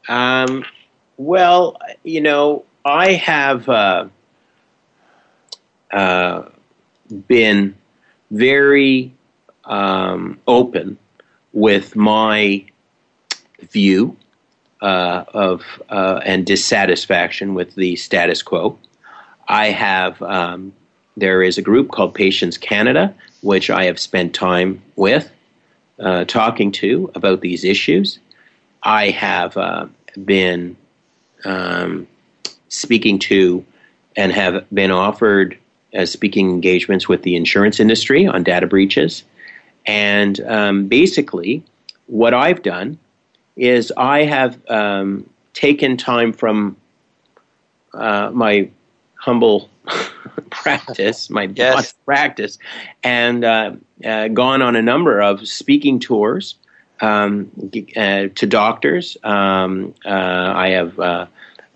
Um, 0.09 0.65
well, 1.17 1.79
you 2.05 2.21
know, 2.21 2.65
I 2.85 3.15
have 3.15 3.69
uh, 3.69 4.07
uh, 5.91 6.43
been 7.29 7.75
very 8.31 9.13
um, 9.65 10.39
open 10.47 10.99
with 11.53 11.97
my 11.97 12.65
view 13.61 14.17
uh, 14.81 15.25
of 15.33 15.63
uh, 15.89 16.21
and 16.25 16.47
dissatisfaction 16.47 17.55
with 17.55 17.75
the 17.75 17.97
status 17.97 18.43
quo. 18.43 18.79
I 19.49 19.71
have 19.71 20.21
um, 20.23 20.73
there 21.17 21.43
is 21.43 21.57
a 21.57 21.63
group 21.63 21.91
called 21.91 22.15
Patients 22.15 22.59
Canada, 22.59 23.15
which 23.41 23.71
I 23.71 23.85
have 23.85 23.99
spent 23.99 24.35
time 24.35 24.83
with, 24.97 25.31
uh, 25.99 26.25
talking 26.27 26.71
to 26.73 27.11
about 27.15 27.41
these 27.41 27.65
issues. 27.65 28.19
I 28.87 29.11
have 29.11 29.57
uh, 29.57 29.89
been 30.25 30.77
um, 31.45 32.07
speaking 32.69 33.19
to 33.19 33.65
and 34.15 34.33
have 34.33 34.65
been 34.73 34.93
offered 34.93 35.59
as 35.93 36.13
speaking 36.13 36.51
engagements 36.51 37.09
with 37.09 37.23
the 37.23 37.35
insurance 37.35 37.81
industry 37.81 38.29
on 38.29 38.45
data 38.45 38.69
breaches. 38.69 39.25
And 39.87 40.41
um, 40.43 40.87
basically, 40.87 41.65
what 42.07 42.33
I've 42.33 42.63
done 42.63 42.97
is 43.57 43.93
I 43.97 44.23
have 44.23 44.59
um, 44.71 45.29
taken 45.53 45.97
time 45.97 46.33
from 46.33 46.77
uh, 47.93 48.31
my 48.33 48.71
humble 49.17 49.69
practice, 50.51 51.29
my 51.29 51.51
yes. 51.55 51.93
practice, 52.05 52.57
and 53.03 53.45
uh, 53.45 53.73
uh, 54.05 54.29
gone 54.29 54.63
on 54.63 54.77
a 54.77 54.83
number 54.83 55.21
of 55.21 55.49
speaking 55.49 55.99
tours 55.99 56.55
um, 57.01 57.51
uh, 57.97 58.29
to 58.35 58.47
doctors. 58.47 59.17
Um, 59.23 59.95
uh, 60.05 60.53
I 60.55 60.69
have. 60.71 60.99
Uh, 60.99 61.27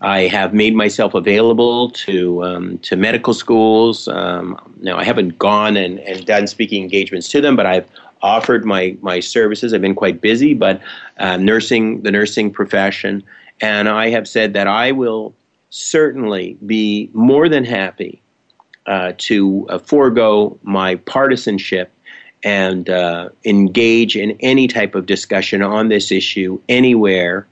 I 0.02 0.28
have 0.28 0.54
made 0.54 0.74
myself 0.74 1.12
available 1.12 1.90
to 1.90 2.42
um, 2.42 2.78
to 2.78 2.96
medical 2.96 3.34
schools. 3.34 4.08
Um, 4.08 4.58
now 4.80 4.96
I 4.96 5.04
haven't 5.04 5.38
gone 5.38 5.76
and, 5.76 5.98
and 6.00 6.24
done 6.24 6.46
speaking 6.46 6.82
engagements 6.82 7.28
to 7.28 7.42
them, 7.42 7.54
but 7.54 7.66
I've 7.66 7.86
offered 8.22 8.64
my 8.64 8.96
my 9.02 9.20
services. 9.20 9.74
I've 9.74 9.82
been 9.82 9.94
quite 9.94 10.22
busy, 10.22 10.54
but 10.54 10.80
uh, 11.18 11.36
nursing 11.36 12.00
the 12.00 12.10
nursing 12.10 12.50
profession, 12.50 13.22
and 13.60 13.88
I 13.88 14.08
have 14.08 14.26
said 14.26 14.54
that 14.54 14.66
I 14.66 14.92
will 14.92 15.34
certainly 15.68 16.56
be 16.64 17.10
more 17.12 17.48
than 17.48 17.64
happy 17.64 18.22
uh, 18.86 19.12
to 19.18 19.66
uh, 19.68 19.78
forego 19.78 20.58
my 20.62 20.96
partisanship 20.96 21.92
and 22.42 22.88
uh, 22.88 23.28
engage 23.44 24.16
in 24.16 24.32
any 24.40 24.66
type 24.66 24.94
of 24.94 25.06
discussion 25.06 25.62
on 25.62 25.88
this 25.88 26.10
issue 26.10 26.60
anywhere 26.68 27.46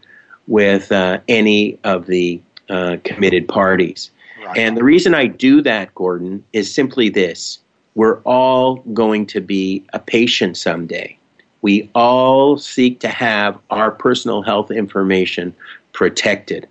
with 0.47 0.91
uh, 0.93 1.21
any 1.29 1.79
of 1.85 2.07
the 2.07 2.41
uh, 2.69 2.97
committed 3.05 3.49
parties. 3.49 4.11
Right. 4.45 4.57
And 4.59 4.77
the 4.77 4.85
reason 4.85 5.15
I 5.15 5.27
do 5.27 5.63
that, 5.63 5.95
Gordon, 5.95 6.45
is 6.53 6.73
simply 6.73 7.09
this 7.09 7.59
we're 7.95 8.21
all 8.21 8.77
going 8.93 9.27
to 9.27 9.41
be 9.41 9.85
a 9.93 9.99
patient 9.99 10.57
someday. 10.57 11.19
We 11.63 11.91
all 11.95 12.57
seek 12.57 13.01
to 13.01 13.09
have 13.09 13.59
our 13.71 13.91
personal 13.91 14.43
health 14.43 14.71
information 14.71 15.55
protected. 15.93 16.69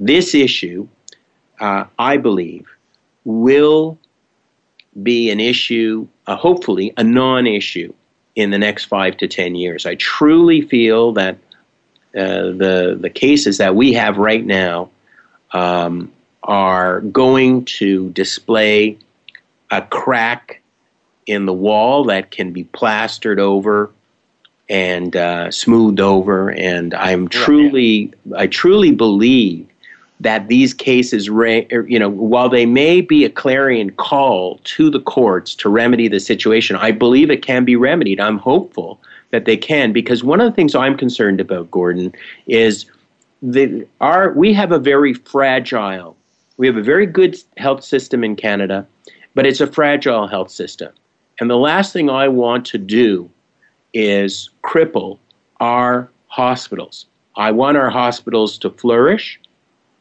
This 0.00 0.34
issue, 0.34 0.88
uh, 1.60 1.84
I 1.98 2.16
believe, 2.16 2.66
will 3.24 3.98
be 5.02 5.30
an 5.30 5.38
issue, 5.38 6.08
uh, 6.26 6.36
hopefully, 6.36 6.92
a 6.96 7.04
non 7.04 7.46
issue 7.46 7.92
in 8.34 8.50
the 8.50 8.58
next 8.58 8.84
five 8.84 9.16
to 9.18 9.28
ten 9.28 9.54
years. 9.54 9.86
I 9.86 9.94
truly 9.94 10.62
feel 10.62 11.12
that 11.12 11.36
uh, 12.16 12.52
the, 12.52 12.96
the 13.00 13.10
cases 13.10 13.58
that 13.58 13.74
we 13.74 13.92
have 13.94 14.18
right 14.18 14.44
now 14.44 14.90
um, 15.52 16.12
are 16.42 17.00
going 17.00 17.64
to 17.64 18.10
display 18.10 18.98
a 19.70 19.82
crack 19.82 20.62
in 21.26 21.46
the 21.46 21.52
wall 21.52 22.04
that 22.04 22.30
can 22.30 22.52
be 22.52 22.64
plastered 22.64 23.40
over 23.40 23.90
and 24.68 25.16
uh, 25.16 25.50
smoothed 25.50 26.00
over. 26.00 26.50
And 26.50 26.94
I'm 26.94 27.28
truly, 27.28 28.12
I 28.36 28.46
truly 28.46 28.92
believe 28.92 29.66
that 30.24 30.48
these 30.48 30.74
cases, 30.74 31.28
er, 31.28 31.86
you 31.86 31.98
know, 31.98 32.08
while 32.08 32.48
they 32.48 32.66
may 32.66 33.00
be 33.00 33.24
a 33.24 33.30
clarion 33.30 33.90
call 33.90 34.58
to 34.64 34.90
the 34.90 35.00
courts 35.00 35.54
to 35.54 35.68
remedy 35.68 36.08
the 36.08 36.18
situation, 36.18 36.76
I 36.76 36.90
believe 36.90 37.30
it 37.30 37.42
can 37.42 37.64
be 37.64 37.76
remedied. 37.76 38.18
I'm 38.18 38.38
hopeful 38.38 39.00
that 39.30 39.44
they 39.44 39.56
can 39.56 39.92
because 39.92 40.24
one 40.24 40.40
of 40.40 40.50
the 40.50 40.56
things 40.56 40.74
I'm 40.74 40.96
concerned 40.96 41.40
about, 41.40 41.70
Gordon, 41.70 42.12
is 42.46 42.86
that 43.42 43.86
our 44.00 44.32
we 44.32 44.54
have 44.54 44.72
a 44.72 44.78
very 44.78 45.14
fragile 45.14 46.16
We 46.56 46.66
have 46.66 46.76
a 46.76 46.82
very 46.82 47.06
good 47.06 47.36
health 47.58 47.84
system 47.84 48.24
in 48.24 48.36
Canada, 48.36 48.86
but 49.34 49.44
it's 49.44 49.60
a 49.60 49.66
fragile 49.66 50.26
health 50.26 50.50
system. 50.50 50.92
And 51.38 51.50
the 51.50 51.56
last 51.56 51.92
thing 51.92 52.08
I 52.08 52.28
want 52.28 52.64
to 52.66 52.78
do 52.78 53.28
is 53.92 54.50
cripple 54.62 55.18
our 55.60 56.08
hospitals. 56.28 57.06
I 57.36 57.50
want 57.50 57.76
our 57.76 57.90
hospitals 57.90 58.56
to 58.58 58.70
flourish. 58.70 59.40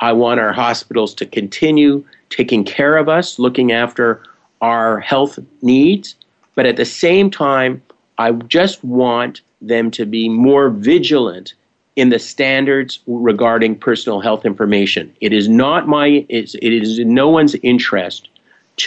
I 0.04 0.12
want 0.12 0.42
our 0.42 0.52
hospitals 0.52 1.14
to 1.16 1.26
continue 1.26 2.04
taking 2.30 2.66
care 2.66 2.98
of 2.98 3.08
us, 3.08 3.40
looking 3.40 3.72
after 3.72 4.22
our 4.60 5.00
health 5.00 5.40
needs. 5.62 6.16
But 6.56 6.66
at 6.66 6.76
the 6.76 6.84
same 6.84 7.32
time, 7.32 7.82
I 8.18 8.34
just 8.34 8.84
want 8.84 9.40
them 9.62 9.92
to 9.92 10.06
be 10.06 10.28
more 10.28 10.70
vigilant 10.70 11.54
in 11.96 12.10
the 12.10 12.20
standards 12.20 13.00
regarding 13.08 13.80
personal 13.80 14.20
health 14.20 14.46
information. 14.46 15.16
It 15.22 15.32
is 15.32 15.48
not 15.48 15.88
my, 15.88 16.26
it 16.28 16.54
is 16.54 17.00
in 17.00 17.14
no 17.14 17.30
one's 17.30 17.56
interest 17.64 18.28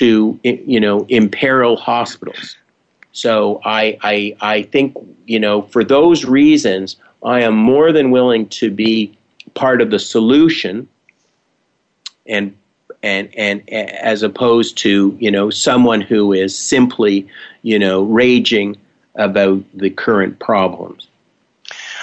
to, 0.01 0.39
you 0.43 0.79
know, 0.79 1.07
imperil 1.09 1.77
hospitals. 1.77 2.59
So 3.13 3.63
I, 3.65 3.97
I, 4.03 4.37
I 4.43 4.63
think, 4.65 4.95
you 5.27 5.41
know, 5.41 5.63
for 5.63 5.83
those 5.83 6.27
reasons, 6.27 6.97
I 7.25 7.41
am 7.41 7.57
more 7.57 7.91
than 7.91 8.11
willing 8.11 8.51
to 8.61 8.71
be 8.71 9.17
part 9.55 9.81
of 9.81 9.91
the 9.91 9.99
solution 9.99 10.87
and 12.29 12.57
and 13.03 13.35
and 13.37 13.69
as 13.71 14.23
opposed 14.23 14.79
to 14.79 15.17
you 15.21 15.31
know 15.31 15.51
someone 15.51 16.01
who 16.01 16.33
is 16.33 16.59
simply 16.59 17.29
you 17.63 17.79
know 17.79 18.03
raging 18.03 18.77
about 19.17 19.63
the 19.75 19.91
current 19.91 20.39
problems 20.39 21.09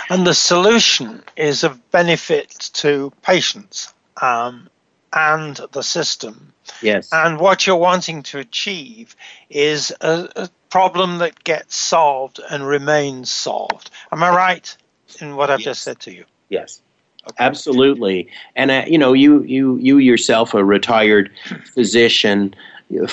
and 0.10 0.28
the 0.28 0.34
solution 0.34 1.24
is 1.36 1.64
of 1.64 1.92
benefit 1.92 2.50
to 2.74 3.14
patients 3.22 3.94
um, 4.22 4.70
and 5.12 5.60
the 5.72 5.84
system. 5.84 6.54
Yes. 6.82 7.10
And 7.12 7.40
what 7.40 7.66
you're 7.66 7.76
wanting 7.76 8.24
to 8.24 8.40
achieve 8.40 9.16
is 9.50 9.94
a, 10.02 10.30
a 10.36 10.50
problem 10.70 11.20
that 11.20 11.44
gets 11.44 11.76
solved 11.76 12.40
and 12.50 12.66
remains 12.66 13.30
solved. 13.30 13.92
Am 14.12 14.24
I 14.24 14.30
right 14.30 14.78
in 15.22 15.36
what 15.36 15.50
I've 15.50 15.60
yes. 15.60 15.66
just 15.66 15.84
said 15.84 16.00
to 16.02 16.14
you? 16.14 16.26
Yes. 16.50 16.82
Okay. 17.26 17.36
Absolutely, 17.40 18.28
and 18.56 18.70
uh, 18.70 18.84
you 18.86 18.98
know, 18.98 19.14
you 19.14 19.44
you 19.44 19.78
you 19.78 19.98
yourself, 19.98 20.54
a 20.54 20.64
retired 20.64 21.32
physician, 21.74 22.54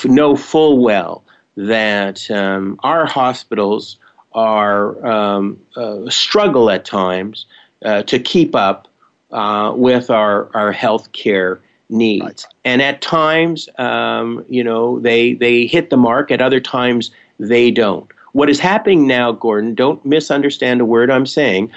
know 0.05 0.37
full 0.37 0.79
well 0.83 1.23
that 1.57 2.29
um, 2.31 2.79
our 2.83 3.07
hospitals 3.07 3.99
are 4.33 5.07
um, 5.07 5.61
uh, 5.77 6.11
struggle 6.11 6.71
at 6.71 6.85
times 6.85 7.47
uh, 7.85 8.03
to 8.05 8.19
keep 8.19 8.57
up 8.57 8.89
uh, 9.31 9.73
with 9.77 10.11
our 10.11 10.51
our 10.57 10.73
health 10.73 11.13
care 11.13 11.61
needs, 11.89 12.25
right. 12.25 12.47
and 12.65 12.83
at 12.83 13.01
times, 13.03 13.69
um, 13.79 14.45
you 14.49 14.65
know, 14.65 14.99
they 14.99 15.35
they 15.35 15.67
hit 15.67 15.91
the 15.91 15.97
mark. 15.97 16.33
At 16.33 16.43
other 16.43 16.61
times, 16.61 17.13
they 17.39 17.71
don't. 17.71 18.11
What 18.33 18.51
is 18.51 18.59
happening 18.59 19.07
now, 19.07 19.31
Gordon? 19.31 19.75
Don't 19.77 20.05
misunderstand 20.05 20.81
a 20.81 20.85
word 20.85 21.13
I'm 21.13 21.27
saying. 21.27 21.71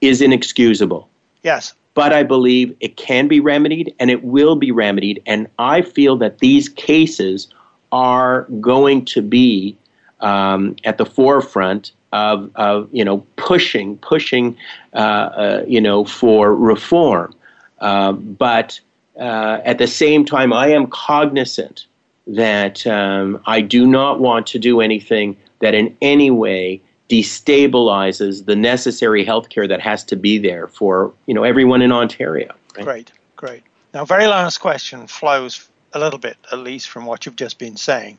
Is 0.00 0.20
inexcusable. 0.22 1.08
Yes. 1.42 1.74
But 1.94 2.12
I 2.12 2.22
believe 2.22 2.76
it 2.80 2.96
can 2.96 3.28
be 3.28 3.40
remedied 3.40 3.94
and 3.98 4.10
it 4.10 4.22
will 4.22 4.56
be 4.56 4.70
remedied. 4.70 5.22
And 5.26 5.48
I 5.58 5.82
feel 5.82 6.16
that 6.18 6.38
these 6.38 6.68
cases 6.68 7.48
are 7.90 8.42
going 8.60 9.04
to 9.06 9.22
be 9.22 9.76
um, 10.20 10.76
at 10.84 10.98
the 10.98 11.06
forefront 11.06 11.92
of, 12.12 12.50
of 12.54 12.88
you 12.92 13.04
know 13.04 13.18
pushing 13.36 13.98
pushing 13.98 14.56
uh, 14.94 14.96
uh, 14.96 15.64
you 15.66 15.80
know 15.80 16.04
for 16.04 16.54
reform. 16.54 17.34
Uh, 17.80 18.12
but 18.12 18.80
uh, 19.18 19.60
at 19.64 19.78
the 19.78 19.86
same 19.86 20.24
time, 20.24 20.52
I 20.52 20.68
am 20.68 20.86
cognizant 20.86 21.86
that 22.26 22.86
um, 22.86 23.40
I 23.46 23.60
do 23.60 23.86
not 23.86 24.20
want 24.20 24.46
to 24.48 24.58
do 24.58 24.80
anything 24.80 25.36
that 25.60 25.74
in 25.74 25.96
any 26.00 26.30
way 26.30 26.80
destabilizes 27.08 28.44
the 28.44 28.56
necessary 28.56 29.24
health 29.24 29.48
care 29.48 29.66
that 29.66 29.80
has 29.80 30.04
to 30.04 30.16
be 30.16 30.38
there 30.38 30.68
for 30.68 31.12
you 31.26 31.34
know 31.34 31.44
everyone 31.44 31.82
in 31.82 31.92
Ontario. 31.92 32.54
Right? 32.76 32.84
Great, 32.84 33.12
great. 33.36 33.62
Now, 33.94 34.04
very 34.04 34.26
last 34.26 34.58
question 34.58 35.06
flows 35.06 35.68
a 35.94 35.98
little 35.98 36.18
bit, 36.18 36.36
at 36.52 36.58
least 36.58 36.90
from 36.90 37.06
what 37.06 37.24
you've 37.24 37.36
just 37.36 37.58
been 37.58 37.76
saying. 37.76 38.18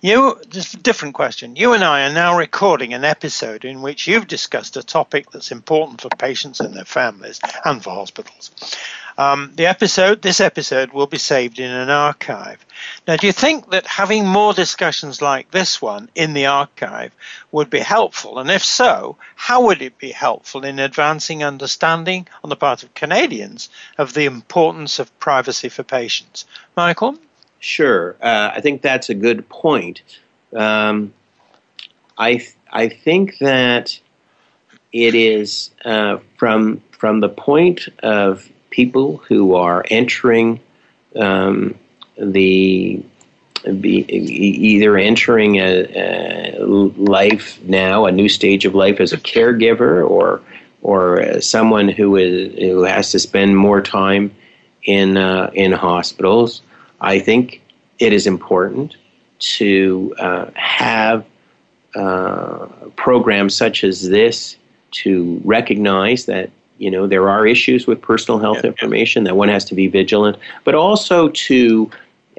You, 0.00 0.40
just 0.48 0.74
a 0.74 0.76
different 0.76 1.14
question. 1.14 1.56
You 1.56 1.72
and 1.72 1.82
I 1.82 2.08
are 2.08 2.12
now 2.12 2.36
recording 2.36 2.94
an 2.94 3.04
episode 3.04 3.64
in 3.64 3.82
which 3.82 4.06
you've 4.06 4.28
discussed 4.28 4.76
a 4.76 4.82
topic 4.82 5.30
that's 5.30 5.50
important 5.50 6.00
for 6.00 6.08
patients 6.10 6.60
and 6.60 6.74
their 6.74 6.84
families 6.84 7.40
and 7.64 7.82
for 7.82 7.90
hospitals. 7.90 8.50
Um, 9.20 9.52
the 9.54 9.66
episode, 9.66 10.22
this 10.22 10.40
episode, 10.40 10.94
will 10.94 11.06
be 11.06 11.18
saved 11.18 11.58
in 11.58 11.70
an 11.70 11.90
archive. 11.90 12.64
Now, 13.06 13.16
do 13.16 13.26
you 13.26 13.34
think 13.34 13.70
that 13.70 13.86
having 13.86 14.26
more 14.26 14.54
discussions 14.54 15.20
like 15.20 15.50
this 15.50 15.82
one 15.82 16.08
in 16.14 16.32
the 16.32 16.46
archive 16.46 17.14
would 17.52 17.68
be 17.68 17.80
helpful? 17.80 18.38
And 18.38 18.50
if 18.50 18.64
so, 18.64 19.18
how 19.36 19.66
would 19.66 19.82
it 19.82 19.98
be 19.98 20.10
helpful 20.10 20.64
in 20.64 20.78
advancing 20.78 21.44
understanding 21.44 22.28
on 22.42 22.48
the 22.48 22.56
part 22.56 22.82
of 22.82 22.94
Canadians 22.94 23.68
of 23.98 24.14
the 24.14 24.24
importance 24.24 24.98
of 24.98 25.18
privacy 25.18 25.68
for 25.68 25.82
patients? 25.82 26.46
Michael? 26.74 27.18
Sure. 27.58 28.16
Uh, 28.22 28.52
I 28.54 28.62
think 28.62 28.80
that's 28.80 29.10
a 29.10 29.14
good 29.14 29.46
point. 29.50 30.00
Um, 30.56 31.12
I, 32.16 32.36
th- 32.36 32.54
I 32.70 32.88
think 32.88 33.36
that 33.40 34.00
it 34.94 35.14
is 35.14 35.72
uh, 35.84 36.20
from, 36.38 36.82
from 36.92 37.20
the 37.20 37.28
point 37.28 37.86
of 38.02 38.48
people 38.70 39.18
who 39.18 39.54
are 39.54 39.84
entering 39.90 40.60
um, 41.16 41.74
the 42.16 43.04
be, 43.80 44.10
either 44.10 44.96
entering 44.96 45.56
a, 45.56 46.56
a, 46.58 46.64
life 46.64 47.62
now, 47.64 48.06
a 48.06 48.12
new 48.12 48.28
stage 48.28 48.64
of 48.64 48.74
life 48.74 49.00
as 49.00 49.12
a 49.12 49.18
caregiver, 49.18 50.08
or 50.08 50.40
or 50.82 51.40
someone 51.40 51.88
who 51.88 52.16
is 52.16 52.54
who 52.58 52.82
has 52.84 53.10
to 53.10 53.18
spend 53.18 53.56
more 53.56 53.82
time 53.82 54.34
in 54.84 55.16
uh, 55.16 55.50
in 55.54 55.72
hospitals. 55.72 56.62
I 57.00 57.18
think 57.18 57.62
it 57.98 58.12
is 58.12 58.26
important 58.26 58.96
to 59.40 60.14
uh, 60.18 60.50
have 60.54 61.24
uh, 61.94 62.66
programs 62.96 63.56
such 63.56 63.84
as 63.84 64.08
this 64.08 64.56
to 64.92 65.40
recognize 65.44 66.26
that 66.26 66.50
you 66.80 66.90
know 66.90 67.06
there 67.06 67.28
are 67.28 67.46
issues 67.46 67.86
with 67.86 68.00
personal 68.00 68.40
health 68.40 68.60
yeah, 68.64 68.70
information 68.70 69.22
yeah. 69.22 69.30
that 69.30 69.36
one 69.36 69.48
has 69.48 69.64
to 69.66 69.74
be 69.74 69.86
vigilant, 69.86 70.38
but 70.64 70.74
also 70.74 71.28
to, 71.28 71.90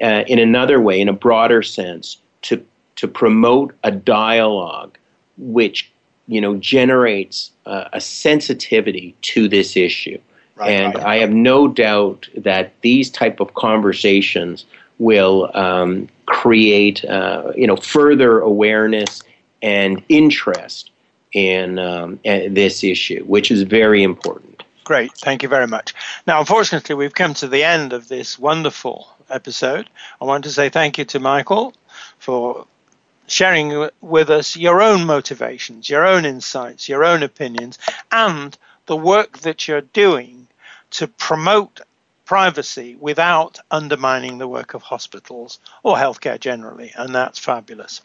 uh, 0.02 0.24
in 0.26 0.38
another 0.38 0.80
way, 0.80 1.00
in 1.00 1.08
a 1.08 1.12
broader 1.12 1.62
sense, 1.62 2.18
to 2.42 2.62
to 2.96 3.08
promote 3.08 3.74
a 3.84 3.90
dialogue 3.90 4.98
which 5.38 5.90
you 6.26 6.40
know 6.40 6.56
generates 6.56 7.52
uh, 7.66 7.88
a 7.92 8.00
sensitivity 8.00 9.14
to 9.22 9.48
this 9.48 9.76
issue. 9.76 10.18
Right, 10.56 10.70
and 10.70 10.94
right, 10.94 11.04
I 11.04 11.16
have 11.16 11.30
no 11.30 11.68
doubt 11.68 12.28
that 12.36 12.72
these 12.82 13.10
type 13.10 13.40
of 13.40 13.54
conversations 13.54 14.66
will 14.98 15.50
um, 15.54 16.08
create 16.26 17.04
uh, 17.04 17.52
you 17.56 17.66
know 17.66 17.76
further 17.76 18.40
awareness 18.40 19.22
and 19.62 20.02
interest 20.08 20.91
in 21.32 21.78
um, 21.78 22.20
this 22.24 22.84
issue, 22.84 23.24
which 23.24 23.50
is 23.50 23.62
very 23.62 24.02
important. 24.02 24.62
Great, 24.84 25.12
thank 25.18 25.42
you 25.42 25.48
very 25.48 25.66
much. 25.66 25.94
Now, 26.26 26.40
unfortunately, 26.40 26.94
we've 26.94 27.14
come 27.14 27.34
to 27.34 27.48
the 27.48 27.64
end 27.64 27.92
of 27.92 28.08
this 28.08 28.38
wonderful 28.38 29.08
episode. 29.30 29.88
I 30.20 30.24
want 30.24 30.44
to 30.44 30.50
say 30.50 30.68
thank 30.68 30.98
you 30.98 31.04
to 31.06 31.20
Michael 31.20 31.72
for 32.18 32.66
sharing 33.26 33.88
with 34.00 34.28
us 34.28 34.56
your 34.56 34.82
own 34.82 35.06
motivations, 35.06 35.88
your 35.88 36.06
own 36.06 36.24
insights, 36.24 36.88
your 36.88 37.04
own 37.04 37.22
opinions, 37.22 37.78
and 38.10 38.58
the 38.86 38.96
work 38.96 39.38
that 39.38 39.68
you're 39.68 39.80
doing 39.80 40.48
to 40.90 41.06
promote 41.06 41.80
privacy 42.32 42.96
without 42.98 43.58
undermining 43.70 44.38
the 44.38 44.48
work 44.48 44.72
of 44.72 44.80
hospitals 44.80 45.60
or 45.82 45.96
healthcare 45.96 46.40
generally, 46.40 46.90
and 46.96 47.14
that's 47.14 47.38
fabulous. 47.38 48.00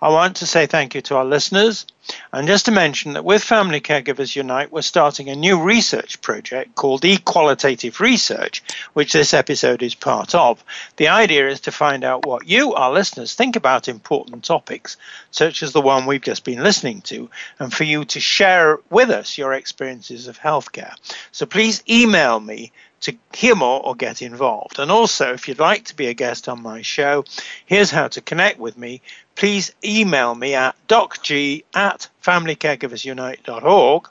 I 0.00 0.08
want 0.08 0.36
to 0.36 0.46
say 0.46 0.64
thank 0.64 0.94
you 0.94 1.02
to 1.02 1.16
our 1.16 1.24
listeners, 1.26 1.84
and 2.32 2.48
just 2.48 2.64
to 2.64 2.70
mention 2.70 3.12
that 3.12 3.26
with 3.26 3.44
Family 3.44 3.82
Caregivers 3.82 4.34
Unite, 4.34 4.72
we're 4.72 4.80
starting 4.80 5.28
a 5.28 5.36
new 5.36 5.62
research 5.62 6.22
project 6.22 6.76
called 6.76 7.02
Equalitative 7.02 8.00
Research, 8.00 8.62
which 8.94 9.12
this 9.12 9.34
episode 9.34 9.82
is 9.82 9.94
part 9.94 10.34
of. 10.34 10.64
The 10.96 11.08
idea 11.08 11.46
is 11.50 11.60
to 11.60 11.70
find 11.70 12.04
out 12.04 12.24
what 12.24 12.48
you, 12.48 12.72
our 12.72 12.90
listeners, 12.90 13.34
think 13.34 13.54
about 13.54 13.86
important 13.86 14.44
topics, 14.44 14.96
such 15.30 15.62
as 15.62 15.72
the 15.72 15.82
one 15.82 16.06
we've 16.06 16.22
just 16.22 16.42
been 16.42 16.62
listening 16.62 17.02
to, 17.02 17.28
and 17.58 17.70
for 17.70 17.84
you 17.84 18.06
to 18.06 18.18
share 18.18 18.78
with 18.88 19.10
us 19.10 19.36
your 19.36 19.52
experiences 19.52 20.26
of 20.26 20.38
healthcare. 20.38 20.94
So 21.32 21.44
please 21.44 21.82
email 21.86 22.40
me 22.40 22.72
to 23.00 23.16
hear 23.34 23.54
more 23.54 23.84
or 23.84 23.94
get 23.94 24.22
involved. 24.22 24.78
And 24.78 24.90
also, 24.90 25.32
if 25.32 25.48
you'd 25.48 25.58
like 25.58 25.84
to 25.86 25.96
be 25.96 26.06
a 26.08 26.14
guest 26.14 26.48
on 26.48 26.62
my 26.62 26.82
show, 26.82 27.24
here's 27.66 27.90
how 27.90 28.08
to 28.08 28.20
connect 28.20 28.58
with 28.58 28.76
me. 28.76 29.00
Please 29.34 29.72
email 29.84 30.34
me 30.34 30.54
at 30.54 30.74
docg 30.88 31.64
at 31.74 32.08
familycaregiversunite.org 32.22 34.08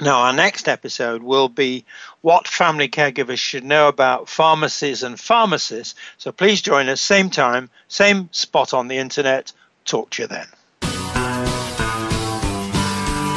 Now, 0.00 0.20
our 0.20 0.32
next 0.32 0.68
episode 0.68 1.22
will 1.22 1.48
be 1.48 1.84
what 2.20 2.46
family 2.46 2.88
caregivers 2.88 3.38
should 3.38 3.64
know 3.64 3.88
about 3.88 4.28
pharmacies 4.28 5.02
and 5.02 5.18
pharmacists. 5.18 5.94
So 6.18 6.32
please 6.32 6.62
join 6.62 6.88
us, 6.88 7.00
same 7.00 7.30
time, 7.30 7.70
same 7.88 8.28
spot 8.32 8.74
on 8.74 8.88
the 8.88 8.98
internet. 8.98 9.52
Talk 9.84 10.10
to 10.10 10.22
you 10.22 10.28
then. 10.28 10.46